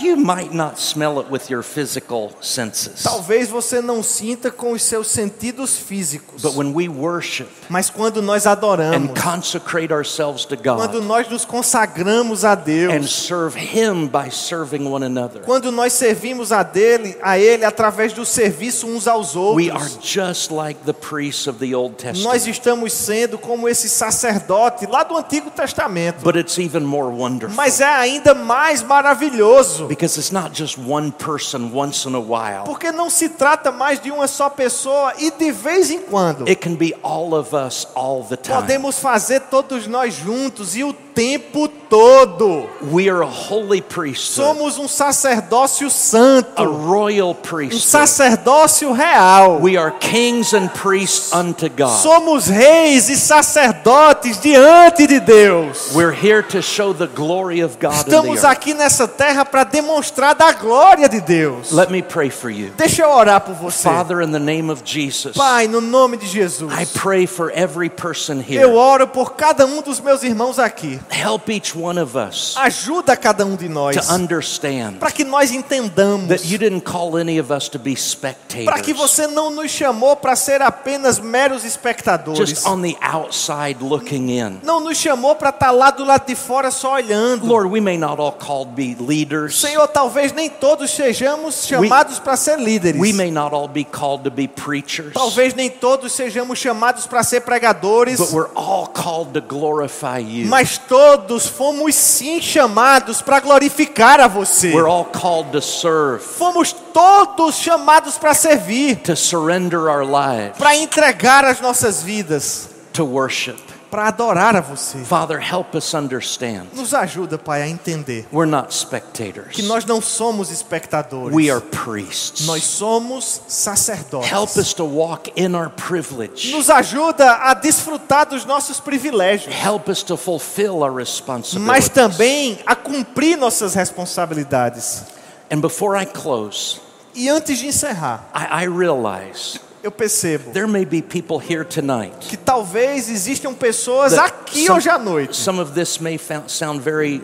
You 0.00 0.16
might 0.16 0.54
not 0.54 0.78
smell 0.78 1.20
it 1.20 1.30
with 1.30 1.50
your 1.50 1.62
physical 1.62 2.32
senses. 2.40 3.02
Talvez 3.02 3.48
você 3.48 3.80
não 3.82 4.02
sinta 4.02 4.50
com 4.50 4.72
os 4.72 4.82
seus 4.82 5.08
sentidos 5.08 5.76
físicos, 5.76 6.42
But 6.42 6.54
when 6.56 6.72
we 6.74 6.88
worship 6.88 7.48
mas 7.68 7.90
quando 7.90 8.22
nós 8.22 8.46
and 8.46 8.50
adoramos, 8.52 9.20
consecrate 9.20 9.92
ourselves 9.92 10.44
to 10.46 10.56
quando 10.56 11.00
God 11.00 11.04
nós 11.04 11.28
nos 11.28 11.44
consagramos 11.44 12.44
a 12.44 12.52
and 12.52 12.62
Deus, 12.62 13.10
serve 13.10 13.58
Him 13.58 14.06
by 14.08 14.30
serving 14.30 14.86
one 14.86 15.04
another, 15.04 15.42
quando 15.42 15.70
nós 15.70 15.92
servimos 15.92 16.52
a 16.52 16.62
dele, 16.62 17.16
a 17.22 17.38
ele 17.38 17.64
através 17.64 18.12
do 18.12 18.24
serviço 18.24 18.86
uns 18.86 19.06
aos 19.06 19.34
we 19.34 19.70
are 19.70 19.78
outros, 19.78 19.98
just 20.02 20.50
like 20.50 20.80
the 20.84 20.92
priests 20.92 21.46
of 21.46 21.58
the 21.58 21.74
Old 21.74 21.96
nós 22.02 22.44
Testament. 22.44 22.48
estamos 22.48 22.92
sendo 22.92 23.38
como 23.38 23.68
esse 23.68 23.88
sacerdote 23.88 24.86
lá 24.86 25.02
do 25.02 25.16
Antigo 25.16 25.50
Testamento. 25.50 26.22
But 26.22 26.36
it's 26.36 26.58
even 26.58 26.80
more 26.80 27.08
wonderful 27.08 27.54
Mas 27.56 27.80
é 27.80 27.84
ainda 27.84 28.34
mais 28.34 28.82
maravilhoso, 28.82 29.65
because 29.88 30.18
it's 30.18 30.30
not 30.32 30.52
just 30.52 30.78
one 30.78 31.10
person 31.12 31.70
once 31.72 32.08
in 32.08 32.14
a 32.14 32.20
while. 32.20 32.64
porque 32.64 32.90
não 32.92 33.08
se 33.10 33.28
trata 33.28 33.70
mais 33.70 34.00
de 34.00 34.10
uma 34.10 34.26
só 34.26 34.48
pessoa 34.50 35.12
e 35.18 35.30
de 35.30 35.50
vez 35.50 35.90
em 35.90 36.00
quando. 36.00 36.42
It 36.48 36.56
can 36.56 36.74
be 36.74 36.94
all 37.02 37.34
of 37.34 37.54
us 37.54 37.86
all 37.94 38.24
the 38.24 38.36
time. 38.36 38.56
Podemos 38.56 38.98
fazer 38.98 39.40
todos 39.42 39.86
nós 39.86 40.14
juntos 40.14 40.76
e 40.76 40.84
o 40.84 40.92
tempo 41.16 41.66
todo. 41.88 42.68
We 42.92 43.08
are 43.08 43.22
a 43.22 43.26
holy 43.26 43.82
Somos 44.14 44.78
um 44.78 44.86
sacerdócio 44.86 45.86
a 45.86 45.90
santo, 45.90 46.64
royal 46.64 47.30
um 47.30 47.70
sacerdócio 47.70 48.92
real. 48.92 49.58
We 49.60 49.78
are 49.78 49.90
kings 49.92 50.52
and 50.52 50.68
priests 50.68 51.32
unto 51.32 51.70
God. 51.70 52.02
Somos 52.02 52.48
reis 52.48 53.08
e 53.08 53.16
sacerdotes 53.16 54.38
diante 54.38 55.06
de 55.06 55.18
Deus. 55.18 55.94
We're 55.94 56.12
here 56.12 56.42
to 56.42 56.60
show 56.60 56.92
the 56.92 57.06
glory 57.06 57.62
of 57.62 57.78
God 57.80 57.94
Estamos 57.94 58.44
aqui 58.44 58.74
nessa 58.74 59.08
terra 59.08 59.44
para 59.46 59.64
demonstrar 59.64 60.34
da 60.34 60.52
glória 60.52 61.08
de 61.08 61.20
Deus. 61.22 61.72
Let 61.72 61.90
me 61.90 62.02
pray 62.02 62.28
for 62.28 62.50
you. 62.50 62.72
Deixa 62.76 63.02
eu 63.02 63.10
orar 63.10 63.40
por 63.40 63.54
você. 63.54 63.84
Father, 63.84 64.20
in 64.20 64.32
the 64.32 64.38
name 64.38 64.70
of 64.70 64.82
Jesus, 64.84 65.34
Pai, 65.34 65.66
no 65.66 65.80
nome 65.80 66.18
de 66.18 66.26
Jesus. 66.26 66.70
I 66.70 66.84
pray 66.84 67.26
for 67.26 67.50
every 67.54 67.88
person 67.88 68.34
Eu 68.40 68.42
here. 68.42 68.66
oro 68.66 69.06
por 69.06 69.34
cada 69.34 69.64
um 69.64 69.80
dos 69.80 69.98
meus 69.98 70.22
irmãos 70.22 70.58
aqui. 70.58 71.00
Help 71.10 71.48
each 71.50 71.74
one 71.76 72.00
of 72.00 72.16
us 72.16 72.54
Ajuda 72.56 73.16
cada 73.16 73.44
um 73.44 73.56
de 73.56 73.68
nós 73.68 73.96
to 73.96 74.12
understand 74.12 74.98
para 74.98 75.10
que 75.10 75.24
nós 75.24 75.50
entendamos. 75.50 76.28
that 76.28 76.44
you 76.46 76.58
didn't 76.58 76.82
call 76.82 77.16
any 77.16 77.38
of 77.38 77.52
us 77.52 77.68
to 77.68 77.78
be 77.78 77.94
Para 77.94 78.80
que 78.80 78.92
spectators, 78.92 78.96
você 78.96 79.26
não 79.26 79.50
nos 79.50 79.70
chamou 79.70 80.16
para 80.16 80.36
ser 80.36 80.60
apenas 80.62 81.18
meros 81.18 81.64
espectadores. 81.64 82.48
just 82.48 82.66
on 82.66 82.82
the 82.82 82.96
outside 83.00 83.82
looking 83.82 84.30
in. 84.38 84.60
Não 84.62 84.80
nos 84.80 84.96
chamou 84.98 85.34
para 85.34 85.50
estar 85.50 85.70
lá 85.70 85.90
do 85.90 86.04
lado 86.04 86.26
de 86.26 86.34
fora 86.34 86.70
só 86.70 86.94
olhando. 86.94 87.46
Lord, 87.46 87.70
we 87.70 87.80
may 87.80 87.96
not 87.96 88.20
all 88.20 88.32
called 88.32 88.72
be 88.74 88.96
leaders. 88.98 89.56
Senhor, 89.60 89.86
talvez 89.88 90.32
nem 90.32 90.48
todos 90.48 90.90
sejamos 90.90 91.66
chamados 91.66 92.18
para 92.18 92.36
ser 92.36 92.58
líderes. 92.58 93.00
We 93.00 93.12
may 93.12 93.30
not 93.30 93.54
all 93.54 93.68
be 93.68 93.84
called 93.84 94.24
to 94.24 94.30
be 94.30 94.48
preachers. 94.48 95.12
Talvez 95.12 95.54
nem 95.54 95.70
todos 95.70 96.12
sejamos 96.12 96.58
chamados 96.58 97.06
para 97.06 97.22
ser 97.22 97.40
pregadores. 97.42 98.18
But 98.18 98.32
we're 98.32 98.50
all 98.54 98.86
called 98.86 99.32
to 99.34 99.40
glorify 99.40 100.18
you. 100.18 100.46
Mas 100.48 100.78
todos 100.96 101.46
fomos 101.46 101.94
sim 101.94 102.40
chamados 102.40 103.20
para 103.20 103.38
glorificar 103.38 104.18
a 104.18 104.26
você. 104.26 104.72
We're 104.72 104.88
all 104.88 105.04
called 105.04 105.52
to 105.52 105.60
serve, 105.60 106.24
Fomos 106.24 106.72
todos 106.72 107.56
chamados 107.56 108.16
para 108.16 108.32
servir, 108.32 109.02
to 109.02 109.14
surrender 109.14 109.90
our 109.90 110.06
lives, 110.06 110.56
para 110.56 110.74
entregar 110.74 111.44
as 111.44 111.60
nossas 111.60 112.02
vidas, 112.02 112.70
to 112.94 113.04
worship. 113.04 113.65
Para 113.96 114.08
adorar 114.08 114.54
a 114.54 114.60
você. 114.60 114.98
Father, 114.98 115.38
help 115.40 115.74
us 115.74 115.94
understand. 115.94 116.66
Nos 116.74 116.92
ajuda, 116.92 117.38
Pai, 117.38 117.62
a 117.62 117.66
entender 117.68 118.26
We're 118.30 118.44
not 118.44 118.74
spectators. 118.74 119.52
que 119.52 119.62
nós 119.62 119.86
não 119.86 120.02
somos 120.02 120.50
espectadores. 120.50 121.34
We 121.34 121.50
are 121.50 121.62
priests. 121.62 122.44
Nós 122.46 122.62
somos 122.62 123.40
sacerdotes. 123.48 124.30
Help 124.30 124.54
us 124.58 124.74
to 124.74 124.84
walk 124.84 125.32
in 125.34 125.54
our 125.54 125.70
privilege. 125.70 126.52
Nos 126.52 126.68
ajuda 126.68 127.36
a 127.36 127.54
desfrutar 127.54 128.26
dos 128.28 128.44
nossos 128.44 128.78
privilégios, 128.80 129.54
Help 129.54 129.88
us 129.88 130.02
to 130.02 130.14
fulfill 130.18 130.82
our 130.82 130.92
mas 130.92 131.08
responsibilities. 131.08 131.88
também 131.88 132.58
a 132.66 132.76
cumprir 132.76 133.38
nossas 133.38 133.72
responsabilidades. 133.74 135.04
And 135.50 135.60
before 135.62 135.96
I 135.98 136.04
close, 136.04 136.80
E 137.14 137.30
antes 137.30 137.58
de 137.60 137.68
encerrar, 137.68 138.28
I, 138.34 138.64
I 138.64 138.68
realize 138.68 139.58
eu 139.86 139.90
percebo 139.92 140.50
there 140.52 140.66
may 140.66 140.84
be 140.84 141.00
people 141.00 141.38
here 141.38 141.64
tonight. 141.64 142.12
que 142.20 142.36
talvez 142.36 143.08
existam 143.08 143.54
pessoas 143.54 144.14
aqui 144.18 144.66
some- 144.66 144.76
hoje 144.78 144.88
à 144.88 144.98
noite 144.98 145.36
Some 145.36 145.60
of 145.60 145.72
this 145.74 145.98
may 145.98 146.18
sound 146.48 146.80
very 146.80 147.22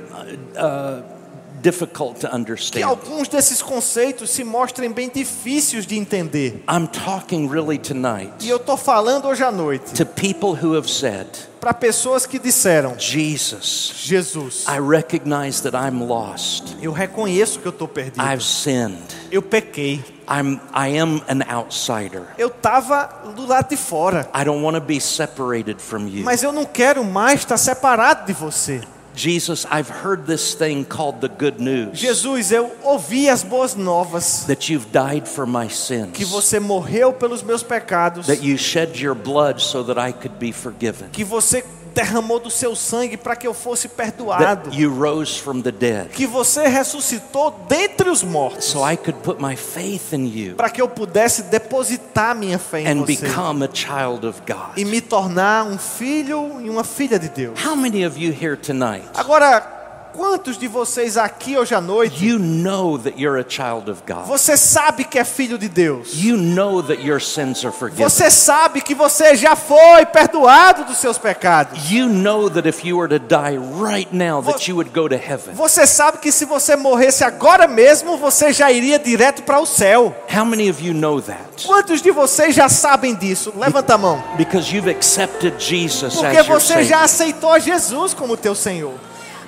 uh, 0.56 1.02
difficult 1.60 2.20
to 2.20 2.28
que 2.28 2.34
understand. 2.34 2.84
alguns 2.84 3.28
desses 3.28 3.62
conceitos 3.62 4.30
se 4.30 4.42
mostrem 4.44 4.90
bem 4.92 5.08
difíceis 5.08 5.86
de 5.86 5.96
entender. 5.96 6.62
I'm 6.68 6.86
talking 6.88 7.48
really 7.48 7.78
tonight 7.78 8.32
E 8.44 8.48
eu 8.48 8.56
estou 8.56 8.76
falando 8.76 9.26
hoje 9.28 9.42
à 9.44 9.50
noite 9.52 9.92
to 9.94 10.04
people 10.06 10.50
who 10.54 10.76
have 10.76 10.88
said, 10.88 11.26
para 11.60 11.72
pessoas 11.72 12.26
que 12.26 12.38
disseram: 12.40 12.96
Jesus, 12.98 13.92
Jesus, 13.96 14.64
I 14.68 14.80
recognize 14.80 15.62
that 15.62 15.76
I'm 15.76 16.02
lost. 16.06 16.76
eu 16.82 16.90
reconheço 16.92 17.60
que 17.60 17.66
eu 17.66 17.70
estou 17.70 17.86
perdido. 17.88 18.20
I've 18.22 18.42
sinned. 18.42 18.98
Eu 19.30 19.40
pequei. 19.42 20.02
I'm, 20.32 20.60
I 20.72 20.98
am 20.98 21.20
an 21.28 21.42
outsider. 21.46 22.26
Eu 22.38 22.48
estava 22.48 23.34
do 23.36 23.46
lado 23.46 23.68
de 23.68 23.76
fora. 23.76 24.30
I 24.34 24.44
don't 24.44 24.62
want 24.62 24.76
to 24.76 24.80
be 24.80 24.98
separated 24.98 25.78
from 25.78 26.08
you. 26.08 26.24
Mas 26.24 26.42
eu 26.42 26.50
não 26.50 26.64
quero 26.64 27.04
mais 27.04 27.40
estar 27.40 27.58
separado 27.58 28.24
de 28.24 28.32
você. 28.32 28.80
Jesus, 29.14 29.66
I've 29.70 29.90
heard 29.90 30.24
this 30.24 30.54
thing 30.54 30.84
called 30.84 31.20
the 31.20 31.28
good 31.28 31.60
news 31.60 31.98
Jesus, 31.98 32.50
eu 32.50 32.72
ouvi 32.82 33.28
as 33.28 33.42
boas 33.42 33.74
novas 33.74 34.44
that 34.46 34.72
you've 34.72 34.86
died 34.90 35.28
for 35.28 35.46
my 35.46 35.68
sins, 35.68 36.12
que 36.14 36.24
você 36.24 36.58
morreu 36.58 37.12
pelos 37.12 37.42
meus 37.42 37.62
pecados, 37.62 38.26
that 38.26 38.42
you 38.42 38.56
shed 38.56 38.98
your 38.98 39.14
blood 39.14 39.60
so 39.60 39.84
that 39.84 40.00
I 40.00 40.14
could 40.14 40.38
be 40.38 40.50
forgiven, 40.50 41.10
que 41.10 41.24
você 41.24 41.62
derramou 41.92 42.38
do 42.40 42.50
seu 42.50 42.74
sangue 42.74 43.16
para 43.16 43.36
que 43.36 43.46
eu 43.46 43.54
fosse 43.54 43.88
perdoado, 43.88 44.70
that 44.70 44.76
you 44.76 44.92
rose 44.92 45.40
from 45.40 45.60
the 45.60 45.70
dead 45.70 46.08
que 46.08 46.26
você 46.26 46.66
ressuscitou 46.68 47.50
dentre 47.68 48.08
os 48.08 48.22
mortos, 48.22 48.64
so 48.66 48.80
I 48.88 48.96
could 48.96 49.18
put 49.22 49.40
my 49.42 49.56
faith 49.56 50.12
in 50.12 50.26
you 50.26 50.54
para 50.54 50.70
que 50.70 50.80
eu 50.80 50.88
pudesse 50.88 51.44
depositar 51.44 52.34
minha 52.34 52.58
fé 52.58 52.80
em 52.82 52.88
and 52.88 53.04
você 53.04 53.26
become 53.26 53.64
a 53.64 53.68
child 53.72 54.26
of 54.26 54.40
God. 54.46 54.76
e 54.76 54.84
me 54.84 55.00
tornar 55.00 55.64
um 55.64 55.78
filho 55.78 56.60
e 56.60 56.68
uma 56.70 56.84
filha 56.84 57.18
de 57.18 57.28
Deus. 57.28 57.58
How 57.64 57.76
many 57.76 58.06
of 58.06 58.18
you 58.18 58.32
here 58.32 58.56
tonight, 58.56 59.04
Agora, 59.14 59.81
quantos 60.14 60.58
de 60.58 60.68
vocês 60.68 61.16
aqui 61.16 61.56
hoje 61.56 61.74
à 61.74 61.80
noite 61.80 62.24
you 62.24 62.38
know 62.38 62.98
that 62.98 63.20
you're 63.20 63.40
a 63.40 63.48
child 63.48 63.90
of 63.90 64.02
God? 64.06 64.26
você 64.26 64.56
sabe 64.56 65.04
que 65.04 65.18
é 65.18 65.24
filho 65.24 65.58
de 65.58 65.68
Deus? 65.68 66.12
You 66.14 66.36
know 66.36 66.82
that 66.82 67.02
your 67.02 67.20
sins 67.20 67.64
are 67.64 67.74
forgiven. 67.74 68.04
Você 68.04 68.30
sabe 68.30 68.80
que 68.80 68.94
você 68.94 69.34
já 69.36 69.56
foi 69.56 70.06
perdoado 70.06 70.84
dos 70.84 70.98
seus 70.98 71.18
pecados. 71.18 71.90
You 71.90 72.08
know 72.08 72.48
that 72.50 72.68
if 72.68 72.84
you 72.84 72.98
were 72.98 73.08
to 73.08 73.18
die 73.18 73.58
right 73.58 74.12
now 74.12 74.42
that 74.42 74.68
you 74.70 74.76
would 74.76 74.90
go 74.92 75.08
to 75.08 75.16
heaven. 75.16 75.54
Você 75.54 75.86
sabe 75.86 76.18
que 76.18 76.30
se 76.30 76.44
você 76.44 76.76
morresse 76.76 77.24
agora 77.24 77.66
mesmo, 77.66 78.16
você 78.16 78.52
já 78.52 78.70
iria 78.70 78.98
direto 78.98 79.42
para 79.42 79.60
o 79.60 79.66
céu. 79.66 80.14
How 80.32 80.44
many 80.44 80.70
of 80.70 80.84
you 80.84 80.94
know 80.94 81.20
that? 81.20 81.66
Quantos 81.66 82.02
de 82.02 82.10
vocês 82.10 82.54
já 82.54 82.68
sabem 82.68 83.14
disso? 83.14 83.52
Levanta 83.56 83.94
a 83.94 83.98
mão. 83.98 84.22
Because 84.36 84.74
you've 84.74 84.90
accepted 84.90 85.54
Jesus 85.58 86.14
Porque 86.14 86.36
as 86.36 86.46
your 86.46 86.60
você 86.60 86.84
já 86.84 87.02
aceitou 87.02 87.58
Jesus 87.58 88.14
como 88.14 88.36
teu 88.36 88.54
Senhor. 88.54 88.94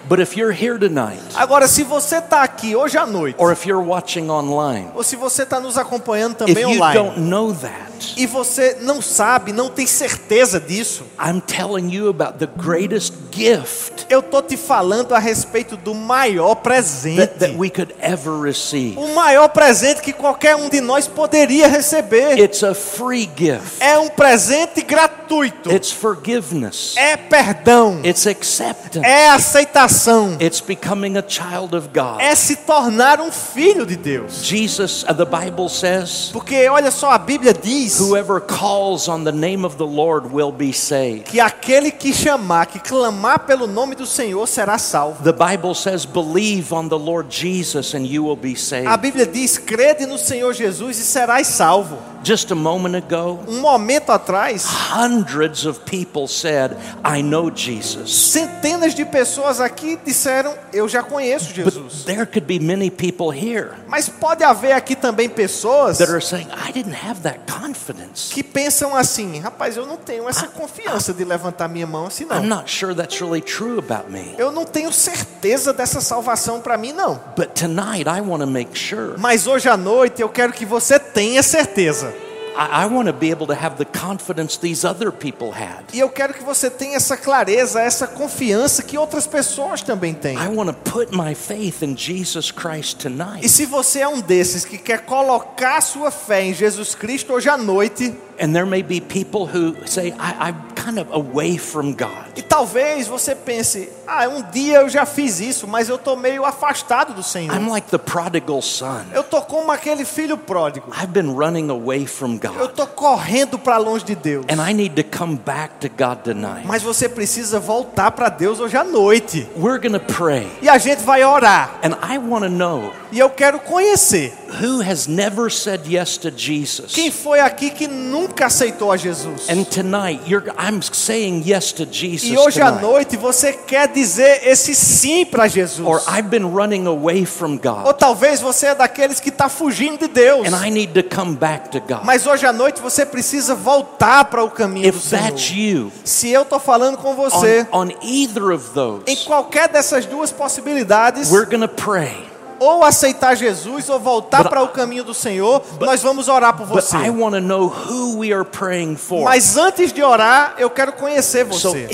But 0.09 0.21
if 0.21 0.37
you're 0.37 0.53
here 0.53 0.79
tonight, 0.79 1.21
Agora, 1.35 1.67
se 1.67 1.83
você 1.83 2.19
está 2.19 2.43
aqui 2.43 2.77
hoje 2.77 2.99
à 2.99 3.07
noite, 3.07 3.37
or 3.39 3.53
if 3.53 3.67
you're 3.67 3.85
watching 3.85 4.31
online, 4.31 4.91
ou 4.95 5.03
se 5.03 5.17
você 5.17 5.43
está 5.43 5.59
nos 5.61 5.79
acompanhando 5.79 6.33
if 6.33 6.39
também 6.39 6.63
you 6.63 6.71
online, 6.71 6.95
don't 6.95 7.21
know 7.21 7.55
that, 7.55 8.15
e 8.17 8.27
você 8.27 8.79
não 8.81 9.01
sabe, 9.01 9.53
não 9.53 9.69
tem 9.69 9.87
certeza 9.87 10.61
disso, 10.61 11.05
I'm 11.19 11.41
telling 11.41 11.91
you 11.91 12.09
about 12.09 12.39
the 12.39 12.47
greatest 12.47 13.15
gift 13.31 13.95
eu 14.09 14.23
tô 14.23 14.43
te 14.43 14.57
falando 14.57 15.15
a 15.15 15.19
respeito 15.19 15.77
do 15.77 15.95
maior 15.95 16.55
that, 16.57 16.63
that 16.65 17.39
presente. 17.39 17.57
we 17.57 17.71
could 17.71 17.95
ever 18.01 18.41
receive. 18.41 18.99
O 18.99 19.15
maior 19.15 19.49
presente 19.49 20.01
que 20.01 20.13
qualquer 20.13 20.57
um 20.57 20.69
de 20.69 20.81
nós 20.81 21.07
poderia 21.07 21.67
receber. 21.69 22.39
It's 22.39 22.63
a 22.63 22.75
free 22.75 23.31
gift. 23.37 23.81
É 23.81 23.99
um 23.99 24.09
presente 24.09 24.83
gratuito. 24.83 25.14
It's 25.43 25.91
forgiveness. 25.91 26.95
É 26.97 27.16
perdão. 27.16 28.01
It's 28.05 28.26
acceptance. 28.26 29.05
É 29.05 29.30
aceitação. 29.30 30.37
It's 30.41 30.61
becoming 30.61 31.16
a 31.16 31.24
child 31.26 31.74
of 31.76 31.89
God. 31.89 32.20
É 32.20 32.35
se 32.35 32.57
tornar 32.57 33.20
um 33.20 33.32
filho 33.32 33.87
de 33.87 33.97
Deus. 33.97 34.45
Jesus, 34.45 35.05
uh, 35.05 35.14
the 35.14 35.24
Bible 35.24 35.68
says, 35.68 36.30
Porque 36.32 36.68
olha 36.68 36.91
só, 36.91 37.11
a 37.11 37.18
Bíblia 37.18 37.53
diz 37.53 37.99
whoever 37.99 38.41
calls 38.41 39.09
on 39.09 39.24
the 39.24 39.32
name 39.32 39.64
of 39.64 39.76
the 39.76 39.87
Lord 39.87 40.28
will 40.32 40.53
be 40.53 40.72
saved. 40.72 41.24
que 41.24 41.41
aquele 41.41 41.91
que 41.91 42.12
chamar, 42.12 42.66
que 42.66 42.78
clamar 42.78 43.41
pelo 43.41 43.66
nome 43.66 43.95
do 43.95 44.07
Senhor 44.07 44.47
será 44.47 44.78
salvo. 44.78 45.22
The 45.22 45.32
Bible 45.32 45.74
says, 45.74 46.05
believe 46.05 46.72
on 46.74 46.89
the 46.89 46.99
Lord 46.99 47.28
Jesus 47.30 47.95
and 47.95 48.07
you 48.07 48.24
will 48.24 48.37
be 48.37 48.53
A 48.53 48.57
saved. 48.57 48.99
Bíblia 48.99 49.26
diz: 49.26 49.59
crede 49.59 50.07
no 50.07 50.16
Senhor 50.18 50.53
Jesus 50.53 50.99
e 50.99 51.03
serás 51.05 51.47
salvo. 51.47 51.99
Just 52.25 52.51
a 52.51 52.55
moment 52.55 52.97
ago, 52.97 53.39
Um 53.47 53.61
momento 53.61 54.11
atrás, 54.11 54.64
hundreds 54.64 55.66
of 55.66 55.81
people 55.81 56.27
said, 56.27 56.72
I 57.05 57.22
know 57.22 57.51
Jesus. 57.55 58.11
centenas 58.33 58.95
de 58.95 59.05
pessoas 59.05 59.61
aqui 59.61 59.99
disseram: 60.03 60.55
Eu 60.72 60.89
já 60.89 61.03
conheço 61.03 61.53
Jesus. 61.53 62.05
But 62.05 62.07
there 62.07 62.25
could 62.25 62.47
be 62.47 62.59
many 62.59 62.91
people 62.91 63.31
here 63.31 63.72
Mas 63.87 64.09
pode 64.09 64.43
haver 64.43 64.72
aqui 64.72 64.97
também 64.97 65.29
pessoas 65.29 65.99
that 65.99 66.11
are 66.11 66.22
saying, 66.25 66.49
I 66.66 66.72
didn't 66.72 66.97
have 67.07 67.20
that 67.25 67.41
confidence. 67.53 68.33
que 68.33 68.43
pensam 68.43 68.97
assim: 68.97 69.41
Rapaz, 69.41 69.77
eu 69.77 69.85
não 69.85 69.99
tenho 69.99 70.27
essa 70.27 70.47
confiança 70.47 71.12
de 71.12 71.25
levantar 71.25 71.68
minha 71.68 71.87
mão 71.87 72.07
assim, 72.07 72.25
I'm 72.25 72.41
não. 72.47 72.57
not 72.57 72.70
sure 72.70 72.95
that's 72.95 73.20
really 73.20 73.43
true 73.43 73.79
about 73.79 74.11
me. 74.11 74.35
Eu 74.39 74.51
não 74.51 74.64
tenho 74.64 74.91
certeza 74.93 75.75
dessa 75.75 76.01
salvação 76.01 76.61
para 76.62 76.79
mim, 76.79 76.93
não. 76.93 77.20
But 77.37 77.51
tonight, 77.55 78.09
I 78.09 78.22
want 78.22 78.41
to 78.41 78.47
make 78.47 78.79
sure. 78.79 79.14
Mas 79.18 79.47
hoje 79.47 79.68
à 79.68 79.77
noite 79.77 80.22
eu 80.22 80.29
quero 80.31 80.55
que 80.55 80.64
você 80.64 80.99
tenha 80.99 81.43
certeza. 81.43 82.14
I, 82.57 82.85
I 82.85 82.87
want 82.87 83.07
to 83.09 83.13
be 83.13 83.31
able 83.31 83.47
to 83.49 83.55
have 83.55 83.77
the 83.77 83.85
confidence 83.85 84.57
these 84.59 84.87
other 84.87 85.11
people 85.11 85.51
had. 85.51 85.85
E 85.93 85.99
eu 86.01 86.09
quero 86.09 86.33
que 86.33 86.43
você 86.43 86.71
tenha 86.71 86.97
essa 86.97 87.17
clareza, 87.17 87.81
essa 87.81 88.07
confiança 88.07 88.83
que 88.83 88.97
outras 88.97 89.27
pessoas 89.27 89.83
também 89.83 90.15
têm. 90.15 90.37
I 90.37 90.49
want 90.49 90.69
to 90.69 90.91
put 90.91 91.15
my 91.15 91.35
faith 91.35 91.83
in 91.83 91.97
Jesus 91.97 92.51
Christ 92.51 93.01
E 93.01 93.03
tonight. 93.11 93.49
se 93.49 93.67
você 93.67 94.01
é 94.01 94.09
um 94.09 94.21
desses 94.21 94.65
que 94.65 94.79
quer 94.79 95.05
colocar 95.05 95.81
sua 95.81 96.11
fé 96.11 96.43
em 96.45 96.55
Jesus 96.55 96.95
Cristo 96.95 97.33
hoje 97.33 97.49
à 97.49 97.57
noite, 97.57 98.15
And 98.39 98.53
there 98.53 98.66
may 98.66 98.82
be 98.82 99.01
people 99.01 99.47
who 99.47 99.74
say, 99.87 100.12
I, 100.18 100.49
I'm 100.51 100.74
kind 100.74 100.99
of 100.99 101.09
away 101.12 101.57
from 101.59 101.93
God. 101.95 102.37
e 102.37 102.43
talvez 102.43 103.07
você 103.07 103.35
pense: 103.35 103.89
ah, 104.07 104.28
um 104.28 104.43
dia 104.51 104.78
eu 104.78 104.89
já 104.89 105.07
fiz 105.07 105.41
isso, 105.41 105.66
mas 105.66 105.89
eu 105.89 105.97
estou 105.97 106.16
meio 106.16 106.45
afastado 106.45 107.14
do 107.14 107.22
Senhor. 107.22 107.55
I'm 107.55 107.68
like 107.68 107.89
the 107.91 107.99
prodigal 107.99 108.61
son. 108.61 109.05
Eu 109.12 109.22
tô 109.22 109.41
como 109.43 109.70
aquele 109.70 110.05
filho 110.05 110.37
pródigo. 110.37 110.91
I've 110.91 111.12
been 111.12 111.32
running 111.35 111.70
away 111.70 112.07
from 112.07 112.39
Eu 112.43 112.51
God. 112.51 112.72
tô 112.74 112.87
correndo 112.87 113.59
para 113.59 113.78
longe 113.78 114.05
de 114.05 114.14
Deus. 114.14 114.45
And 114.49 114.61
I 114.61 114.72
need 114.74 115.01
to 115.03 115.16
come 115.16 115.37
back 115.37 115.78
to 115.80 115.89
God 115.89 116.22
tonight. 116.24 116.66
Mas 116.66 116.82
você 116.82 117.09
precisa 117.09 117.61
voltar 117.61 118.11
para 118.11 118.28
Deus 118.28 118.59
hoje 118.61 118.76
à 118.76 118.85
noite. 118.85 119.49
We're 119.57 119.78
to 119.89 120.01
pray. 120.01 120.49
E 120.61 120.68
a 120.68 120.78
gente 120.78 121.03
vai 121.05 121.24
orar. 121.24 121.78
And 121.82 121.97
I 122.03 122.18
want 122.18 122.45
to 122.45 122.51
know 122.51 122.93
E 123.12 123.18
eu 123.20 123.30
quero 123.30 123.61
conhecer 123.61 124.32
who 124.61 124.80
has 124.82 125.07
never 125.07 125.51
said 125.51 125.82
yes 125.87 126.16
to 126.18 126.30
Jesus. 126.37 126.93
quem 126.93 127.11
foi 127.11 127.39
aqui 127.41 127.70
que 127.70 127.87
nunca 127.87 128.24
aceitou 128.45 128.91
a 128.93 128.97
Jesus. 128.97 129.49
And 129.49 129.64
tonight, 129.64 130.22
you're, 130.27 130.45
I'm 130.59 130.81
saying 130.83 131.43
yes 131.47 131.72
to 131.72 131.85
Jesus 131.85 132.31
E 132.31 132.37
hoje 132.37 132.61
à 132.61 132.70
noite 132.70 133.16
você 133.16 133.53
quer 133.53 133.89
dizer 133.89 134.47
esse 134.47 134.75
sim 134.75 135.25
para 135.25 135.47
Jesus. 135.49 135.87
Or 135.87 136.01
I've 136.09 136.29
been 136.29 136.47
running 136.55 136.87
away 136.87 137.25
from 137.27 137.53
Ou 137.53 137.85
God. 137.85 137.95
talvez 137.99 138.41
você 138.41 138.68
é 138.68 138.75
daqueles 138.75 139.20
que 139.20 139.29
está 139.29 139.49
fugindo 139.49 139.99
de 139.99 140.09
Deus. 140.09 140.47
And 140.53 140.66
I 140.66 140.70
need 140.70 140.93
to 140.95 141.03
come 141.14 141.35
back 141.37 141.70
to 141.70 141.81
God. 141.81 142.05
Mas 142.05 142.27
hoje 142.27 142.47
à 142.47 142.53
noite 142.53 142.81
você 142.81 143.05
precisa 143.05 143.55
voltar 143.55 144.25
para 144.27 144.43
o 144.43 144.51
caminho 144.51 144.91
do 144.91 144.99
If 144.99 145.11
that's 145.11 145.43
Senhor. 145.43 145.85
you, 145.85 145.93
Se 146.05 146.31
eu 146.31 146.43
estou 146.43 146.59
falando 146.59 146.97
com 146.99 147.14
você, 147.14 147.66
on, 147.72 147.87
on 147.87 147.91
either 148.03 148.51
of 148.53 148.70
em 148.70 148.75
those, 148.75 149.25
qualquer 149.25 149.68
dessas 149.68 150.07
duas 150.07 150.31
possibilidades, 150.33 151.31
we're 151.31 151.47
going 151.47 151.61
to 151.61 151.68
pray. 151.68 152.34
Ou 152.59 152.85
aceitar 152.85 153.35
Jesus 153.37 153.89
ou 153.89 153.99
voltar 153.99 154.43
But 154.43 154.51
para 154.51 154.63
o 154.63 154.69
caminho 154.69 155.05
do 155.05 155.15
Senhor, 155.15 155.63
nós 155.81 156.03
vamos 156.03 156.29
orar 156.29 156.55
por 156.57 156.67
But 156.67 156.83
você. 156.83 156.97
I 156.97 157.11
want 157.11 157.35
to 157.35 157.41
know 157.41 157.67
who 157.67 158.19
we 158.19 158.33
are 158.33 158.45
praying 158.45 158.97
for. 158.97 159.25
Mas 159.25 159.57
antes 159.57 159.93
de 159.93 160.03
orar, 160.03 160.55
eu 160.59 160.69
quero 160.71 160.93
conhecer 160.93 161.47
So 161.53 161.71
você. 161.71 161.87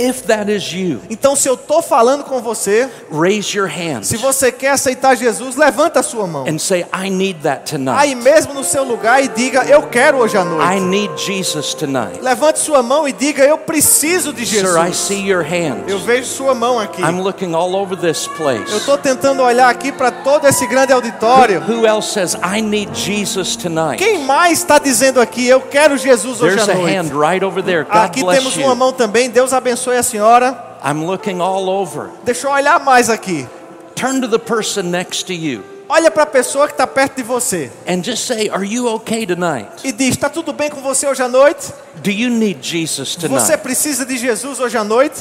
is 0.49 0.73
you, 0.73 1.01
Então, 1.11 1.35
se 1.37 1.49
eu 1.49 1.55
estou 1.55 1.83
falando 1.83 2.25
com 2.25 2.41
você, 2.41 2.89
raise 3.13 3.57
your 3.57 3.69
hand 3.69 4.03
se 4.03 4.17
você 4.17 4.51
quer 4.53 4.71
aceitar 4.73 5.15
Jesus, 5.17 5.57
levanta 5.57 6.01
a 6.01 6.03
sua 6.03 6.27
mão. 6.27 6.45
and 6.49 6.59
say, 6.59 6.87
I 6.93 7.11
need 7.11 7.41
that 7.43 7.71
Aí 7.97 8.15
mesmo 8.15 8.53
no 8.55 8.65
seu 8.65 8.85
lugar 8.85 9.23
e 9.23 9.29
diga: 9.29 9.65
Eu 9.65 9.83
quero 9.85 10.19
hoje 10.19 10.37
à 10.37 10.43
I 10.43 10.45
noite. 10.45 10.81
need 10.81 11.23
Jesus 11.23 11.75
tonight. 11.75 12.21
Levante 12.21 12.59
sua 12.59 12.83
mão 12.83 13.07
e 13.07 13.13
diga: 13.13 13.45
Eu 13.45 13.59
preciso 13.59 14.33
de 14.33 14.45
Sir, 14.47 14.65
I 14.77 14.87
Jesus. 14.89 14.97
see 14.97 15.29
your 15.29 15.43
hand. 15.45 15.85
Eu 15.89 15.99
vejo 16.01 16.27
sua 16.27 16.55
mão 16.55 16.79
aqui. 16.79 17.01
I'm 17.03 17.21
looking 17.21 17.55
all 17.55 17.75
over 17.75 17.97
this 17.97 18.27
Eu 18.27 18.33
place. 18.35 18.77
estou 18.77 18.99
tentando 18.99 19.43
olhar 19.43 19.69
aqui 19.69 19.93
para 19.93 20.11
todo 20.11 20.47
esse 20.51 20.67
grande 20.67 20.93
auditório. 20.93 21.61
Who 21.67 21.87
else 21.87 22.13
says, 22.13 22.35
I 22.43 22.61
need 22.61 22.93
Jesus 22.95 23.57
tonight? 23.57 23.97
Quem 23.97 24.25
mais 24.25 24.59
está 24.59 24.79
dizendo 24.79 25.21
aqui: 25.21 25.47
Eu 25.49 25.61
quero 25.63 25.97
Jesus 25.97 26.41
hoje 26.43 26.57
There's 26.57 26.69
à 26.69 26.73
a 26.73 26.75
noite? 26.77 26.97
hand 26.97 27.19
right 27.19 27.45
over 27.45 27.63
there. 27.63 27.85
God 27.85 27.95
Aqui 27.97 28.21
bless 28.23 28.39
temos 28.39 28.57
uma 28.57 28.75
mão 28.75 28.93
também. 28.93 29.31
Deus 29.31 29.53
abençoe 29.53 29.97
a 29.97 30.03
senhora. 30.03 30.79
I'm 30.85 31.05
looking 31.07 31.41
all 31.41 31.69
over. 31.69 32.11
Deixa 32.25 32.47
eu 32.47 32.53
olhar 32.53 32.79
mais 32.81 33.09
aqui. 33.11 33.47
Turn 33.95 34.21
to 34.21 34.29
the 34.29 34.39
person 34.39 34.83
next 34.85 35.25
to 35.27 35.33
you. 35.33 35.63
Olha 35.89 36.09
para 36.11 36.23
a 36.23 36.27
pessoa 36.27 36.67
que 36.69 36.73
está 36.75 36.87
perto 36.87 37.17
de 37.17 37.23
você 37.25 37.71
and 37.87 38.03
just 38.05 38.25
say, 38.25 38.49
Are 38.49 38.65
you 38.65 38.87
okay 38.95 39.27
tonight? 39.27 39.69
e 39.83 39.91
diz: 39.93 40.11
Está 40.11 40.29
tudo 40.29 40.53
bem 40.53 40.71
com 40.71 40.81
você 40.81 41.07
hoje 41.07 41.21
à 41.23 41.29
noite? 41.29 41.73
Do 41.97 42.11
you 42.11 42.31
need 42.31 42.61
Jesus 42.63 43.17
Você 43.17 43.29
tonight? 43.29 43.57
precisa 43.59 44.07
de 44.07 44.17
Jesus 44.17 44.61
hoje 44.61 44.79
à 44.79 44.85
noite? 44.85 45.21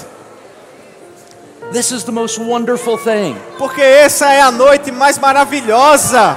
This 1.72 1.91
is 1.91 2.03
the 2.03 2.11
most 2.11 2.39
wonderful 2.39 2.97
thing. 2.97 3.36
Porque 3.57 3.82
essa 3.82 4.34
é 4.34 4.41
a 4.41 4.51
noite 4.51 4.91
mais 4.91 5.17
maravilhosa. 5.20 6.36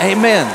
Amen. 0.00 0.46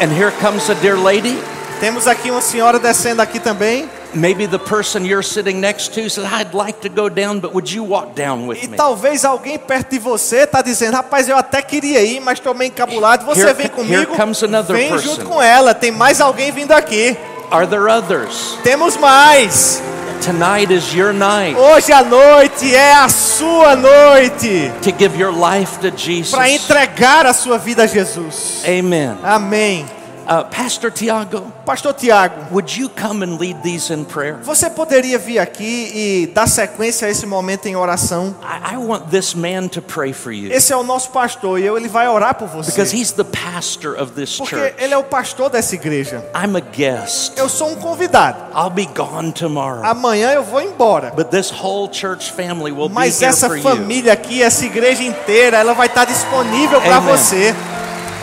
And 0.00 0.10
here 0.12 0.32
comes 0.40 0.68
a 0.68 0.74
dear 0.74 0.96
lady. 0.96 1.38
Temos 1.78 2.06
aqui 2.08 2.30
uma 2.30 2.40
senhora 2.40 2.78
descendo 2.78 3.22
aqui 3.22 3.38
também. 3.38 3.88
Maybe 4.14 4.46
the 4.46 4.58
person 4.58 5.06
you're 5.06 5.22
sitting 5.22 5.54
next 5.60 5.94
to 5.94 6.10
says, 6.10 6.26
I'd 6.30 6.52
like 6.54 6.80
to 6.82 6.88
go 6.90 7.08
down, 7.08 7.38
but 7.40 7.54
would 7.54 7.72
you 7.72 7.82
walk 7.82 8.14
down 8.14 8.46
with 8.46 8.62
E 8.62 8.68
me? 8.68 8.76
talvez 8.76 9.24
alguém 9.24 9.58
perto 9.58 9.90
de 9.92 9.98
você 10.00 10.38
está 10.42 10.60
dizendo: 10.60 10.94
Rapaz, 10.96 11.28
eu 11.28 11.36
até 11.36 11.62
queria 11.62 12.02
ir, 12.02 12.20
mas 12.20 12.38
estou 12.38 12.52
meio 12.52 12.68
encabulado. 12.68 13.24
Você 13.24 13.40
Here- 13.42 13.54
vem 13.54 13.66
here 13.66 13.74
comigo? 13.74 14.16
comes 14.16 14.42
another 14.42 14.76
Vem 14.76 14.90
person. 14.90 15.06
junto 15.14 15.24
com 15.24 15.40
ela. 15.40 15.72
Tem 15.72 15.90
mais 15.92 16.20
alguém 16.20 16.50
vindo 16.52 16.72
aqui. 16.72 17.16
Are 17.50 17.66
there 17.66 17.84
others? 17.88 18.58
Temos 18.62 18.96
mais. 18.96 19.80
Tonight 20.24 20.70
is 20.70 20.94
your 20.94 21.12
night 21.12 21.56
Hoje 21.56 21.92
à 21.92 22.04
noite 22.04 22.72
é 22.72 22.94
a 22.94 23.08
sua 23.08 23.74
noite 23.74 24.70
to 24.82 24.92
give 24.96 25.18
your 25.18 25.32
life 25.32 25.80
to 25.80 25.90
Jesus. 25.90 26.30
para 26.30 26.48
entregar 26.48 27.26
a 27.26 27.32
sua 27.32 27.58
vida 27.58 27.82
a 27.82 27.86
Jesus. 27.86 28.62
Amen. 28.64 29.16
Amém. 29.24 29.84
Uh, 30.28 30.44
Pastor 30.50 30.90
Tiago, 30.90 31.40
Pastor 31.66 31.92
Tiago, 31.94 32.34
would 32.52 32.76
you 32.76 32.88
come 32.88 33.22
and 33.24 33.38
lead 33.38 33.60
these 33.62 33.92
in 33.92 34.04
prayer? 34.04 34.36
você 34.42 34.70
poderia 34.70 35.18
vir 35.18 35.38
aqui 35.38 35.90
e 35.94 36.26
dar 36.32 36.46
sequência 36.48 37.08
a 37.08 37.10
esse 37.10 37.26
momento 37.26 37.66
em 37.66 37.74
oração? 37.76 38.34
I, 38.42 38.74
I 38.74 38.76
want 38.76 39.10
this 39.10 39.34
man 39.34 39.68
to 39.68 39.82
pray 39.82 40.12
for 40.12 40.32
you 40.32 40.52
Esse 40.52 40.72
é 40.72 40.76
o 40.76 40.82
nosso 40.84 41.10
pastor 41.10 41.58
e 41.58 41.64
eu- 41.66 41.76
ele 41.76 41.88
vai 41.88 42.08
orar 42.08 42.34
por 42.36 42.48
because 42.48 42.90
você. 42.90 42.96
he's 42.96 43.10
the 43.12 43.24
pastor 43.24 44.00
of 44.00 44.12
this 44.12 44.36
Porque 44.36 44.54
church. 44.56 44.74
ele 44.78 44.94
é 44.94 44.98
o 44.98 45.02
pastor 45.04 45.50
dessa 45.50 45.74
igreja. 45.74 46.24
I'm 46.34 46.56
a 46.56 46.60
guest. 46.60 47.32
Eu 47.36 47.48
sou 47.48 47.70
um 47.70 47.74
convidado. 47.76 48.38
I'll 48.56 48.70
be 48.70 48.86
gone 48.86 49.32
tomorrow. 49.32 49.84
Amanhã 49.84 50.30
eu 50.32 50.44
vou 50.44 50.60
embora. 50.62 51.12
But 51.16 51.28
this 51.30 51.50
whole 51.50 51.92
church 51.92 52.30
family 52.32 52.70
will 52.72 52.88
be 52.88 52.94
Mas 52.94 53.20
here 53.20 53.30
essa 53.30 53.48
you. 53.48 53.62
família 53.62 54.12
aqui, 54.12 54.42
essa 54.42 54.64
igreja 54.64 55.02
inteira, 55.02 55.58
ela 55.58 55.74
vai 55.74 55.88
estar 55.88 56.04
disponível 56.04 56.80
para 56.80 57.00
você. 57.00 57.54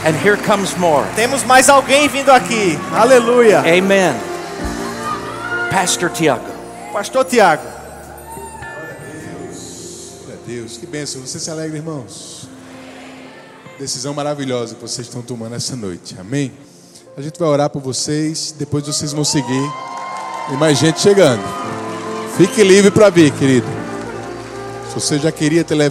And 0.06 0.16
here 0.16 0.38
comes 0.38 0.78
more. 0.78 1.06
Temos 1.16 1.44
mais 1.44 1.68
alguém 1.70 2.08
vindo 2.08 2.32
aqui. 2.32 2.78
Aleluia. 2.94 3.60
Amen. 3.60 4.16
Pastor 5.70 6.10
Tiago. 6.10 6.46
Pastor 6.94 7.26
Tiago. 7.26 7.64
Glória 10.26 10.40
a 10.42 10.48
Deus, 10.48 10.78
que 10.78 10.86
bênção. 10.86 11.22
Você 11.22 11.40
se 11.40 11.52
alegra, 11.52 11.78
irmãos? 11.78 12.48
Decisão 13.78 14.14
maravilhosa 14.14 14.76
que 14.76 14.82
vocês 14.82 15.08
estão 15.08 15.22
tomando 15.22 15.56
essa 15.56 15.76
noite. 15.76 16.16
Amém? 16.20 16.52
A 17.18 17.22
gente 17.22 17.38
vai 17.38 17.50
orar 17.50 17.70
por 17.70 17.82
vocês, 17.82 18.54
depois 18.58 18.86
vocês 18.86 19.12
vão 19.12 19.26
seguir. 19.26 19.72
Tem 20.48 20.58
mais 20.58 20.78
gente 20.78 21.02
chegando. 21.02 21.44
Fique 22.38 22.64
livre 22.64 22.90
para 22.90 23.10
vir, 23.10 23.32
querido. 23.32 23.68
Se 24.88 24.96
você 24.96 25.20
já 25.20 25.32
queria 25.32 25.64
ter 25.64 25.76
levado 25.76 25.88